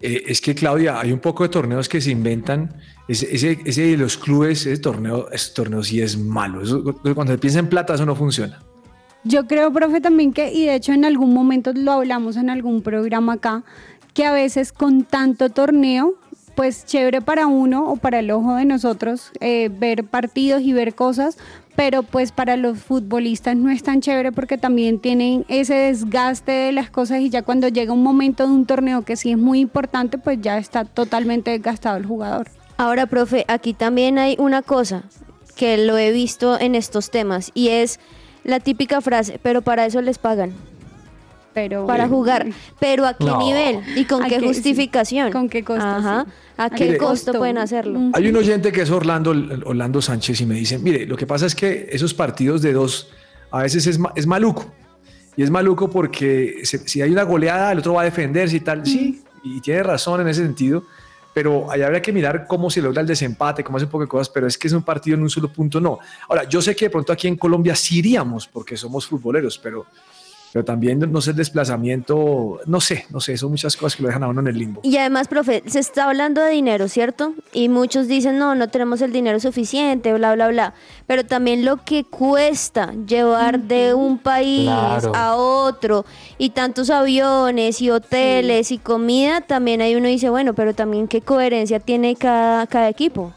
Eh, 0.00 0.22
es 0.26 0.40
que, 0.40 0.54
Claudia, 0.54 0.98
hay 1.00 1.12
un 1.12 1.18
poco 1.20 1.42
de 1.42 1.50
torneos 1.50 1.88
que 1.88 2.00
se 2.00 2.10
inventan. 2.10 2.74
Ese, 3.06 3.34
ese, 3.34 3.58
ese 3.64 3.82
de 3.82 3.96
los 3.96 4.16
clubes, 4.16 4.64
ese 4.66 4.80
torneo, 4.80 5.28
ese 5.30 5.52
torneo 5.52 5.82
sí 5.82 6.00
es 6.00 6.16
malo. 6.16 6.62
Eso- 6.62 6.82
cuando 7.14 7.32
se 7.32 7.38
piensa 7.38 7.58
en 7.58 7.68
plata, 7.68 7.94
eso 7.94 8.06
no 8.06 8.14
funciona. 8.14 8.62
Yo 9.24 9.46
creo, 9.46 9.70
profe, 9.72 10.00
también 10.00 10.32
que, 10.32 10.50
y 10.52 10.64
de 10.64 10.76
hecho 10.76 10.92
en 10.92 11.04
algún 11.04 11.34
momento 11.34 11.72
lo 11.74 11.92
hablamos 11.92 12.36
en 12.36 12.48
algún 12.48 12.80
programa 12.80 13.34
acá, 13.34 13.64
que 14.14 14.24
a 14.24 14.32
veces 14.32 14.72
con 14.72 15.04
tanto 15.04 15.50
torneo, 15.50 16.14
pues 16.60 16.84
chévere 16.84 17.22
para 17.22 17.46
uno 17.46 17.90
o 17.90 17.96
para 17.96 18.18
el 18.18 18.30
ojo 18.30 18.54
de 18.56 18.66
nosotros 18.66 19.32
eh, 19.40 19.70
ver 19.72 20.04
partidos 20.04 20.60
y 20.60 20.74
ver 20.74 20.94
cosas, 20.94 21.38
pero 21.74 22.02
pues 22.02 22.32
para 22.32 22.58
los 22.58 22.76
futbolistas 22.80 23.56
no 23.56 23.70
es 23.70 23.82
tan 23.82 24.02
chévere 24.02 24.30
porque 24.30 24.58
también 24.58 24.98
tienen 24.98 25.46
ese 25.48 25.72
desgaste 25.72 26.52
de 26.52 26.72
las 26.72 26.90
cosas 26.90 27.20
y 27.20 27.30
ya 27.30 27.40
cuando 27.40 27.68
llega 27.68 27.94
un 27.94 28.02
momento 28.02 28.46
de 28.46 28.52
un 28.52 28.66
torneo 28.66 29.00
que 29.06 29.16
sí 29.16 29.30
es 29.32 29.38
muy 29.38 29.58
importante, 29.60 30.18
pues 30.18 30.38
ya 30.42 30.58
está 30.58 30.84
totalmente 30.84 31.50
desgastado 31.50 31.96
el 31.96 32.04
jugador. 32.04 32.48
Ahora, 32.76 33.06
profe, 33.06 33.46
aquí 33.48 33.72
también 33.72 34.18
hay 34.18 34.36
una 34.38 34.60
cosa 34.60 35.04
que 35.56 35.78
lo 35.78 35.96
he 35.96 36.12
visto 36.12 36.60
en 36.60 36.74
estos 36.74 37.10
temas 37.10 37.52
y 37.54 37.68
es 37.68 38.00
la 38.44 38.60
típica 38.60 39.00
frase, 39.00 39.40
pero 39.42 39.62
para 39.62 39.86
eso 39.86 40.02
les 40.02 40.18
pagan, 40.18 40.52
Pero 41.54 41.84
para 41.86 42.06
jugar. 42.06 42.46
Pero 42.78 43.06
¿a 43.06 43.14
qué 43.14 43.24
No. 43.24 43.38
nivel? 43.38 43.80
¿Y 43.96 44.04
con 44.04 44.22
¿A 44.22 44.28
qué 44.28 44.40
justificación? 44.40 45.32
¿Con 45.32 45.48
qué 45.48 45.64
costo, 45.64 45.84
Ajá. 45.84 46.24
sí? 46.26 46.32
¿A 46.60 46.64
¿A 46.66 46.70
qué 46.70 46.88
qué 46.88 46.96
costo 46.98 47.32
pueden 47.32 47.56
hacerlo? 47.58 47.98
Mm. 47.98 48.12
Hay 48.14 48.28
un 48.28 48.36
oyente 48.36 48.70
que 48.70 48.82
es 48.82 48.90
Orlando, 48.90 49.30
Orlando 49.64 50.02
Sánchez 50.02 50.40
y 50.42 50.46
me 50.46 50.56
dice, 50.56 50.78
mire, 50.78 51.06
lo 51.06 51.16
que 51.16 51.26
pasa 51.26 51.46
es 51.46 51.54
que 51.54 51.88
esos 51.90 52.12
partidos 52.12 52.60
de 52.60 52.72
dos 52.74 53.08
a 53.50 53.62
veces 53.62 53.86
es, 53.86 53.98
es 54.14 54.26
maluco. 54.26 54.70
Y 55.36 55.42
es 55.42 55.50
maluco 55.50 55.88
porque 55.90 56.60
se- 56.64 56.86
si 56.86 57.00
hay 57.00 57.10
una 57.10 57.22
goleada, 57.22 57.72
el 57.72 57.78
otro 57.78 57.94
va 57.94 58.02
a 58.02 58.04
defenderse 58.04 58.56
y 58.56 58.60
tal. 58.60 58.84
Sí, 58.84 59.22
y 59.42 59.60
tiene 59.60 59.82
razón 59.82 60.20
en 60.20 60.28
ese 60.28 60.42
sentido. 60.42 60.84
Pero 61.32 61.70
allá 61.70 61.86
habría 61.86 62.02
que 62.02 62.12
mirar 62.12 62.44
cómo 62.48 62.68
se 62.70 62.82
logra 62.82 63.00
el 63.00 63.06
desempate, 63.06 63.62
cómo 63.62 63.76
hace 63.76 63.84
un 63.86 63.90
poco 63.92 64.02
de 64.02 64.08
cosas, 64.08 64.28
pero 64.28 64.48
es 64.48 64.58
que 64.58 64.66
es 64.66 64.74
un 64.74 64.82
partido 64.82 65.16
en 65.16 65.22
un 65.22 65.30
solo 65.30 65.50
punto, 65.52 65.80
no. 65.80 66.00
Ahora, 66.28 66.42
yo 66.48 66.60
sé 66.60 66.74
que 66.74 66.86
de 66.86 66.90
pronto 66.90 67.12
aquí 67.12 67.28
en 67.28 67.36
Colombia 67.36 67.74
sí 67.76 67.98
iríamos 68.00 68.48
porque 68.48 68.76
somos 68.76 69.06
futboleros, 69.06 69.56
pero, 69.56 69.86
pero 70.52 70.64
también 70.64 70.98
no 71.12 71.20
sé 71.20 71.30
el 71.30 71.36
desplazamiento, 71.36 72.60
no 72.66 72.80
sé, 72.80 73.06
no 73.10 73.20
sé, 73.20 73.36
son 73.36 73.50
muchas 73.50 73.76
cosas 73.76 73.96
que 73.96 74.02
lo 74.02 74.08
dejan 74.08 74.24
a 74.24 74.28
uno 74.28 74.40
en 74.40 74.48
el 74.48 74.58
limbo. 74.58 74.80
Y 74.82 74.96
además, 74.96 75.28
profe, 75.28 75.62
se 75.66 75.78
está 75.78 76.04
hablando 76.04 76.42
de 76.42 76.50
dinero, 76.52 76.88
¿cierto? 76.88 77.34
Y 77.52 77.68
muchos 77.68 78.08
dicen, 78.08 78.38
no, 78.38 78.54
no 78.54 78.68
tenemos 78.68 79.00
el 79.00 79.12
dinero 79.12 79.38
suficiente, 79.40 80.12
bla, 80.14 80.34
bla, 80.34 80.48
bla. 80.48 80.74
Pero 81.06 81.24
también 81.24 81.64
lo 81.64 81.78
que 81.84 82.04
cuesta 82.04 82.92
llevar 83.06 83.60
de 83.60 83.94
un 83.94 84.18
país 84.18 84.64
Claro. 84.64 85.12
a 85.14 85.36
otro 85.36 86.04
y 86.38 86.50
tantos 86.50 86.90
aviones 86.90 87.80
y 87.80 87.90
hoteles 87.90 88.70
y 88.72 88.78
comida, 88.78 89.40
también 89.40 89.80
hay 89.80 89.94
uno 89.94 90.08
dice, 90.08 90.30
bueno, 90.30 90.54
pero 90.54 90.74
también 90.74 91.08
qué 91.08 91.20
coherencia 91.20 91.80
tiene 91.80 92.16
cada, 92.16 92.66
cada 92.66 92.88
equipo. 92.88 93.32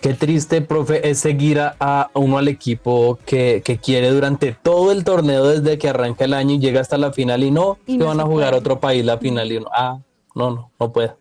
Qué 0.00 0.14
triste, 0.14 0.60
profe, 0.62 1.08
es 1.10 1.18
seguir 1.18 1.58
a, 1.58 1.74
a 1.80 2.10
uno 2.14 2.38
al 2.38 2.46
equipo 2.46 3.18
que, 3.26 3.62
que 3.64 3.78
quiere 3.78 4.10
durante 4.10 4.52
todo 4.62 4.92
el 4.92 5.02
torneo 5.02 5.46
desde 5.48 5.76
que 5.76 5.88
arranca 5.88 6.24
el 6.24 6.34
año 6.34 6.54
y 6.54 6.58
llega 6.60 6.80
hasta 6.80 6.96
la 6.98 7.12
final 7.12 7.42
y 7.42 7.50
no, 7.50 7.78
Y 7.86 7.92
que 7.94 7.98
no 7.98 8.06
van 8.06 8.20
a 8.20 8.24
jugar 8.24 8.50
puede. 8.50 8.60
otro 8.60 8.78
país 8.80 9.04
la 9.04 9.18
final 9.18 9.50
y 9.50 9.56
uno, 9.56 9.68
ah, 9.76 9.98
no, 10.36 10.50
no, 10.52 10.70
no 10.78 10.92
puede. 10.92 11.14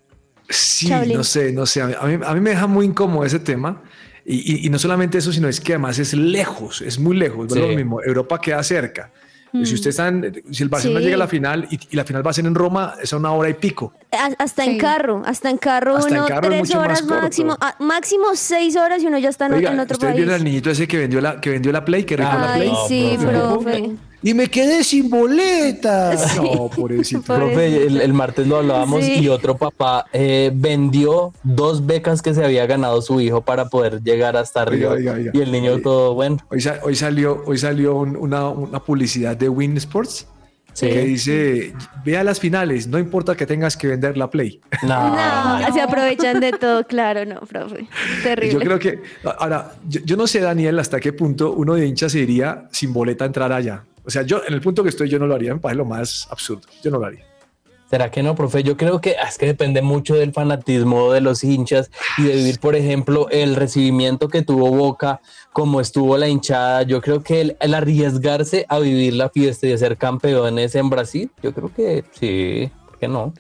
Sí, 0.50 0.88
Chablin. 0.90 1.18
no 1.18 1.24
sé, 1.24 1.52
no 1.52 1.66
sé. 1.66 1.82
A 1.82 1.88
mí, 1.88 1.94
a 2.00 2.06
mí- 2.06 2.24
a 2.26 2.34
mí 2.36 2.40
me 2.40 2.52
deja 2.52 2.68
muy 2.68 2.86
incómodo 2.86 3.26
ese 3.26 3.40
tema. 3.40 3.82
Y, 4.24 4.36
y- 4.64 4.68
y 4.68 4.70
no 4.70 4.78
solamente 4.78 5.18
eso, 5.18 5.32
sino 5.34 5.48
es 5.48 5.60
que 5.60 5.74
además 5.74 5.98
es 6.00 6.14
lejos, 6.14 6.82
es 6.82 7.00
muy 7.00 7.18
lejos. 7.18 7.48
Sí. 7.52 7.60
Es 7.60 7.68
lo 7.68 7.76
mismo. 7.76 8.02
Europa 8.04 8.40
queda 8.40 8.62
cerca. 8.62 9.12
Y 9.54 9.66
Si 9.66 9.76
usted 9.76 9.90
está 9.92 10.08
en- 10.10 10.44
si 10.52 10.64
el 10.64 10.70
Barcelona 10.70 11.00
Sí. 11.00 11.06
llega 11.06 11.16
a 11.16 11.20
la 11.20 11.28
final 11.28 11.68
y, 11.72 11.80
y 11.90 11.96
la 11.96 12.04
final 12.04 12.26
va 12.26 12.32
a 12.32 12.34
ser 12.34 12.46
en 12.46 12.54
Roma, 12.56 12.96
es 13.02 13.12
a 13.14 13.18
una 13.18 13.32
hora 13.32 13.50
y 13.50 13.54
pico. 13.54 13.94
A- 14.12 14.44
Hasta 14.44 14.66
en 14.66 14.74
Sí. 14.74 14.78
carro, 14.78 15.22
hasta 15.26 15.50
en 15.50 15.58
carro 15.58 15.96
Hasta 15.96 16.10
en 16.10 16.18
uno 16.20 16.28
carro 16.28 16.52
es 16.54 16.62
tres 16.64 16.76
horas 16.76 17.02
corto. 17.02 17.22
máximo, 17.22 17.58
ah, 17.62 17.76
máximo 17.80 18.26
seis 18.36 18.76
horas 18.76 19.02
y 19.02 19.08
uno 19.08 19.18
ya 19.18 19.30
está 19.30 19.46
en, 19.48 19.54
Oiga, 19.54 19.72
en 19.72 19.80
otro 19.80 19.94
¿ustedes 19.96 20.14
país. 20.14 20.18
vieron 20.26 20.36
al 20.36 20.44
niñito 20.44 20.70
ese 20.70 20.88
que 20.88 20.98
vendió 20.98 21.22
la, 21.22 21.40
que 21.42 21.50
vendió 21.50 21.72
la 21.72 21.84
Play? 21.86 22.04
Que 22.04 22.18
rico 22.18 22.30
la 22.30 22.54
Ay, 22.54 22.60
Play. 22.62 22.72
No, 22.72 22.88
sí, 22.88 23.18
profe. 23.20 23.38
profe. 23.40 23.92
Y 24.28 24.34
me 24.34 24.48
quedé 24.48 24.84
sin 24.84 25.10
boletas. 25.10 26.36
No, 26.36 26.70
pobrecito. 26.70 27.22
Profe, 27.36 27.86
el, 27.88 28.02
el 28.02 28.14
martes 28.14 28.46
lo 28.46 28.58
hablábamos 28.58 29.04
Sí. 29.06 29.20
y 29.20 29.28
otro 29.30 29.56
papá 29.58 30.06
eh, 30.12 30.52
vendió 30.54 31.32
dos 31.44 31.86
becas 31.86 32.22
que 32.22 32.34
se 32.34 32.44
había 32.44 32.66
ganado 32.66 33.02
su 33.02 33.22
hijo 33.22 33.42
para 33.42 33.70
poder 33.70 34.04
llegar 34.04 34.36
hasta 34.36 34.64
arriba. 34.64 34.92
oiga, 34.92 35.14
oiga. 35.14 35.32
Y 35.34 35.40
el 35.42 35.52
niño 35.52 35.74
Oye. 35.74 35.82
todo 35.82 36.14
bueno. 36.14 36.38
Hoy, 36.50 36.62
hoy 36.84 36.96
salió, 36.96 37.42
hoy 37.46 37.58
salió 37.58 37.96
un- 37.96 38.18
una, 38.18 38.50
una 38.50 38.80
publicidad 38.84 39.38
de 39.38 39.48
Win 39.50 39.78
Sports 39.78 40.28
Sí. 40.74 40.88
que 40.90 41.00
dice, 41.06 41.74
vea 42.06 42.24
las 42.24 42.40
finales, 42.40 42.86
no 42.88 43.00
importa 43.00 43.34
que 43.36 43.48
tengas 43.48 43.76
que 43.76 43.88
vender 43.88 44.16
la 44.18 44.30
Play. 44.30 44.60
No. 44.84 45.16
No, 45.60 45.74
se 45.74 45.82
aprovechan 45.82 46.40
de 46.40 46.52
todo, 46.52 46.84
claro, 46.86 47.26
no, 47.26 47.40
profe. 47.42 47.88
Terrible. 48.22 48.54
Yo 48.54 48.60
creo 48.60 48.78
que, 48.78 49.02
ahora, 49.40 49.72
yo, 49.88 50.02
yo 50.06 50.16
no 50.18 50.28
sé, 50.28 50.40
Daniel, 50.40 50.78
hasta 50.78 51.00
qué 51.00 51.14
punto 51.14 51.54
uno 51.54 51.74
de 51.74 51.88
hincha 51.88 52.10
se 52.10 52.20
iría 52.20 52.68
sin 52.72 52.94
boleta 52.94 53.24
a 53.24 53.28
entrar 53.28 53.52
allá. 53.54 53.84
O 54.08 54.10
sea, 54.10 54.22
yo 54.22 54.42
en 54.48 54.54
el 54.54 54.62
punto 54.62 54.84
que 54.84 54.90
estoy, 54.90 55.10
yo 55.10 55.20
no 55.20 55.28
lo 55.28 55.36
haría, 55.36 55.54
me 55.54 55.60
parece 55.60 55.80
lo 55.80 55.86
más 55.86 56.28
absurdo. 56.32 56.64
Yo 56.82 56.90
no 56.90 56.98
lo 56.98 57.08
haría. 57.08 57.26
¿Será 57.90 58.10
que 58.10 58.24
no, 58.24 58.36
profe? 58.36 58.64
Yo 58.64 58.78
creo 58.78 59.02
que 59.02 59.16
es 59.28 59.38
que 59.38 59.46
depende 59.46 59.82
mucho 59.82 60.16
del 60.16 60.32
fanatismo 60.32 61.12
de 61.12 61.20
los 61.20 61.44
hinchas 61.44 61.92
y 62.18 62.24
de 62.24 62.36
vivir, 62.36 62.60
por 62.60 62.76
ejemplo, 62.76 63.28
el 63.30 63.56
recibimiento 63.56 64.30
que 64.30 64.44
tuvo 64.44 64.72
Boca, 64.72 65.20
como 65.52 65.82
estuvo 65.82 66.18
la 66.18 66.30
hinchada. 66.30 66.84
Yo 66.84 67.02
creo 67.02 67.22
que 67.22 67.42
el, 67.42 67.58
el 67.60 67.74
arriesgarse 67.74 68.66
a 68.70 68.80
vivir 68.80 69.14
la 69.14 69.30
fiesta 69.30 69.68
y 69.68 69.74
a 69.74 69.78
ser 69.78 69.98
campeones 69.98 70.76
en 70.76 70.90
Brasil, 70.90 71.30
yo 71.44 71.54
creo 71.54 71.72
que 71.74 72.06
sí, 72.12 72.72
¿por 72.98 73.00
qué 73.00 73.08
no? 73.08 73.34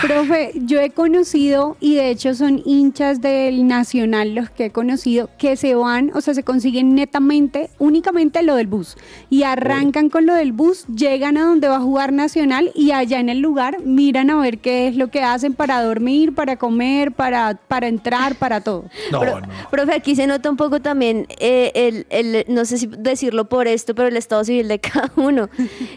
Profe, 0.00 0.52
yo 0.54 0.80
he 0.80 0.90
conocido, 0.90 1.76
y 1.80 1.96
de 1.96 2.10
hecho 2.10 2.34
son 2.34 2.62
hinchas 2.64 3.20
del 3.20 3.66
Nacional 3.66 4.32
los 4.34 4.48
que 4.48 4.66
he 4.66 4.70
conocido, 4.70 5.28
que 5.38 5.56
se 5.56 5.74
van, 5.74 6.12
o 6.14 6.20
sea, 6.20 6.34
se 6.34 6.44
consiguen 6.44 6.94
netamente, 6.94 7.68
únicamente 7.80 8.44
lo 8.44 8.54
del 8.54 8.68
bus. 8.68 8.96
Y 9.28 9.42
arrancan 9.42 10.08
con 10.08 10.24
lo 10.24 10.34
del 10.34 10.52
bus, 10.52 10.86
llegan 10.86 11.36
a 11.36 11.46
donde 11.46 11.66
va 11.66 11.76
a 11.76 11.80
jugar 11.80 12.12
Nacional 12.12 12.70
y 12.76 12.92
allá 12.92 13.18
en 13.18 13.28
el 13.28 13.40
lugar 13.40 13.78
miran 13.84 14.30
a 14.30 14.36
ver 14.40 14.58
qué 14.58 14.86
es 14.86 14.94
lo 14.96 15.08
que 15.08 15.22
hacen 15.22 15.54
para 15.54 15.82
dormir, 15.82 16.32
para 16.32 16.56
comer, 16.56 17.10
para, 17.10 17.58
para 17.66 17.88
entrar, 17.88 18.36
para 18.36 18.60
todo. 18.60 18.84
No, 19.10 19.20
Pro- 19.20 19.40
no. 19.40 19.48
Profe, 19.70 19.94
aquí 19.94 20.14
se 20.14 20.26
nota 20.28 20.48
un 20.50 20.56
poco 20.56 20.80
también 20.80 21.26
eh, 21.40 21.72
el, 21.74 22.06
el- 22.10 22.44
no 22.48 22.64
sé 22.64 22.78
si 22.78 22.86
decirlo 22.86 23.48
por 23.48 23.66
esto, 23.66 23.94
pero 23.96 24.08
el 24.08 24.16
estado 24.16 24.44
civil 24.44 24.68
de 24.68 24.78
cada 24.80 25.10
uno. 25.16 25.48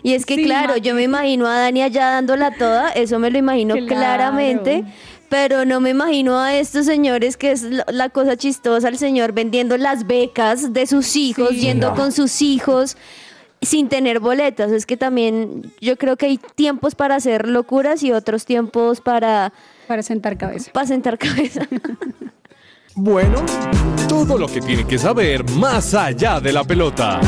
Y 0.01 0.13
es 0.13 0.25
que, 0.25 0.35
Sí, 0.35 0.43
claro, 0.45 0.77
yo 0.77 0.95
me 0.95 1.03
imagino 1.03 1.45
a 1.47 1.59
Dani 1.59 1.81
allá 1.83 2.09
dándola 2.11 2.51
toda, 2.57 2.78
eso 2.87 3.19
me 3.19 3.29
lo 3.29 3.37
imagino 3.37 3.75
Claro. 3.75 3.87
claramente. 3.87 4.85
Pero 5.29 5.63
no 5.63 5.79
me 5.79 5.91
imagino 5.91 6.39
a 6.39 6.55
estos 6.55 6.87
señores 6.87 7.37
que 7.37 7.51
es 7.51 7.61
la- 7.61 7.85
la 7.91 8.09
cosa 8.09 8.35
chistosa, 8.35 8.87
el 8.87 8.97
señor 8.97 9.31
vendiendo 9.33 9.77
las 9.77 10.07
becas 10.07 10.73
de 10.73 10.87
sus 10.87 11.15
hijos, 11.15 11.49
Sí. 11.49 11.59
yendo 11.61 11.89
No. 11.91 11.95
con 11.95 12.11
sus 12.11 12.41
hijos 12.41 12.97
sin 13.61 13.89
tener 13.89 14.19
boletas. 14.19 14.71
Es 14.71 14.85
que 14.87 14.97
también 14.97 15.71
yo 15.81 15.97
creo 15.97 16.17
que 16.17 16.25
hay 16.25 16.39
tiempos 16.55 16.95
para 16.95 17.15
hacer 17.15 17.47
locuras 17.47 18.01
y 18.01 18.11
otros 18.11 18.45
tiempos 18.45 19.01
para, 19.01 19.53
Para 19.87 20.01
sentar 20.01 20.35
cabeza. 20.37 20.71
para 20.71 20.87
sentar 20.87 21.17
cabeza. 21.19 21.67
Bueno, 22.95 23.45
todo 24.07 24.37
lo 24.37 24.47
que 24.47 24.61
tiene 24.61 24.85
que 24.87 24.97
saber 24.97 25.47
más 25.51 25.93
allá 25.93 26.39
de 26.39 26.51
la 26.53 26.63
pelota. 26.63 27.19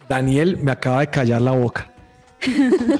Daniel 0.08 0.58
me 0.58 0.72
acaba 0.72 1.00
de 1.00 1.06
callar 1.08 1.40
la 1.42 1.52
boca. 1.52 1.88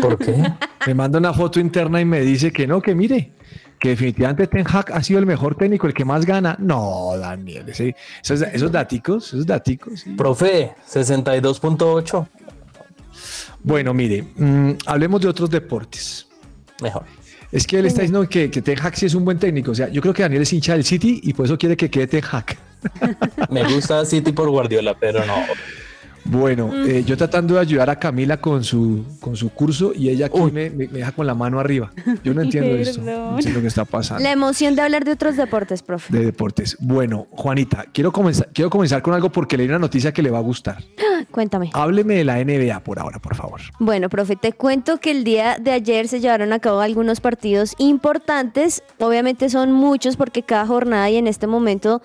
¿Por 0.00 0.18
qué? 0.18 0.40
Me 0.86 0.94
manda 0.94 1.18
una 1.18 1.32
foto 1.34 1.58
interna 1.60 2.00
y 2.00 2.04
me 2.04 2.20
dice 2.20 2.52
que 2.52 2.64
no, 2.66 2.80
que 2.80 2.94
mire, 2.94 3.32
que 3.78 3.90
definitivamente 3.90 4.46
Ten 4.46 4.64
Hag 4.66 4.92
ha 4.92 5.02
sido 5.02 5.18
el 5.18 5.26
mejor 5.26 5.56
técnico, 5.56 5.86
el 5.88 5.94
que 5.94 6.04
más 6.04 6.24
gana. 6.24 6.56
No, 6.60 7.10
Daniel, 7.18 7.68
ese- 7.68 7.96
esos, 8.22 8.42
esos 8.42 8.70
daticos, 8.70 9.26
esos 9.28 9.44
daticos. 9.46 10.00
sí. 10.00 10.10
Profe, 10.10 10.72
62.8. 10.88 12.28
Bueno, 13.64 13.92
mire, 13.94 14.22
mm, 14.36 14.70
hablemos 14.86 15.20
de 15.20 15.28
otros 15.28 15.50
deportes. 15.50 16.26
Mejor. 16.80 17.04
Es 17.50 17.66
que 17.66 17.78
él 17.80 17.86
está 17.86 18.02
diciendo 18.02 18.26
que, 18.28 18.50
que 18.50 18.62
Ten 18.62 18.78
Hag 18.80 18.96
sí 18.96 19.06
es 19.06 19.14
un 19.14 19.24
buen 19.24 19.38
técnico. 19.38 19.72
O 19.72 19.74
sea, 19.74 19.88
yo 19.88 20.00
creo 20.00 20.14
que 20.14 20.22
Daniel 20.22 20.42
es 20.42 20.52
hincha 20.52 20.72
del 20.72 20.84
City 20.84 21.20
y 21.22 21.32
por 21.34 21.44
eso 21.46 21.58
quiere 21.58 21.76
que 21.76 21.90
quede 21.90 22.06
Ten 22.06 22.22
Hag. 22.30 22.56
Me 23.50 23.64
gusta 23.74 24.04
City 24.04 24.32
por 24.32 24.48
Guardiola, 24.50 24.96
pero 24.98 25.24
no. 25.24 25.34
Bueno, 26.24 26.70
eh, 26.86 27.02
yo 27.04 27.16
tratando 27.16 27.54
de 27.54 27.60
ayudar 27.60 27.90
a 27.90 27.96
Camila 27.98 28.36
con 28.40 28.62
su, 28.62 29.04
con 29.18 29.34
su 29.34 29.50
curso 29.50 29.92
y 29.92 30.08
ella 30.08 30.26
aquí 30.26 30.38
me, 30.52 30.70
me- 30.70 30.86
me 30.86 30.98
deja 30.98 31.10
con 31.10 31.26
la 31.26 31.34
mano 31.34 31.58
arriba. 31.58 31.90
Yo 32.22 32.32
no 32.32 32.42
entiendo 32.42 32.76
esto. 32.76 33.02
No 33.02 33.34
entiendo 33.34 33.58
lo 33.58 33.62
que 33.62 33.66
está 33.66 33.84
pasando. 33.84 34.22
La 34.22 34.30
emoción 34.30 34.76
de 34.76 34.82
hablar 34.82 35.04
de 35.04 35.10
otros 35.10 35.36
deportes, 35.36 35.82
profe. 35.82 36.16
de 36.16 36.24
deportes. 36.26 36.76
Bueno, 36.78 37.26
Juanita, 37.32 37.86
quiero 37.92 38.12
comenzar, 38.12 38.48
quiero 38.54 38.70
comenzar 38.70 39.02
con 39.02 39.14
algo 39.14 39.32
porque 39.32 39.56
leí 39.56 39.66
una 39.66 39.80
noticia 39.80 40.12
que 40.12 40.22
le 40.22 40.30
va 40.30 40.38
a 40.38 40.42
gustar. 40.42 40.84
Cuéntame. 41.32 41.70
Hábleme 41.72 42.14
de 42.14 42.24
la 42.24 42.36
NBA 42.44 42.78
por 42.84 43.00
ahora, 43.00 43.18
por 43.18 43.34
favor. 43.34 43.60
Bueno, 43.80 44.08
profe, 44.08 44.36
te 44.36 44.52
cuento 44.52 44.98
que 44.98 45.10
el 45.10 45.24
día 45.24 45.56
de 45.60 45.72
ayer 45.72 46.06
se 46.06 46.20
llevaron 46.20 46.52
a 46.52 46.60
cabo 46.60 46.78
algunos 46.80 47.20
partidos 47.20 47.74
importantes. 47.78 48.84
Obviamente 49.00 49.50
son 49.50 49.72
muchos 49.72 50.16
porque 50.16 50.44
cada 50.44 50.68
jornada 50.68 51.10
y 51.10 51.16
en 51.16 51.26
este 51.26 51.48
momento 51.48 52.00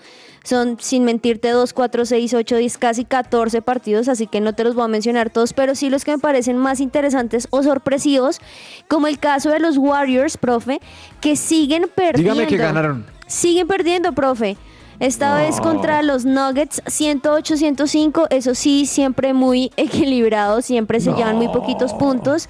son, 0.48 0.78
sin 0.80 1.04
mentirte, 1.04 1.50
2, 1.50 1.72
4, 1.72 2.06
6, 2.06 2.34
8, 2.34 2.56
10, 2.56 2.78
casi 2.78 3.04
14 3.04 3.62
partidos, 3.62 4.08
así 4.08 4.26
que 4.26 4.40
no 4.40 4.54
te 4.54 4.64
los 4.64 4.74
voy 4.74 4.84
a 4.84 4.88
mencionar 4.88 5.30
todos, 5.30 5.52
pero 5.52 5.74
sí 5.74 5.90
los 5.90 6.04
que 6.04 6.12
me 6.12 6.18
parecen 6.18 6.56
más 6.56 6.80
interesantes 6.80 7.46
o 7.50 7.62
sorpresivos, 7.62 8.40
como 8.88 9.06
el 9.06 9.18
caso 9.18 9.50
de 9.50 9.58
los 9.58 9.76
Warriors, 9.76 10.38
profe, 10.38 10.80
que 11.20 11.36
siguen 11.36 11.90
perdiendo. 11.94 12.34
Dígame 12.34 12.48
que 12.48 12.56
ganaron. 12.56 13.06
Siguen 13.26 13.68
perdiendo, 13.68 14.12
profe. 14.12 14.56
Esta 15.00 15.36
vez 15.36 15.60
contra 15.60 16.02
los 16.02 16.24
Nuggets 16.24 16.82
108-105, 16.86 18.26
eso 18.30 18.54
sí, 18.54 18.86
siempre 18.86 19.32
muy 19.32 19.70
equilibrado, 19.76 20.62
siempre 20.62 21.00
se 21.00 21.12
llevan 21.12 21.36
muy 21.36 21.48
poquitos 21.48 21.92
puntos. 21.94 22.48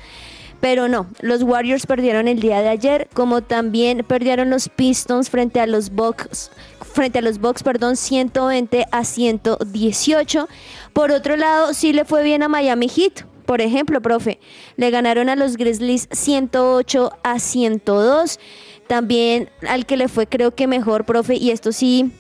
Pero 0.61 0.89
no, 0.89 1.07
los 1.21 1.43
Warriors 1.45 1.87
perdieron 1.87 2.27
el 2.27 2.41
día 2.41 2.61
de 2.63 2.69
ayer, 2.69 3.09
como 3.15 3.43
también 3.43 4.05
perdieron 4.05 4.51
los 4.51 4.69
Pistons 4.69 5.31
frente 5.31 5.61
a 5.61 5.67
los 5.69 5.91
Bucks, 5.91 6.51
frente 6.99 7.21
a 7.21 7.23
los 7.23 7.39
Bucks, 7.39 7.63
perdón, 7.63 7.97
120 7.97 8.87
a 8.91 9.05
118. 9.05 10.49
Por 10.93 11.13
otro 11.13 11.37
lado, 11.37 11.73
sí 11.73 11.93
le 11.93 12.05
fue 12.05 12.25
bien 12.25 12.43
a 12.43 12.49
Miami 12.49 12.89
Heat. 12.89 13.25
Por 13.47 13.61
ejemplo, 13.61 14.03
profe, 14.03 14.41
le 14.75 14.91
ganaron 14.91 15.29
a 15.29 15.37
los 15.37 15.57
Grizzlies 15.57 16.09
108 16.11 17.13
a 17.23 17.39
102. 17.39 18.41
También 18.89 19.49
al 19.69 19.87
que 19.87 19.97
le 19.97 20.09
fue 20.09 20.27
creo 20.27 20.57
que 20.57 20.67
mejor, 20.67 21.05
profe, 21.05 21.37
y 21.37 21.53
esto 21.53 21.71
sí 21.71 22.11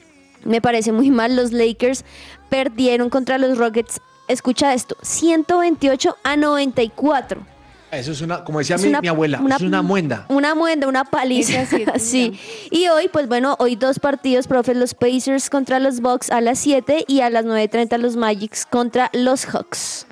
me 0.44 0.60
parece 0.60 0.92
muy 0.92 1.10
mal, 1.10 1.34
los 1.34 1.50
Lakers 1.50 2.04
perdieron 2.48 3.10
contra 3.10 3.36
los 3.36 3.58
Rockets. 3.58 4.00
Escucha 4.28 4.74
esto, 4.74 4.96
128 5.02 6.16
a 6.22 6.36
94. 6.36 7.57
Eso 7.90 8.12
es 8.12 8.20
una, 8.20 8.44
como 8.44 8.58
decía 8.58 8.76
mi, 8.76 8.88
una- 8.88 9.00
mi 9.00 9.08
abuela, 9.08 9.40
una- 9.40 9.56
es 9.56 9.62
una 9.62 9.80
muenda. 9.82 10.26
Una 10.28 10.54
muenda, 10.54 10.86
una 10.88 11.04
paliza. 11.04 11.64
Sí. 11.98 12.38
Y 12.70 12.86
hoy, 12.88 13.08
pues 13.08 13.28
bueno, 13.28 13.56
hoy 13.58 13.76
dos 13.76 13.98
partidos, 13.98 14.46
profe, 14.46 14.74
los 14.74 14.92
Pacers 14.94 15.48
contra 15.48 15.78
los 15.78 16.00
Bucks 16.00 16.30
a 16.30 16.40
las 16.42 16.58
7 16.58 17.04
y 17.08 17.20
a 17.20 17.30
las 17.30 17.44
9.30 17.46 17.96
los 17.98 18.16
Magics 18.16 18.66
contra 18.66 19.10
los 19.14 19.46
Hawks. 19.46 20.06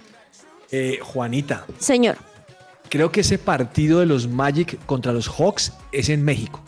Eh, 0.72 0.98
Juanita, 1.02 1.64
Señor. 1.78 2.16
creo 2.88 3.12
que 3.12 3.20
ese 3.20 3.36
partido 3.38 4.00
de 4.00 4.06
los 4.06 4.26
Magic 4.26 4.78
contra 4.86 5.12
los 5.12 5.28
Hawks 5.28 5.72
es 5.92 6.08
en 6.08 6.24
México. 6.24 6.60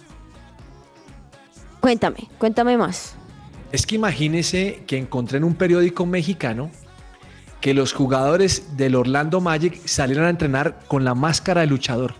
Cuéntame, 1.80 2.28
cuéntame 2.38 2.76
más. 2.76 3.14
Es 3.72 3.86
que 3.86 3.94
imagínese 3.94 4.82
que 4.86 4.96
encontré 4.98 5.38
en 5.38 5.44
un 5.44 5.54
periódico 5.54 6.06
mexicano 6.06 6.70
que 7.60 7.74
los 7.74 7.92
jugadores 7.92 8.76
del 8.76 8.94
Orlando 8.94 9.40
Magic 9.40 9.80
salieron 9.86 10.24
a 10.26 10.30
entrenar 10.30 10.78
con 10.86 11.04
la 11.04 11.14
máscara 11.14 11.62
de 11.62 11.66
luchador. 11.66 12.14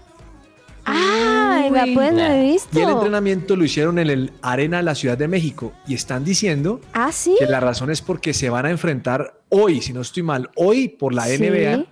Ay, 0.84 1.70
vea, 1.70 1.84
pues 1.94 2.12
no 2.12 2.20
he 2.20 2.42
visto. 2.52 2.78
Y 2.78 2.82
el 2.82 2.88
entrenamiento 2.90 3.54
lo 3.56 3.64
hicieron 3.64 3.98
en 3.98 4.08
el 4.10 4.32
Arena 4.42 4.78
de 4.78 4.82
la 4.84 4.94
Ciudad 4.94 5.18
de 5.18 5.28
México. 5.28 5.72
Y 5.86 5.94
están 5.94 6.24
diciendo 6.24 6.80
Ah, 6.92 7.12
sí. 7.12 7.34
que 7.38 7.46
la 7.46 7.60
razón 7.60 7.90
es 7.90 8.00
porque 8.00 8.32
se 8.32 8.48
van 8.50 8.66
a 8.66 8.70
enfrentar 8.70 9.40
hoy, 9.50 9.80
si 9.82 9.92
no 9.92 10.00
estoy 10.00 10.22
mal, 10.22 10.50
hoy 10.56 10.88
por 10.88 11.14
la 11.14 11.24
Sí. 11.26 11.36
NBA 11.44 11.84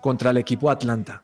contra 0.00 0.30
el 0.30 0.36
equipo 0.36 0.68
de 0.68 0.72
Atlanta. 0.74 1.22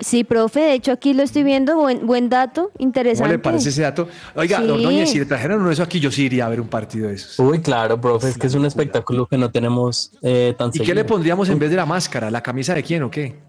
Sí, 0.00 0.22
profe, 0.24 0.60
de 0.60 0.72
hecho 0.74 0.92
aquí 0.92 1.12
lo 1.12 1.22
estoy 1.24 1.42
viendo, 1.42 1.76
buen, 1.76 2.06
buen 2.06 2.28
dato, 2.28 2.70
interesante. 2.78 3.24
¿Cómo 3.24 3.32
le 3.32 3.38
parece 3.40 3.70
ese 3.70 3.82
dato? 3.82 4.08
Oiga, 4.36 4.58
Sí. 4.58 4.64
Núñez, 4.66 5.10
si 5.10 5.18
le 5.18 5.26
trajeran 5.26 5.58
uno 5.58 5.68
de 5.68 5.74
eso 5.74 5.82
aquí, 5.82 5.98
yo 5.98 6.10
sí 6.12 6.24
iría 6.24 6.46
a 6.46 6.48
ver 6.48 6.60
un 6.60 6.68
partido 6.68 7.08
de 7.08 7.14
esos. 7.14 7.38
Uy, 7.40 7.60
claro, 7.60 8.00
profe, 8.00 8.28
es 8.28 8.38
que 8.38 8.46
es 8.46 8.54
un 8.54 8.64
espectáculo 8.64 9.26
que 9.26 9.36
no 9.36 9.50
tenemos 9.50 10.12
eh, 10.22 10.54
tan 10.56 10.70
¿Y 10.72 10.80
qué 10.80 10.94
le 10.94 11.04
pondríamos 11.04 11.48
en 11.48 11.58
vez 11.58 11.70
de 11.70 11.76
la 11.76 11.86
máscara? 11.86 12.30
¿La 12.30 12.42
camisa 12.42 12.74
de 12.74 12.82
quién 12.84 13.02
o 13.02 13.10
qué? 13.10 13.40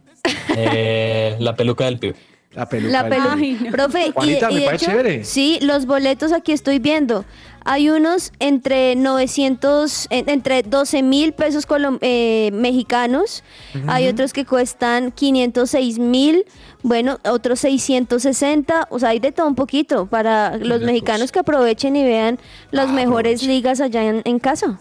Eh, 0.56 1.36
la 1.40 1.56
peluca 1.56 1.86
del 1.86 2.00
pibe. 2.00 2.16
La 2.54 2.68
peluca. 2.68 2.92
La 2.92 3.04
del 3.04 3.12
peluca. 3.12 3.36
pibe. 3.36 3.58
Ay, 3.60 3.66
no. 3.66 3.72
Profe, 3.72 4.08
y- 4.08 4.12
Juanita, 4.12 4.52
y, 4.52 4.54
me 4.56 4.60
de 4.62 4.66
parece 4.66 4.86
hecho, 4.86 4.92
chévere. 4.98 5.24
sí, 5.24 5.60
los 5.62 5.86
boletos 5.86 6.32
aquí 6.34 6.52
estoy 6.52 6.80
viendo. 6.80 7.26
Hay 7.72 7.92
unos 7.92 8.32
entre 8.40 8.96
900, 8.96 10.08
en- 10.10 10.28
entre 10.28 10.64
12 10.64 11.04
mil 11.04 11.34
pesos 11.34 11.68
eh, 12.02 12.50
mexicanos. 12.52 13.44
Hay 13.88 14.08
otros 14.08 14.34
que 14.34 14.44
cuestan 14.44 15.12
506 15.12 16.00
mil. 16.00 16.46
Bueno, 16.82 17.20
otros 17.26 17.60
660. 17.60 18.88
O 18.90 18.98
sea, 18.98 19.10
hay 19.10 19.20
de 19.20 19.32
todo 19.32 19.48
un 19.48 19.54
poquito 19.54 20.08
para 20.08 20.58
los 20.58 20.82
mexicanos 20.82 21.32
que 21.32 21.40
aprovechen 21.40 21.96
y 21.96 22.04
vean 22.04 22.40
las 22.72 22.90
Ah, 22.90 22.94
mejores 22.94 23.44
ligas 23.44 23.82
allá 23.82 24.04
en, 24.04 24.24
en 24.26 24.40
casa. 24.40 24.80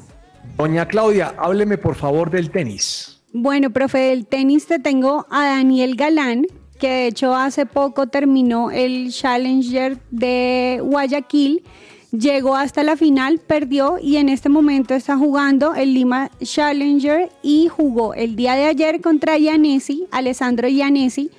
Doña 0.56 0.86
Claudia, 0.88 1.34
hábleme 1.36 1.76
por 1.76 1.94
favor 1.94 2.30
del 2.30 2.50
tenis. 2.50 3.20
Bueno, 3.34 3.68
profe, 3.70 3.98
del 3.98 4.24
tenis 4.24 4.66
te 4.66 4.78
tengo 4.78 5.26
a 5.30 5.44
Daniel 5.44 5.94
Galán, 5.94 6.46
que 6.80 6.88
de 6.88 7.06
hecho 7.08 7.34
hace 7.36 7.66
poco 7.66 8.06
terminó 8.06 8.70
el 8.70 9.12
Challenger 9.12 9.98
de 10.10 10.80
Guayaquil. 10.82 11.62
Llegó 12.10 12.56
hasta 12.56 12.82
la 12.84 12.96
final, 12.96 13.38
perdió 13.38 13.98
y 14.00 14.16
en 14.16 14.30
este 14.30 14.48
momento 14.48 14.94
está 14.94 15.18
jugando 15.18 15.74
el 15.74 15.92
Lima 15.92 16.30
Challenger 16.42 17.30
y 17.42 17.68
jugó 17.68 18.14
el 18.14 18.34
día 18.34 18.54
de 18.54 18.64
ayer 18.64 19.02
contra 19.02 19.36
Ianesi, 19.36 20.06
Alessandro 20.10 20.68
Ianesi. 20.68 21.30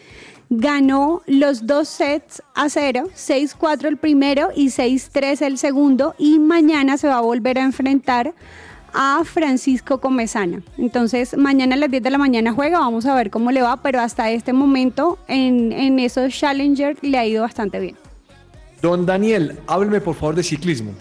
Ganó 0.52 1.24
los 1.26 1.66
dos 1.66 1.88
sets 1.88 2.44
a 2.54 2.70
cero, 2.70 3.08
6-4 3.16 3.86
el 3.86 3.98
primero 3.98 4.50
y 4.56 4.68
6-3 4.68 5.42
el 5.42 5.58
segundo 5.58 6.14
y 6.20 6.38
mañana 6.38 6.98
se 6.98 7.08
va 7.08 7.18
a 7.18 7.22
volver 7.22 7.58
a 7.58 7.64
enfrentar 7.64 8.36
a 8.94 9.24
Francisco 9.24 10.00
Comezana. 10.00 10.62
Entonces, 10.78 11.36
mañana 11.36 11.76
a 11.76 11.80
las 11.80 11.90
10 11.90 12.04
de 12.04 12.10
la 12.12 12.18
mañana 12.20 12.54
juega, 12.54 12.78
vamos 12.78 13.08
a 13.08 13.16
ver 13.16 13.32
cómo 13.32 13.52
le 13.52 13.64
va, 13.64 13.78
pero 13.78 14.02
hasta 14.02 14.30
este 14.30 14.54
momento 14.54 15.18
en, 15.28 15.72
en 15.72 15.98
esos 15.98 16.32
Challenger 16.32 16.96
le 17.02 17.18
ha 17.18 17.26
ido 17.26 17.42
bastante 17.42 17.80
bien. 17.80 17.96
Don 18.82 19.06
Daniel, 19.06 19.60
hábleme 19.68 20.00
por 20.02 20.16
favor 20.16 20.36
de 20.36 20.44
ciclismo. 20.44 20.94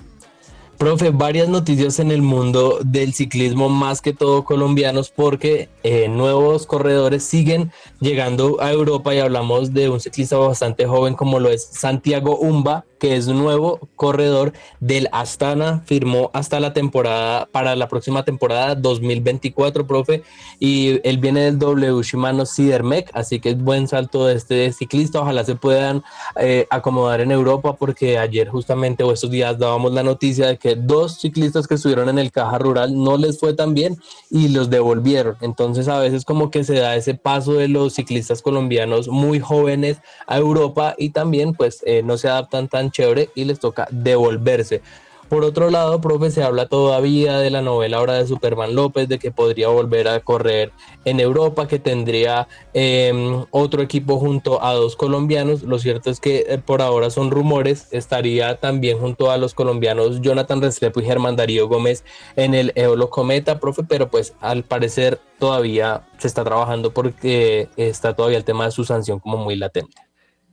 Profe, 0.79 1.11
varias 1.11 1.49
noticias 1.49 1.99
en 1.99 2.13
el 2.13 2.23
mundo 2.23 2.79
del 2.85 3.13
ciclismo, 3.13 3.69
más 3.69 4.01
que 4.01 4.13
todo 4.13 4.45
colombianos, 4.45 5.11
porque 5.11 5.69
eh, 5.83 6.09
nuevos 6.09 6.67
corredores 6.67 7.25
siguen 7.25 7.73
llegando 7.99 8.61
a 8.61 8.71
Europa 8.71 9.13
y 9.13 9.19
hablamos 9.19 9.75
de 9.75 9.89
un 9.89 9.99
ciclista 9.99 10.37
bastante 10.37 10.87
joven 10.87 11.15
como 11.15 11.41
lo 11.41 11.51
es 11.51 11.65
Santiago 11.65 12.39
Umba, 12.39 12.85
que 12.99 13.17
es 13.17 13.29
nuevo 13.29 13.89
corredor 13.97 14.53
del 14.81 15.09
Astana, 15.13 15.83
firmó 15.87 16.31
hasta 16.35 16.61
la 16.61 16.73
temporada, 16.73 17.49
para 17.51 17.77
la 17.77 17.89
próxima 17.89 18.25
temporada 18.25 18.75
2024, 18.75 19.87
profe, 19.87 20.23
y 20.59 21.01
él 21.09 21.19
viene 21.19 21.43
del 21.43 21.59
W 21.59 22.03
Shimano 22.03 22.47
Sidermec, 22.47 23.11
así 23.15 23.41
que 23.41 23.51
es 23.51 23.63
buen 23.63 23.89
salto 23.89 24.27
de 24.27 24.35
este 24.35 24.73
ciclista, 24.73 25.21
ojalá 25.21 25.45
se 25.45 25.55
puedan 25.55 26.03
eh, 26.37 26.67
acomodar 26.71 27.21
en 27.21 27.31
Europa, 27.31 27.77
porque 27.77 28.19
ayer 28.19 28.49
justamente 28.49 29.05
o 29.05 29.13
estos 29.13 29.31
días 29.31 29.59
dábamos 29.59 29.93
la 29.93 30.03
noticia 30.03 30.47
de 30.47 30.59
que 30.59 30.75
dos 30.75 31.21
ciclistas 31.21 31.67
que 31.67 31.75
estuvieron 31.75 32.09
en 32.09 32.19
el 32.19 32.33
Caja 32.33 32.59
Rural 32.59 33.03
no 33.03 33.17
les 33.17 33.39
fue 33.39 33.55
tan 33.55 33.75
bien 33.75 33.97
y 34.31 34.49
los 34.49 34.71
devolvieron, 34.71 35.37
entonces 35.41 35.89
a 35.89 35.99
veces 35.99 36.25
como 36.25 36.51
que 36.51 36.65
se 36.65 36.75
da 36.75 36.97
ese 36.97 37.15
paso 37.15 37.55
de 37.55 37.69
los 37.69 37.95
ciclistas 37.95 38.43
colombianos 38.43 39.09
muy 39.09 39.41
jóvenes 39.41 39.99
a 40.27 40.39
Europa 40.39 40.95
y 40.99 41.11
también 41.11 41.55
pues 41.55 41.83
eh, 41.87 42.03
no 42.03 42.17
se 42.17 42.29
adaptan 42.29 42.69
tan 42.69 42.88
chévere 42.91 43.31
y 43.35 43.45
les 43.45 43.61
toca 43.61 43.89
devolverse. 43.91 44.83
Por 45.29 45.45
otro 45.45 45.69
lado, 45.69 46.01
profe, 46.01 46.31
se 46.31 46.43
habla 46.43 46.69
todavía 46.69 47.39
de 47.39 47.51
la 47.51 47.61
novela 47.61 47.99
ahora 47.99 48.15
de 48.15 48.27
Superman 48.27 48.75
López, 48.75 49.09
de 49.09 49.19
que 49.19 49.31
podría 49.31 49.69
volver 49.69 50.09
a 50.09 50.21
correr 50.21 50.73
en 51.05 51.21
Europa, 51.21 51.69
que 51.69 51.79
tendría 51.79 52.49
eh, 52.73 53.45
otro 53.51 53.83
equipo 53.83 54.19
junto 54.19 54.65
a 54.65 54.73
dos 54.73 54.97
colombianos. 54.97 55.65
Lo 55.65 55.79
cierto 55.79 56.11
es 56.11 56.19
que 56.19 56.47
eh, 56.49 56.57
por 56.57 56.81
ahora 56.81 57.11
son 57.11 57.31
rumores. 57.31 57.89
Estaría 57.91 58.57
también 58.57 58.99
junto 58.99 59.31
a 59.31 59.37
los 59.37 59.53
colombianos 59.53 60.23
Jonathan 60.23 60.63
Restrepo 60.63 61.01
y 61.01 61.05
Germán 61.05 61.37
Darío 61.37 61.69
Gómez 61.69 62.05
en 62.37 62.55
el 62.55 62.73
Eolo 62.75 63.11
Cometa, 63.11 63.61
profe, 63.61 63.83
pero 63.83 64.09
pues 64.09 64.33
al 64.41 64.65
parecer 64.65 65.21
todavía 65.39 66.07
se 66.17 66.27
está 66.27 66.43
trabajando 66.43 66.95
porque 66.95 67.69
está 67.77 68.17
todavía 68.17 68.39
el 68.39 68.45
tema 68.45 68.65
de 68.65 68.71
su 68.71 68.85
sanción 68.85 69.21
como 69.21 69.37
muy 69.37 69.57
latente. 69.57 70.08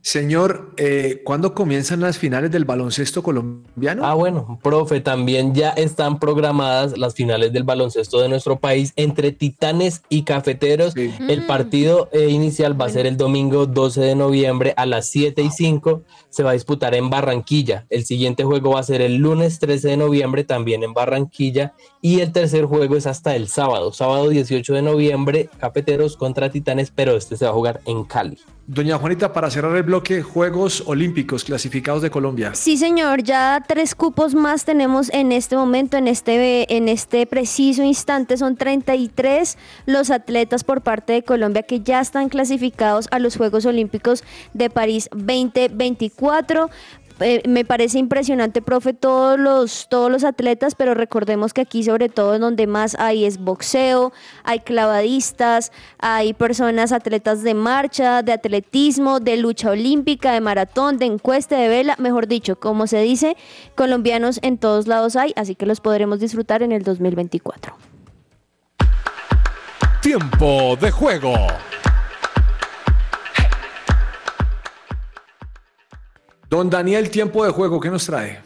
Señor, 0.06 0.70
eh, 0.76 1.20
¿cuándo 1.24 1.52
comienzan 1.52 1.98
las 1.98 2.16
finales 2.16 2.52
del 2.52 2.64
baloncesto 2.64 3.24
colombiano? 3.24 4.06
Ah, 4.06 4.14
bueno, 4.14 4.60
profe, 4.62 5.00
también 5.00 5.52
ya 5.52 5.70
están 5.70 6.20
programadas 6.20 6.96
las 6.96 7.14
finales 7.14 7.52
del 7.52 7.64
baloncesto 7.64 8.20
de 8.20 8.28
nuestro 8.28 8.60
país 8.60 8.92
entre 8.94 9.32
Titanes 9.32 10.02
y 10.08 10.22
Cafeteros. 10.22 10.92
Sí. 10.92 11.12
El 11.28 11.44
partido 11.46 12.08
eh, 12.12 12.28
inicial 12.28 12.80
va 12.80 12.86
a 12.86 12.90
ser 12.90 13.04
el 13.06 13.16
domingo 13.16 13.66
12 13.66 14.00
de 14.00 14.14
noviembre 14.14 14.74
a 14.76 14.86
las 14.86 15.08
7 15.08 15.42
y 15.42 15.50
5. 15.50 16.02
Se 16.36 16.42
va 16.42 16.50
a 16.50 16.52
disputar 16.52 16.94
en 16.94 17.08
Barranquilla. 17.08 17.86
El 17.88 18.04
siguiente 18.04 18.44
juego 18.44 18.72
va 18.72 18.80
a 18.80 18.82
ser 18.82 19.00
el 19.00 19.16
lunes 19.16 19.58
13 19.58 19.88
de 19.88 19.96
noviembre 19.96 20.44
también 20.44 20.82
en 20.82 20.92
Barranquilla. 20.92 21.72
Y 22.02 22.20
el 22.20 22.30
tercer 22.30 22.66
juego 22.66 22.94
es 22.94 23.06
hasta 23.06 23.34
el 23.34 23.48
sábado, 23.48 23.90
sábado 23.90 24.28
18 24.28 24.74
de 24.74 24.82
noviembre, 24.82 25.48
Cafeteros 25.58 26.14
contra 26.18 26.50
Titanes, 26.50 26.92
pero 26.94 27.16
este 27.16 27.38
se 27.38 27.46
va 27.46 27.52
a 27.52 27.54
jugar 27.54 27.80
en 27.86 28.04
Cali. 28.04 28.38
Doña 28.68 28.98
Juanita, 28.98 29.32
para 29.32 29.48
cerrar 29.48 29.76
el 29.76 29.84
bloque, 29.84 30.22
Juegos 30.22 30.82
Olímpicos 30.86 31.44
clasificados 31.44 32.02
de 32.02 32.10
Colombia. 32.10 32.52
Sí, 32.54 32.76
señor, 32.76 33.22
ya 33.22 33.62
tres 33.64 33.94
cupos 33.94 34.34
más 34.34 34.64
tenemos 34.64 35.08
en 35.12 35.30
este 35.30 35.56
momento, 35.56 35.96
en 35.96 36.08
este, 36.08 36.76
en 36.76 36.88
este 36.88 37.26
preciso 37.26 37.84
instante. 37.84 38.36
Son 38.36 38.56
33 38.56 39.56
los 39.86 40.10
atletas 40.10 40.64
por 40.64 40.80
parte 40.80 41.12
de 41.12 41.22
Colombia 41.22 41.62
que 41.62 41.80
ya 41.80 42.00
están 42.00 42.28
clasificados 42.28 43.06
a 43.12 43.20
los 43.20 43.36
Juegos 43.36 43.66
Olímpicos 43.66 44.24
de 44.52 44.68
París 44.68 45.08
2024. 45.12 46.25
Eh, 47.20 47.42
me 47.48 47.64
parece 47.64 47.98
impresionante, 47.98 48.60
profe, 48.60 48.92
todos 48.92 49.38
los, 49.38 49.88
todos 49.88 50.10
los 50.10 50.22
atletas, 50.22 50.74
pero 50.74 50.92
recordemos 50.92 51.54
que 51.54 51.62
aquí 51.62 51.82
sobre 51.82 52.10
todo 52.10 52.38
donde 52.38 52.66
más 52.66 52.94
hay 52.98 53.24
es 53.24 53.38
boxeo, 53.38 54.12
hay 54.44 54.60
clavadistas, 54.60 55.72
hay 55.98 56.34
personas, 56.34 56.92
atletas 56.92 57.42
de 57.42 57.54
marcha, 57.54 58.22
de 58.22 58.32
atletismo, 58.32 59.18
de 59.18 59.38
lucha 59.38 59.70
olímpica, 59.70 60.32
de 60.32 60.42
maratón, 60.42 60.98
de 60.98 61.06
encuesta, 61.06 61.56
de 61.56 61.68
vela, 61.68 61.96
mejor 61.98 62.26
dicho, 62.26 62.56
como 62.56 62.86
se 62.86 63.00
dice, 63.00 63.34
colombianos 63.74 64.38
en 64.42 64.58
todos 64.58 64.86
lados 64.86 65.16
hay, 65.16 65.32
así 65.36 65.54
que 65.54 65.64
los 65.64 65.80
podremos 65.80 66.20
disfrutar 66.20 66.62
en 66.62 66.72
el 66.72 66.82
2024. 66.82 67.74
Tiempo 70.02 70.76
de 70.78 70.90
juego. 70.90 71.34
Don 76.56 76.70
Daniel, 76.70 77.10
tiempo 77.10 77.44
de 77.44 77.50
juego, 77.50 77.78
¿qué 77.78 77.90
nos 77.90 78.06
trae? 78.06 78.38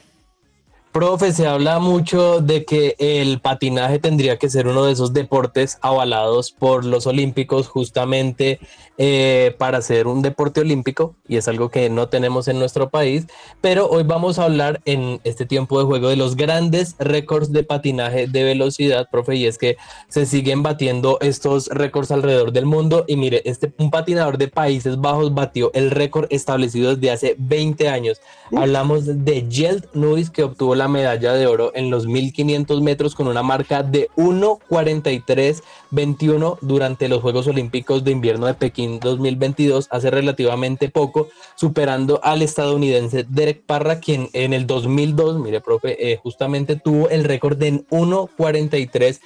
Profe, 0.93 1.33
se 1.33 1.47
habla 1.47 1.79
mucho 1.79 2.41
de 2.41 2.65
que 2.65 2.97
el 2.99 3.39
patinaje 3.39 4.01
tendría 4.01 4.39
que 4.39 4.51
ser 4.51 4.67
uno 4.67 4.85
de 4.85 4.93
esos 4.93 5.13
deportes 5.13 5.79
avalados 5.83 6.51
por 6.51 6.85
los 6.85 7.07
olímpicos 7.07 7.69
justamente 7.69 8.59
eh, 8.99 9.55
para 9.57 9.83
ser 9.83 10.09
un 10.09 10.21
deporte 10.21 10.61
olímpico 10.61 11.15
y 11.29 11.37
es 11.37 11.47
algo 11.47 11.69
que 11.69 11.89
no 11.89 12.09
tenemos 12.09 12.49
en 12.49 12.59
nuestro 12.59 12.91
país, 12.91 13.29
pero 13.61 13.89
hoy 13.89 14.03
vamos 14.03 14.41
a 14.41 14.45
hablar 14.45 14.81
en 14.85 15.21
este 15.23 15.47
tiempo 15.47 15.79
de 15.79 15.87
juego 15.87 16.09
de 16.09 16.17
los 16.17 16.35
grandes 16.35 16.97
récords 16.99 17.53
de 17.53 17.63
patinaje 17.63 18.27
de 18.27 18.43
velocidad, 18.43 19.09
profe, 19.11 19.37
y 19.37 19.47
es 19.47 19.59
que 19.59 19.77
se 20.09 20.27
siguen 20.27 20.65
batiendo 20.65 21.19
estos 21.21 21.69
récords 21.69 22.11
alrededor 22.11 22.51
del 22.51 22.67
mundo 22.67 23.05
y 23.07 23.15
mire, 23.15 23.43
este 23.45 23.73
un 23.79 23.91
patinador 23.91 24.39
de 24.39 24.49
Países 24.49 25.01
Bajos 25.01 25.33
batió 25.33 25.71
el 25.73 25.93
récord 25.93 26.27
establecido 26.31 26.97
desde 26.97 27.13
hace 27.13 27.37
20 27.39 27.89
años. 27.89 28.21
Hablamos 28.55 29.07
de 29.07 29.47
Gjeld 29.49 29.87
Nuis 29.95 30.29
que 30.29 30.43
obtuvo 30.43 30.75
la 30.81 30.89
medalla 30.89 31.35
de 31.35 31.47
oro 31.47 31.73
en 31.75 31.91
los 31.91 32.07
1500 32.07 32.81
metros 32.81 33.15
con 33.15 33.29
una 33.29 33.43
marca 33.43 33.83
de 33.83 34.09
1.43.21 34.17 36.57
durante 36.63 37.11
los 37.11 37.21
Juegos 37.21 37.47
Olímpicos 37.47 38.03
de 38.03 38.13
Invierno 38.13 38.47
de 38.47 38.55
Pekín 38.55 38.99
2022, 38.99 39.89
hace 39.91 40.11
relativamente 40.11 40.89
poco, 40.89 41.29
superando 41.55 42.19
al 42.23 42.41
estadounidense 42.41 43.27
Derek 43.29 43.61
Parra, 43.67 44.01
quien 44.01 44.31
en 44.33 44.55
el 44.55 44.67
2002, 44.67 45.39
mire, 45.39 45.61
profe, 45.61 46.13
eh, 46.13 46.17
justamente 46.17 46.77
tuvo 46.77 47.11
el 47.11 47.25
récord 47.25 47.63
en 47.63 47.87
1.43. 47.89 49.21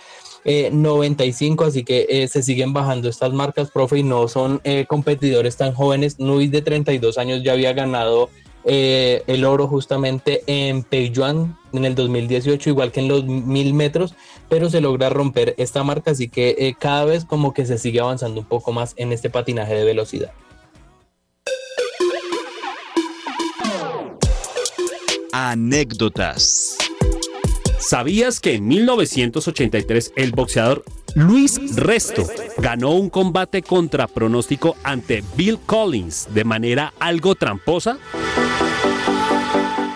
Eh, 0.46 0.68
95, 0.70 1.64
así 1.64 1.84
que 1.84 2.06
eh, 2.10 2.28
se 2.28 2.42
siguen 2.42 2.74
bajando 2.74 3.08
estas 3.08 3.32
marcas, 3.32 3.70
profe, 3.70 4.00
y 4.00 4.02
no 4.02 4.28
son 4.28 4.60
eh, 4.64 4.84
competidores 4.86 5.56
tan 5.56 5.72
jóvenes. 5.72 6.16
Nuis 6.18 6.50
de 6.50 6.60
32 6.60 7.16
años 7.16 7.42
ya 7.42 7.52
había 7.52 7.72
ganado 7.72 8.28
eh, 8.64 9.22
el 9.26 9.44
oro 9.44 9.66
justamente 9.68 10.42
en 10.46 10.82
Peijuan 10.82 11.56
en 11.72 11.84
el 11.84 11.94
2018, 11.94 12.70
igual 12.70 12.92
que 12.92 13.00
en 13.00 13.08
los 13.08 13.24
mil 13.24 13.74
metros, 13.74 14.14
pero 14.48 14.70
se 14.70 14.80
logra 14.80 15.10
romper 15.10 15.54
esta 15.58 15.82
marca, 15.84 16.12
así 16.12 16.28
que 16.28 16.56
eh, 16.58 16.74
cada 16.78 17.04
vez 17.04 17.24
como 17.24 17.52
que 17.52 17.66
se 17.66 17.78
sigue 17.78 18.00
avanzando 18.00 18.40
un 18.40 18.46
poco 18.46 18.72
más 18.72 18.94
en 18.96 19.12
este 19.12 19.30
patinaje 19.30 19.74
de 19.74 19.84
velocidad. 19.84 20.32
Anécdotas. 25.32 26.78
¿Sabías 27.80 28.40
que 28.40 28.54
en 28.54 28.66
1983 28.66 30.12
el 30.16 30.30
boxeador 30.30 30.84
Luis 31.14 31.76
Resto 31.76 32.24
ganó 32.58 32.92
un 32.92 33.10
combate 33.10 33.62
contra 33.62 34.06
pronóstico 34.06 34.76
ante 34.82 35.22
Bill 35.36 35.58
Collins 35.66 36.28
de 36.32 36.44
manera 36.44 36.94
algo 36.98 37.34
tramposa? 37.34 37.98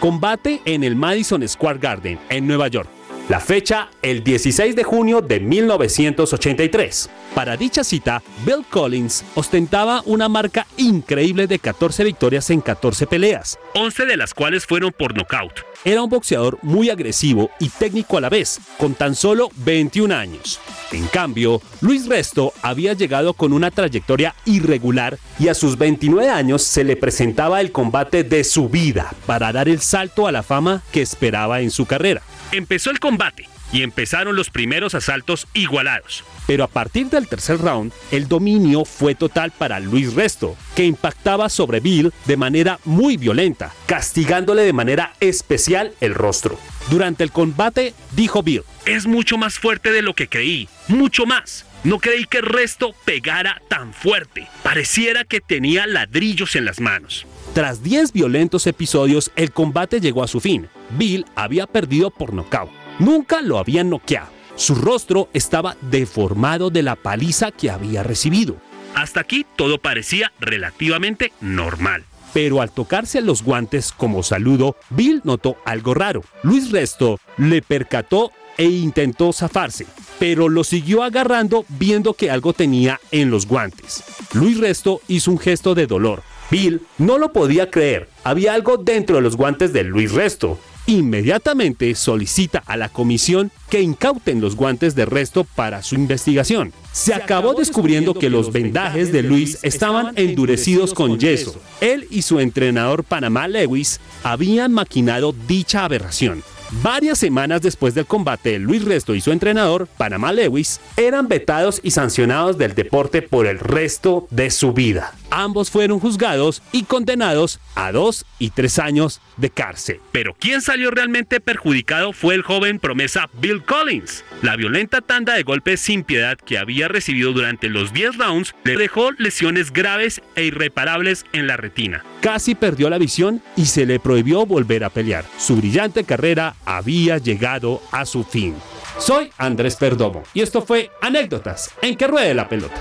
Combate 0.01 0.63
en 0.65 0.85
el 0.85 0.95
Madison 0.95 1.47
Square 1.49 1.81
Garden, 1.81 2.21
en 2.29 2.47
Nueva 2.47 2.69
York. 2.69 2.98
La 3.29 3.41
fecha, 3.41 3.91
el 4.01 4.24
16 4.24 4.74
de 4.74 4.85
junio 4.85 5.20
de 5.20 5.39
1983. 5.39 7.11
Para 7.35 7.59
dicha 7.59 7.85
cita, 7.85 8.22
Bill 8.47 8.64
Collins 8.70 9.22
ostentaba 9.35 10.03
una 10.07 10.31
marca 10.31 10.66
increíble 10.79 11.47
de 11.47 11.59
14 11.59 12.05
victorias 12.05 12.49
en 12.49 12.62
14 12.62 13.07
peleas, 13.07 13.59
11 13.74 14.07
de 14.07 14.16
las 14.16 14.33
cuales 14.33 14.64
fueron 14.64 14.93
por 14.99 15.14
nocaut. 15.14 15.53
Era 15.85 16.03
un 16.03 16.09
boxeador 16.09 16.59
muy 16.62 16.89
agresivo 16.89 17.51
y 17.61 17.68
técnico 17.68 18.16
a 18.16 18.22
la 18.22 18.31
vez, 18.31 18.61
con 18.79 18.95
tan 18.95 19.14
solo 19.14 19.51
21 19.57 20.14
años. 20.14 20.59
En 20.91 21.07
cambio, 21.09 21.61
Luis 21.83 22.07
Resto 22.07 22.55
había 22.62 22.95
llegado 22.95 23.35
con 23.35 23.53
una 23.53 23.70
trayectoria 23.70 24.35
irregular 24.47 25.18
y 25.39 25.49
a 25.49 25.55
sus 25.55 25.76
29 25.76 26.31
años 26.31 26.62
se 26.62 26.83
le 26.83 26.97
presentaba 26.97 27.61
el 27.61 27.72
combate 27.72 28.24
de 28.24 28.43
su 28.43 28.70
vida 28.70 29.14
para 29.26 29.53
dar 29.53 29.68
el 29.68 29.81
salto 29.81 30.26
a 30.26 30.33
la 30.33 30.43
fama 30.43 30.83
que 30.93 31.03
esperaba 31.03 31.61
en 31.61 31.70
su 31.70 31.85
carrera. 31.85 32.22
Empezó 32.51 32.91
el 32.91 32.99
combate 32.99 33.47
y 33.73 33.83
empezaron 33.83 34.35
los 34.35 34.49
primeros 34.49 34.95
asaltos 34.95 35.47
igualados. 35.53 36.25
Pero 36.47 36.65
a 36.65 36.69
partir 36.69 37.09
del 37.11 37.29
tercer 37.29 37.59
round, 37.59 37.93
el 38.11 38.27
dominio 38.27 38.87
fue 38.87 39.15
total 39.15 39.51
para 39.51 39.81
Luis 39.81 40.15
Resto, 40.15 40.57
que 40.75 40.85
impactaba 40.85 41.51
sobre 41.51 41.81
Bill 41.81 42.11
de 42.25 42.39
manera 42.39 42.79
muy 42.87 43.19
violenta, 43.19 43.75
castigándole 43.85 44.63
de 44.63 44.73
manera 44.73 45.13
especial 45.21 45.93
el 46.01 46.15
rostro. 46.15 46.59
Durante 46.89 47.23
el 47.23 47.33
combate, 47.33 47.93
dijo 48.13 48.43
Bill, 48.43 48.63
es 48.87 49.07
mucho 49.07 49.37
más 49.37 49.59
fuerte 49.59 49.93
de 49.93 50.01
lo 50.01 50.15
que 50.15 50.29
creí, 50.29 50.71
mucho 50.89 51.27
más. 51.27 51.67
No 51.85 51.99
creí 51.99 52.25
que 52.25 52.41
Resto 52.41 52.95
pegara 53.05 53.61
tan 53.69 53.93
fuerte. 53.93 54.49
Pareciera 54.63 55.25
que 55.25 55.41
tenía 55.41 55.87
ladrillos 55.87 56.57
en 56.57 56.65
las 56.65 56.81
manos. 56.81 57.27
Tras 57.59 57.83
10 57.83 58.13
violentos 58.13 58.69
episodios, 58.69 59.33
el 59.35 59.51
combate 59.51 60.01
llegó 60.01 60.23
a 60.23 60.29
su 60.29 60.39
fin. 60.39 60.69
Bill 60.97 61.27
había 61.35 61.67
perdido 61.67 62.13
por 62.13 62.33
nocaut. 62.33 62.71
Nunca 63.01 63.43
lo 63.43 63.59
habían 63.59 63.91
noqueado. 63.91 64.29
Su 64.55 64.77
rostro 64.77 65.29
estaba 65.33 65.77
deformado 65.81 66.71
de 66.71 66.85
la 66.85 66.95
paliza 66.95 67.51
que 67.51 67.69
había 67.69 68.05
recibido. 68.05 68.55
Hasta 68.95 69.19
aquí 69.19 69.45
todo 69.57 69.79
parecía 69.79 70.33
relativamente 70.39 71.33
normal. 71.41 72.05
pero 72.33 72.63
al 72.63 72.71
tocarse 72.71 73.23
los 73.23 73.43
guantes 73.43 73.91
como 73.91 74.23
saludo, 74.23 74.77
Bill 74.91 75.23
notó 75.25 75.57
algo 75.65 75.95
raro. 75.95 76.23
Luis 76.45 76.71
Resto 76.71 77.19
le 77.39 77.61
percató 77.61 78.31
e 78.57 78.67
intentó 78.67 79.33
zafarse, 79.33 79.85
pero 80.21 80.49
lo 80.49 80.63
siguió 80.63 81.03
agarrando 81.03 81.65
viendo 81.69 82.15
que 82.15 82.31
algo 82.31 82.53
tenía 82.53 83.01
en 83.11 83.33
los 83.33 83.47
guantes. 83.47 84.05
Luis 84.33 84.59
Resto 84.59 85.01
hizo 85.09 85.33
un 85.33 85.41
gesto 85.41 85.75
de 85.75 85.89
dolor. 85.89 86.23
Bill 86.51 86.83
no 86.99 87.19
lo 87.19 87.33
podía 87.33 87.71
creer. 87.71 88.09
Había 88.25 88.55
algo 88.55 88.77
dentro 88.77 89.17
de 89.17 89.23
los 89.23 89.37
guantes 89.37 89.73
de 89.73 89.85
Luis 89.85 90.13
Resto. 90.13 90.59
Inmediatamente 90.87 91.95
solicita 91.95 92.63
a 92.65 92.79
la 92.79 92.89
comisión 92.89 93.51
que 93.69 93.83
incauten 93.83 94.41
los 94.41 94.57
guantes 94.57 94.95
de 94.95 95.05
Resto 95.05 95.45
para 95.45 95.83
su 95.83 95.97
investigación. 95.97 96.73
Se 96.93 97.13
acabó 97.13 97.53
descubriendo 97.53 98.15
que 98.15 98.31
los 98.31 98.53
vendajes 98.53 99.13
de 99.13 99.23
Luis 99.23 99.59
estaban 99.63 100.15
endurecidos 100.17 100.95
con 100.95 101.19
yeso. 101.19 101.61
Él 101.83 102.07
y 102.11 102.23
su 102.23 102.41
entrenador 102.41 103.05
Panamá 103.05 103.49
Lewis 103.49 104.01
habían 104.23 104.73
maquinado 104.73 105.35
dicha 105.47 105.85
aberración. 105.85 106.43
Varias 106.83 107.19
semanas 107.19 107.61
después 107.61 107.95
del 107.95 108.07
combate, 108.07 108.59
Luis 108.59 108.85
Resto 108.85 109.15
y 109.15 109.21
su 109.21 109.33
entrenador, 109.33 109.89
Panamá 109.99 110.33
Lewis, 110.33 110.81
eran 110.97 111.29
vetados 111.29 111.81
y 111.83 111.91
sancionados 111.91 112.57
del 112.57 112.75
deporte 112.75 113.23
por 113.23 113.47
el 113.47 113.59
resto 113.59 114.27
de 114.31 114.51
su 114.51 114.73
vida. 114.73 115.15
Ambos 115.31 115.70
fueron 115.70 116.01
juzgados 116.01 116.62
y 116.72 116.85
condenados 116.85 117.61
a 117.74 117.93
dos 117.93 118.24
y 118.39 118.51
tres 118.51 118.79
años 118.79 119.20
de 119.37 119.51
cárcel. 119.51 120.01
Pero 120.12 120.35
quien 120.35 120.61
salió 120.62 120.91
realmente 120.91 121.41
perjudicado 121.41 122.12
fue 122.12 122.35
el 122.35 122.43
joven 122.43 122.79
promesa 122.79 123.29
Bill 123.35 123.62
Collins. 123.64 124.24
La 124.43 124.57
violenta 124.57 125.01
tanda 125.01 125.35
de 125.35 125.43
golpes 125.43 125.81
sin 125.81 126.05
piedad 126.05 126.39
que 126.39 126.59
había 126.59 126.89
recibido 126.89 127.33
durante 127.33 127.68
los 127.68 127.93
10 127.93 128.16
rounds 128.16 128.55
le 128.64 128.76
dejó 128.76 129.12
lesiones 129.12 129.72
graves 129.72 130.22
e 130.35 130.45
irreparables 130.45 131.26
en 131.33 131.47
la 131.47 131.57
retina. 131.57 132.05
Casi 132.20 132.55
perdió 132.55 132.91
la 132.91 132.99
visión 132.99 133.43
y 133.57 133.66
se 133.66 133.87
le 133.87 134.01
prohibió 134.01 134.47
volver 134.47 134.85
a 134.85 134.91
pelear. 134.91 135.24
Su 135.39 135.57
brillante 135.57 136.05
carrera 136.05 136.57
había 136.64 137.18
llegado 137.18 137.83
a 137.93 138.05
su 138.05 138.24
fin. 138.24 138.55
Soy 138.99 139.31
Andrés 139.39 139.76
Perdomo 139.76 140.24
y 140.35 140.41
esto 140.41 140.62
fue 140.62 140.91
Anécdotas 141.01 141.70
en 141.83 141.97
que 141.97 142.07
ruede 142.07 142.35
la 142.35 142.49
pelota. 142.49 142.81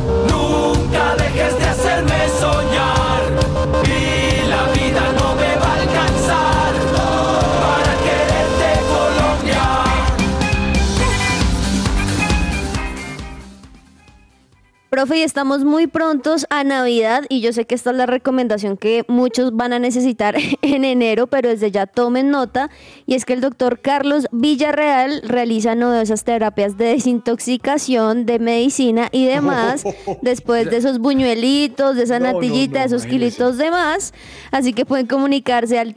Profe, 14.91 15.19
y 15.19 15.21
estamos 15.21 15.63
muy 15.63 15.87
prontos 15.87 16.45
a 16.49 16.65
Navidad 16.65 17.23
y 17.29 17.39
yo 17.39 17.53
sé 17.53 17.63
que 17.63 17.75
esta 17.75 17.91
es 17.91 17.95
la 17.95 18.07
recomendación 18.07 18.75
que 18.75 19.05
muchos 19.07 19.55
van 19.55 19.71
a 19.71 19.79
necesitar 19.79 20.35
en 20.61 20.83
enero, 20.83 21.27
pero 21.27 21.47
desde 21.47 21.71
ya 21.71 21.85
tomen 21.87 22.29
nota 22.29 22.69
y 23.05 23.15
es 23.15 23.23
que 23.23 23.31
el 23.31 23.39
doctor 23.39 23.79
Carlos 23.79 24.27
Villarreal 24.33 25.21
realiza 25.23 25.75
novedosas 25.75 26.25
terapias 26.25 26.77
de 26.77 26.87
desintoxicación, 26.87 28.25
de 28.25 28.39
medicina 28.39 29.07
y 29.13 29.27
demás 29.27 29.85
después 30.21 30.69
de 30.69 30.75
esos 30.75 30.99
buñuelitos, 30.99 31.95
de 31.95 32.03
esa 32.03 32.19
No, 32.19 32.33
natillita, 32.33 32.73
no, 32.73 32.79
de 32.81 32.85
esos 32.87 33.05
imagínese. 33.05 33.37
kilitos 33.37 33.57
de 33.57 33.71
más. 33.71 34.13
Así 34.51 34.73
que 34.73 34.85
pueden 34.85 35.07
comunicarse 35.07 35.79
al 35.79 35.95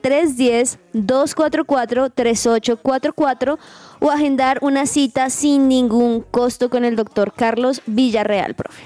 310-244-3844 0.94 3.58
o 4.00 4.10
agendar 4.10 4.58
una 4.62 4.86
cita 4.86 5.30
sin 5.30 5.68
ningún 5.68 6.24
costo 6.30 6.68
con 6.70 6.84
el 6.84 6.96
doctor 6.96 7.32
Carlos 7.34 7.82
Villarreal, 7.86 8.54
profe. 8.54 8.82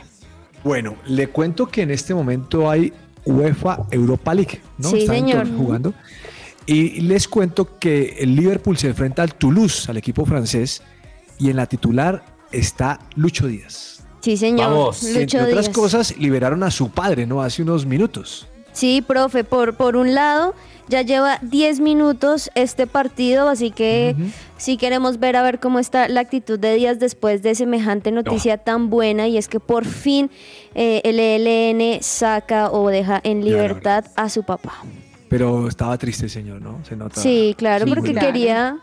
Bueno, 0.64 0.96
le 1.06 1.28
cuento 1.28 1.66
que 1.66 1.82
en 1.82 1.90
este 1.90 2.14
momento 2.14 2.70
hay 2.70 2.92
UEFA 3.24 3.86
Europa 3.90 4.34
League, 4.34 4.60
¿no? 4.78 4.90
Sí, 4.90 4.98
Están 5.00 5.16
señor. 5.16 5.48
jugando. 5.56 5.94
Y 6.66 7.00
les 7.00 7.26
cuento 7.28 7.78
que 7.78 8.16
el 8.18 8.34
Liverpool 8.34 8.76
se 8.76 8.88
enfrenta 8.88 9.22
al 9.22 9.34
Toulouse, 9.34 9.88
al 9.90 9.96
equipo 9.96 10.26
francés, 10.26 10.82
y 11.38 11.48
en 11.50 11.56
la 11.56 11.66
titular 11.66 12.24
está 12.52 12.98
Lucho 13.14 13.46
Díaz. 13.46 14.02
Sí, 14.20 14.36
señor. 14.36 14.70
Vamos. 14.70 15.02
Lucho 15.02 15.18
entre 15.20 15.42
otras 15.42 15.64
Díaz. 15.66 15.74
cosas, 15.74 16.18
liberaron 16.18 16.62
a 16.64 16.70
su 16.70 16.90
padre, 16.90 17.26
¿no? 17.26 17.40
Hace 17.40 17.62
unos 17.62 17.86
minutos. 17.86 18.46
Sí, 18.72 19.00
profe, 19.00 19.44
por, 19.44 19.76
por 19.76 19.96
un 19.96 20.14
lado, 20.14 20.54
ya 20.88 21.02
lleva 21.02 21.38
10 21.42 21.80
minutos 21.80 22.50
este 22.54 22.86
partido, 22.86 23.48
así 23.48 23.70
que 23.70 24.16
sí 24.56 24.76
queremos 24.76 25.18
ver 25.18 25.36
a 25.36 25.42
ver 25.42 25.60
cómo 25.60 25.78
está 25.78 26.08
la 26.08 26.20
actitud 26.20 26.58
de 26.58 26.74
Díaz 26.74 26.98
después 26.98 27.42
de 27.42 27.54
semejante 27.54 28.10
noticia 28.10 28.58
tan 28.58 28.90
buena, 28.90 29.28
y 29.28 29.36
es 29.38 29.48
que 29.48 29.60
por 29.60 29.84
fin 29.84 30.30
eh, 30.74 31.00
el 31.04 31.18
ELN 31.20 32.02
saca 32.02 32.70
o 32.70 32.88
deja 32.88 33.20
en 33.22 33.44
libertad 33.44 34.04
a 34.16 34.28
su 34.28 34.42
papá. 34.44 34.72
Pero 35.28 35.68
estaba 35.68 35.96
triste 35.98 36.24
el 36.24 36.30
señor, 36.30 36.62
¿no? 36.62 36.78
Se 36.88 36.96
nota. 36.96 37.20
Sí, 37.20 37.54
claro, 37.58 37.84
Sí, 37.84 37.94
porque 37.94 38.12
claro. 38.12 38.26
quería... 38.26 38.78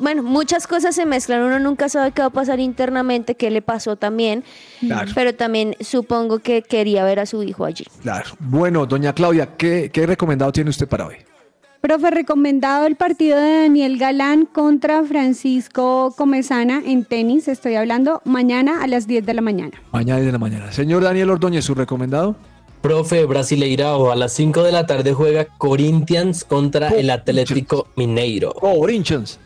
Bueno, 0.00 0.24
muchas 0.24 0.66
cosas 0.66 0.96
se 0.96 1.06
mezclan, 1.06 1.40
uno 1.40 1.60
nunca 1.60 1.88
sabe 1.88 2.10
qué 2.10 2.20
va 2.20 2.26
a 2.28 2.30
pasar 2.30 2.58
internamente, 2.58 3.36
qué 3.36 3.48
le 3.48 3.62
pasó 3.62 3.94
también, 3.94 4.42
Claro. 4.80 5.12
pero 5.14 5.36
también 5.36 5.76
supongo 5.78 6.40
que 6.40 6.62
quería 6.62 7.04
ver 7.04 7.20
a 7.20 7.26
su 7.26 7.44
hijo 7.44 7.64
allí. 7.64 7.84
Claro. 8.02 8.24
Bueno, 8.40 8.86
doña 8.86 9.12
Claudia, 9.12 9.54
¿qué, 9.56 9.88
qué 9.92 10.04
recomendado 10.04 10.50
tiene 10.50 10.70
usted 10.70 10.88
para 10.88 11.06
hoy? 11.06 11.14
Profe, 11.80 12.10
recomendado 12.10 12.86
el 12.86 12.96
partido 12.96 13.38
de 13.38 13.62
Daniel 13.62 13.98
Galán 13.98 14.46
contra 14.46 15.04
Francisco 15.04 16.12
Comezana 16.16 16.82
en 16.84 17.04
tenis. 17.04 17.46
Estoy 17.46 17.76
hablando 17.76 18.20
mañana 18.24 18.82
a 18.82 18.88
las 18.88 19.06
10 19.06 19.24
de 19.24 19.34
la 19.34 19.42
mañana. 19.42 19.80
Mañana 19.92 20.20
de 20.20 20.32
la 20.32 20.38
mañana. 20.38 20.72
Señor 20.72 21.04
Daniel 21.04 21.30
Ordóñez, 21.30 21.64
¿su 21.64 21.76
recomendado? 21.76 22.34
Profe 22.82 23.24
Brasileirao, 23.26 24.10
a 24.10 24.16
las 24.16 24.32
5 24.32 24.64
de 24.64 24.72
la 24.72 24.86
tarde 24.86 25.12
juega 25.12 25.44
Corinthians 25.56 26.44
contra 26.44 26.88
el 26.88 27.10
Atlético 27.10 27.86
Mineiro. 27.94 28.54
Corinthians. 28.54 29.38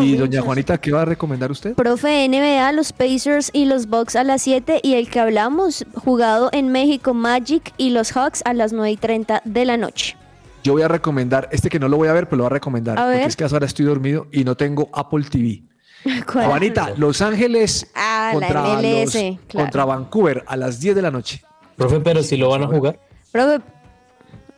Y 0.00 0.16
doña 0.16 0.40
Juanita, 0.40 0.78
¿qué 0.78 0.90
va 0.90 1.02
a 1.02 1.04
recomendar 1.04 1.50
usted? 1.50 1.74
Profe 1.74 2.26
NBA, 2.26 2.72
los 2.72 2.94
Pacers 2.94 3.50
y 3.52 3.66
los 3.66 3.88
Bucks 3.88 4.16
a 4.16 4.24
las 4.24 4.40
7 4.40 4.80
y 4.82 4.94
el 4.94 5.10
que 5.10 5.20
hablamos, 5.20 5.84
jugado 5.94 6.48
en 6.52 6.68
México, 6.68 7.12
Magic 7.12 7.74
y 7.76 7.90
los 7.90 8.12
Hawks 8.12 8.40
a 8.46 8.54
las 8.54 8.72
9 8.72 8.92
y 8.92 8.96
30 8.96 9.42
de 9.44 9.64
la 9.66 9.76
noche. 9.76 10.16
Yo 10.64 10.72
voy 10.72 10.82
a 10.82 10.88
recomendar, 10.88 11.48
este 11.52 11.68
que 11.68 11.78
no 11.78 11.88
lo 11.88 11.96
voy 11.98 12.08
a 12.08 12.12
ver, 12.12 12.24
pero 12.26 12.38
lo 12.38 12.42
voy 12.44 12.50
a 12.50 12.54
recomendar. 12.54 12.98
A 12.98 13.04
porque 13.04 13.24
es 13.24 13.36
que 13.36 13.44
ahora 13.44 13.66
estoy 13.66 13.84
dormido 13.86 14.26
y 14.32 14.44
no 14.44 14.56
tengo 14.56 14.88
Apple 14.92 15.24
TV. 15.30 15.62
¿Cuál? 16.32 16.46
Juanita, 16.46 16.92
Los 16.96 17.20
Ángeles 17.22 17.86
Ah, 17.94 18.32
la 18.34 18.40
contra, 18.40 18.62
MLS, 18.80 19.14
los- 19.14 19.38
claro. 19.46 19.64
contra 19.66 19.84
Vancouver 19.84 20.42
a 20.46 20.56
las 20.56 20.80
10 20.80 20.96
de 20.96 21.02
la 21.02 21.10
noche. 21.10 21.42
Profe, 21.76 22.00
pero 22.00 22.22
si 22.22 22.36
lo 22.36 22.48
van 22.50 22.62
a 22.62 22.66
jugar, 22.66 22.98
Profe, 23.32 23.60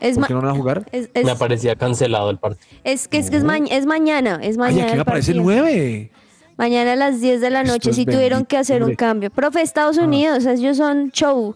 es, 0.00 0.18
¿Por 0.18 0.26
qué 0.26 0.34
no 0.34 0.42
van 0.42 0.50
a 0.50 0.54
jugar? 0.54 0.84
es, 0.92 1.08
es- 1.14 1.24
me 1.24 1.30
aparecía 1.32 1.74
cancelado 1.76 2.30
el 2.30 2.38
partido. 2.38 2.66
es 2.84 3.08
que, 3.08 3.18
es, 3.18 3.30
que 3.30 3.36
es, 3.38 3.44
ma- 3.44 3.56
es 3.58 3.86
mañana, 3.86 4.38
es 4.42 4.50
Ay, 4.50 4.56
mañana. 4.58 4.84
aquí 4.86 4.94
me 4.96 5.00
aparece 5.02 5.32
el 5.32 5.38
partido. 5.38 5.62
9. 5.62 6.10
Mañana 6.58 6.92
a 6.92 6.96
las 6.96 7.20
10 7.20 7.40
de 7.40 7.50
la 7.50 7.64
noche, 7.64 7.92
si 7.92 8.04
tuvieron 8.06 8.38
bendito, 8.38 8.48
que 8.48 8.56
hacer 8.58 8.82
un 8.82 8.94
cambio. 8.94 9.30
Profe, 9.30 9.60
Estados 9.60 9.98
Unidos, 9.98 10.46
ellos 10.46 10.76
son 10.78 11.10
show. 11.10 11.54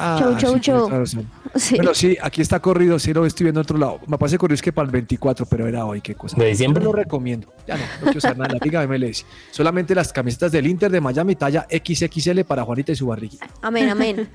Ah, 0.00 0.16
Chau, 0.20 0.36
chau, 0.36 0.54
sí, 0.54 0.60
chau. 0.60 0.88
razón. 0.88 1.28
Sí. 1.56 1.74
Bueno, 1.74 1.92
sí, 1.92 2.16
aquí 2.22 2.40
está 2.40 2.60
corrido, 2.60 3.00
sí 3.00 3.12
lo 3.12 3.26
estoy 3.26 3.44
viendo 3.44 3.60
en 3.60 3.64
otro 3.64 3.78
lado. 3.78 3.98
Me 4.06 4.16
parece 4.16 4.38
corrido 4.38 4.54
es 4.54 4.62
que 4.62 4.72
para 4.72 4.86
el 4.86 4.92
24, 4.92 5.44
pero 5.46 5.66
era 5.66 5.84
hoy, 5.84 6.00
qué 6.00 6.14
cosa. 6.14 6.36
¿De 6.36 6.46
diciembre? 6.46 6.84
No 6.84 6.90
lo 6.90 6.96
recomiendo. 6.96 7.52
Ya 7.66 7.76
no, 7.76 7.82
no 8.00 8.04
quiero 8.04 8.20
saber 8.20 8.38
nada 8.38 8.54
de 8.54 8.60
la 8.60 8.64
Liga 8.64 8.86
MLS. 8.86 9.26
Solamente 9.50 9.96
las 9.96 10.12
camisetas 10.12 10.52
del 10.52 10.68
Inter 10.68 10.92
de 10.92 11.00
Miami, 11.00 11.34
talla 11.34 11.66
XXL 11.68 12.42
para 12.42 12.62
Juanita 12.62 12.92
y 12.92 12.96
su 12.96 13.08
barriguita. 13.08 13.48
Amén, 13.60 13.88
amén. 13.88 14.28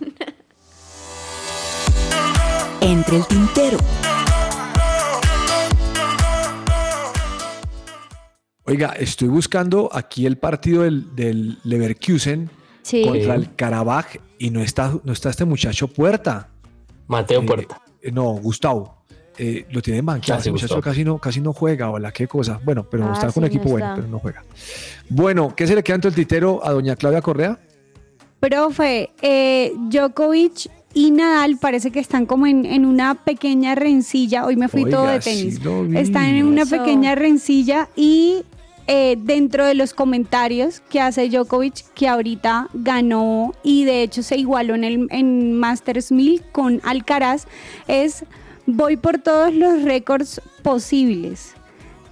Entre 2.80 3.16
el 3.16 3.26
tintero. 3.26 3.78
Oiga, 8.64 8.92
estoy 8.98 9.28
buscando 9.28 9.88
aquí 9.92 10.26
el 10.26 10.36
partido 10.36 10.82
del, 10.82 11.14
del 11.16 11.58
Leverkusen 11.64 12.50
Sí. 12.88 13.02
contra 13.04 13.34
el 13.34 13.54
Karabaj 13.54 14.06
y 14.38 14.50
no 14.50 14.60
está, 14.62 14.92
no 15.04 15.12
está 15.12 15.30
este 15.30 15.44
muchacho 15.44 15.88
Puerta. 15.88 16.48
Mateo 17.06 17.42
Eh, 17.42 17.46
Puerta. 17.46 17.82
eh, 18.02 18.10
no, 18.12 18.32
Gustavo. 18.32 18.96
Eh, 19.40 19.66
lo 19.70 19.80
tienen 19.80 20.04
banqueado. 20.04 20.40
Ese 20.40 20.50
muchacho 20.50 20.80
casi 20.80 21.04
no, 21.04 21.18
casi 21.18 21.40
no 21.40 21.52
juega, 21.52 21.90
o 21.90 21.98
la 21.98 22.10
qué 22.12 22.26
cosa. 22.26 22.60
Bueno, 22.64 22.84
pero 22.90 23.04
Ah, 23.08 23.12
está 23.12 23.26
con 23.26 23.34
sí, 23.34 23.38
un 23.40 23.44
equipo 23.46 23.64
no 23.64 23.70
bueno, 23.70 23.86
está. 23.86 23.96
pero 23.96 24.08
no 24.08 24.18
juega. 24.18 24.44
Bueno, 25.08 25.54
¿qué 25.54 25.66
se 25.66 25.74
le 25.76 25.82
queda 25.84 25.94
en 25.96 26.00
todo 26.00 26.08
el 26.08 26.14
titero 26.16 26.60
a 26.64 26.72
doña 26.72 26.96
Claudia 26.96 27.22
Correa? 27.22 27.58
Profe, 28.40 29.10
eh, 29.22 29.72
Djokovic 29.90 30.70
y 30.94 31.10
Nadal 31.10 31.58
parece 31.58 31.90
que 31.90 32.00
están 32.00 32.26
como 32.26 32.46
en, 32.46 32.64
en 32.64 32.84
una 32.84 33.14
pequeña 33.14 33.74
rencilla. 33.74 34.44
Hoy 34.44 34.56
me 34.56 34.68
fui 34.68 34.84
Oiga, 34.84 34.96
todo 34.96 35.06
de 35.08 35.18
tenis. 35.20 35.60
están 35.94 36.24
en 36.26 36.46
una 36.46 36.62
Eso. 36.62 36.76
pequeña 36.76 37.14
rencilla 37.14 37.88
y 37.96 38.42
eh, 38.88 39.16
dentro 39.18 39.64
de 39.66 39.74
los 39.74 39.92
comentarios 39.94 40.80
que 40.88 41.00
hace 41.00 41.28
Djokovic, 41.28 41.84
que 41.94 42.08
ahorita 42.08 42.68
ganó 42.72 43.52
y 43.62 43.84
de 43.84 44.02
hecho 44.02 44.22
se 44.22 44.36
igualó 44.36 44.74
en 44.74 44.82
el 44.84 45.06
en 45.10 45.52
Masters 45.52 46.10
1000 46.10 46.42
con 46.50 46.80
Alcaraz, 46.84 47.46
es 47.86 48.24
voy 48.66 48.96
por 48.96 49.18
todos 49.18 49.54
los 49.54 49.82
récords 49.82 50.40
posibles. 50.62 51.54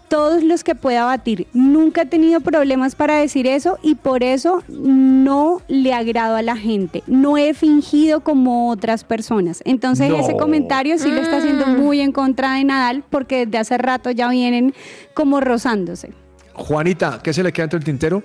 todos 0.09 0.45
los 0.45 0.62
que 0.62 0.77
pueda 0.77 1.05
batir. 1.05 1.49
Nunca 1.53 2.03
he 2.03 2.07
tenido 2.07 2.39
problemas 2.39 2.95
para 2.95 3.16
decir 3.18 3.49
eso 3.49 3.77
y 3.83 3.97
por 3.97 4.22
eso 4.22 4.62
no 4.68 5.61
le 5.66 5.93
agrado 5.95 6.37
a 6.37 6.43
la 6.43 6.57
gente. 6.57 7.03
No 7.09 7.37
he 7.37 7.55
fingido 7.55 8.20
como 8.20 8.70
otras 8.70 9.03
personas. 9.03 9.62
Entonces 9.64 10.09
No. 10.11 10.20
ese 10.20 10.37
comentario 10.37 10.97
sí 10.99 11.09
lo 11.11 11.20
está 11.20 11.39
haciendo 11.39 11.66
muy 11.66 12.01
en 12.01 12.12
contra 12.12 12.53
de 12.55 12.62
Nadal 12.62 13.03
porque 13.11 13.47
desde 13.47 13.59
hace 13.59 13.79
rato 13.79 14.12
ya 14.12 14.29
vienen 14.29 14.74
como 15.12 15.41
rozándose. 15.41 16.12
Juanita, 16.57 17.21
¿qué 17.23 17.33
se 17.33 17.43
le 17.43 17.53
queda 17.53 17.65
entre 17.65 17.79
el 17.79 17.85
tintero? 17.85 18.23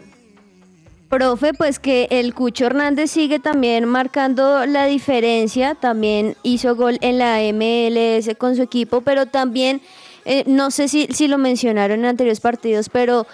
Profe, 1.10 1.54
pues 1.54 1.78
que 1.78 2.08
el 2.10 2.34
Cucho 2.34 2.66
Hernández 2.66 3.12
sigue 3.12 3.40
también 3.40 3.84
marcando 3.84 4.66
la 4.66 4.86
diferencia, 4.86 5.76
también 5.76 6.38
hizo 6.42 6.74
gol 6.76 6.98
en 7.02 7.18
la 7.18 7.40
MLS 7.52 8.34
con 8.38 8.56
su 8.56 8.62
equipo, 8.62 9.02
pero 9.02 9.26
también, 9.26 9.82
eh, 10.24 10.46
no 10.48 10.72
sé 10.72 10.88
si, 10.88 11.08
si 11.08 11.28
lo 11.28 11.38
mencionaron 11.38 12.00
en 12.00 12.06
anteriores 12.06 12.40
partidos, 12.40 12.88
pero 12.88 13.28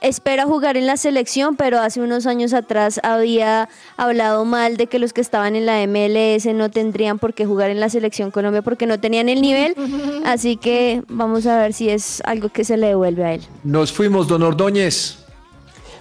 espera 0.00 0.44
jugar 0.44 0.76
en 0.76 0.86
la 0.86 0.96
selección, 0.96 1.56
pero 1.56 1.80
hace 1.80 2.00
unos 2.00 2.26
años 2.26 2.52
atrás 2.54 3.00
había 3.02 3.68
hablado 3.96 4.44
mal 4.44 4.76
de 4.76 4.86
que 4.86 4.98
los 4.98 5.12
que 5.12 5.20
estaban 5.20 5.56
en 5.56 5.66
la 5.66 5.86
MLS 5.86 6.46
no 6.54 6.70
tendrían 6.70 7.18
por 7.18 7.34
qué 7.34 7.46
jugar 7.46 7.70
en 7.70 7.80
la 7.80 7.88
selección 7.88 8.30
Colombia 8.30 8.62
porque 8.62 8.86
no 8.86 8.98
tenían 9.00 9.28
el 9.28 9.42
nivel, 9.42 9.74
así 10.24 10.56
que 10.56 11.02
vamos 11.08 11.46
a 11.46 11.58
ver 11.58 11.72
si 11.72 11.88
es 11.90 12.22
algo 12.24 12.48
que 12.48 12.64
se 12.64 12.76
le 12.76 12.88
devuelve 12.88 13.24
a 13.24 13.34
él. 13.34 13.42
Nos 13.64 13.92
fuimos, 13.92 14.28
don 14.28 14.42
Ordóñez. 14.42 15.25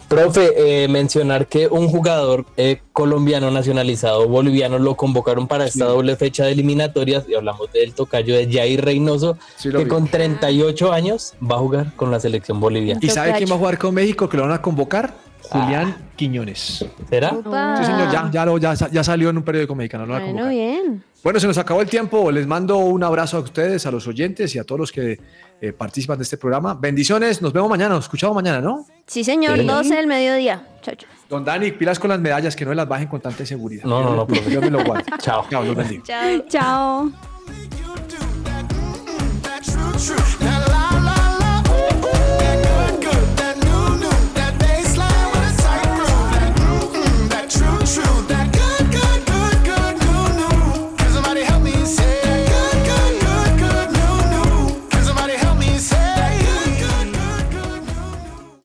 Profe, 0.07 0.83
eh, 0.83 0.87
mencionar 0.87 1.47
que 1.47 1.67
un 1.67 1.87
jugador 1.89 2.45
eh, 2.57 2.81
colombiano 2.93 3.49
nacionalizado 3.51 4.27
boliviano 4.27 4.77
lo 4.79 4.95
convocaron 4.95 5.47
para 5.47 5.65
esta 5.65 5.85
doble 5.85 6.15
fecha 6.15 6.45
de 6.45 6.51
eliminatorias 6.51 7.23
y 7.27 7.33
hablamos 7.35 7.71
del 7.71 7.93
tocayo 7.93 8.35
de 8.35 8.51
Jair 8.51 8.83
Reynoso, 8.85 9.37
Sí, 9.57 9.69
que 9.71 9.79
vi. 9.79 9.87
con 9.87 10.07
38 10.07 10.93
años 10.93 11.33
va 11.41 11.55
a 11.55 11.59
jugar 11.59 11.95
con 11.95 12.11
la 12.11 12.19
selección 12.19 12.59
boliviana. 12.59 12.99
¿Y 13.03 13.09
sabe 13.09 13.33
quién 13.37 13.49
va 13.49 13.55
a 13.55 13.57
jugar 13.59 13.77
con 13.77 13.93
México 13.95 14.29
que 14.29 14.37
lo 14.37 14.43
van 14.43 14.53
a 14.53 14.61
convocar? 14.61 15.13
Julián 15.49 15.95
Quiñones. 16.15 16.85
¿Será? 17.09 17.29
Sí, 17.31 17.85
señor, 17.85 18.11
ya, 18.11 18.29
ya, 18.31 18.45
lo- 18.45 18.57
ya, 18.57 18.73
ya 18.73 19.03
salió 19.03 19.29
en 19.29 19.37
un 19.37 19.43
periódico 19.43 19.75
mexicano. 19.75 20.05
Lo 20.05 20.13
Bueno, 20.13 20.27
convocar. 20.27 20.49
bien. 20.49 21.03
Bueno, 21.23 21.39
se 21.39 21.47
nos 21.47 21.57
acabó 21.57 21.81
el 21.81 21.89
tiempo. 21.89 22.31
Les 22.31 22.45
mando 22.47 22.77
un 22.77 23.03
abrazo 23.03 23.37
a 23.37 23.39
ustedes, 23.39 23.85
a 23.85 23.91
los 23.91 24.07
oyentes 24.07 24.53
y 24.55 24.59
a 24.59 24.63
todos 24.63 24.79
los 24.79 24.91
que 24.91 25.19
eh, 25.61 25.73
participan 25.73 26.17
de 26.17 26.23
este 26.23 26.37
programa. 26.37 26.73
Bendiciones. 26.75 27.41
Nos 27.41 27.51
vemos 27.53 27.69
mañana. 27.69 27.95
Nos 27.95 28.05
escuchamos 28.05 28.35
mañana, 28.35 28.61
¿no? 28.61 28.85
Sí, 29.07 29.23
señor, 29.23 29.57
Sí. 29.59 29.65
12 29.65 29.95
del 29.95 30.07
mediodía. 30.07 30.67
Chao, 30.81 30.95
chao. 30.95 31.09
Don 31.29 31.43
Dani, 31.43 31.71
pilas 31.71 31.97
con 31.97 32.11
las 32.11 32.19
medallas, 32.19 32.55
que 32.55 32.63
no 32.65 32.73
las 32.75 32.87
bajen 32.87 33.07
con 33.07 33.19
tanta 33.21 33.41
inseguridad. 33.41 33.85
No, 33.85 34.03
no, 34.03 34.15
no, 34.15 34.27
profe. 34.27 34.51
Yo 34.51 34.61
me 34.61 34.69
lo 34.69 34.83
guardo. 34.83 35.05
Chao. 35.19 35.45
Chao, 35.49 35.63
los 35.63 35.75
bendigo. 35.75 36.03
Chao. 36.05 36.39
Chao. 36.47 37.11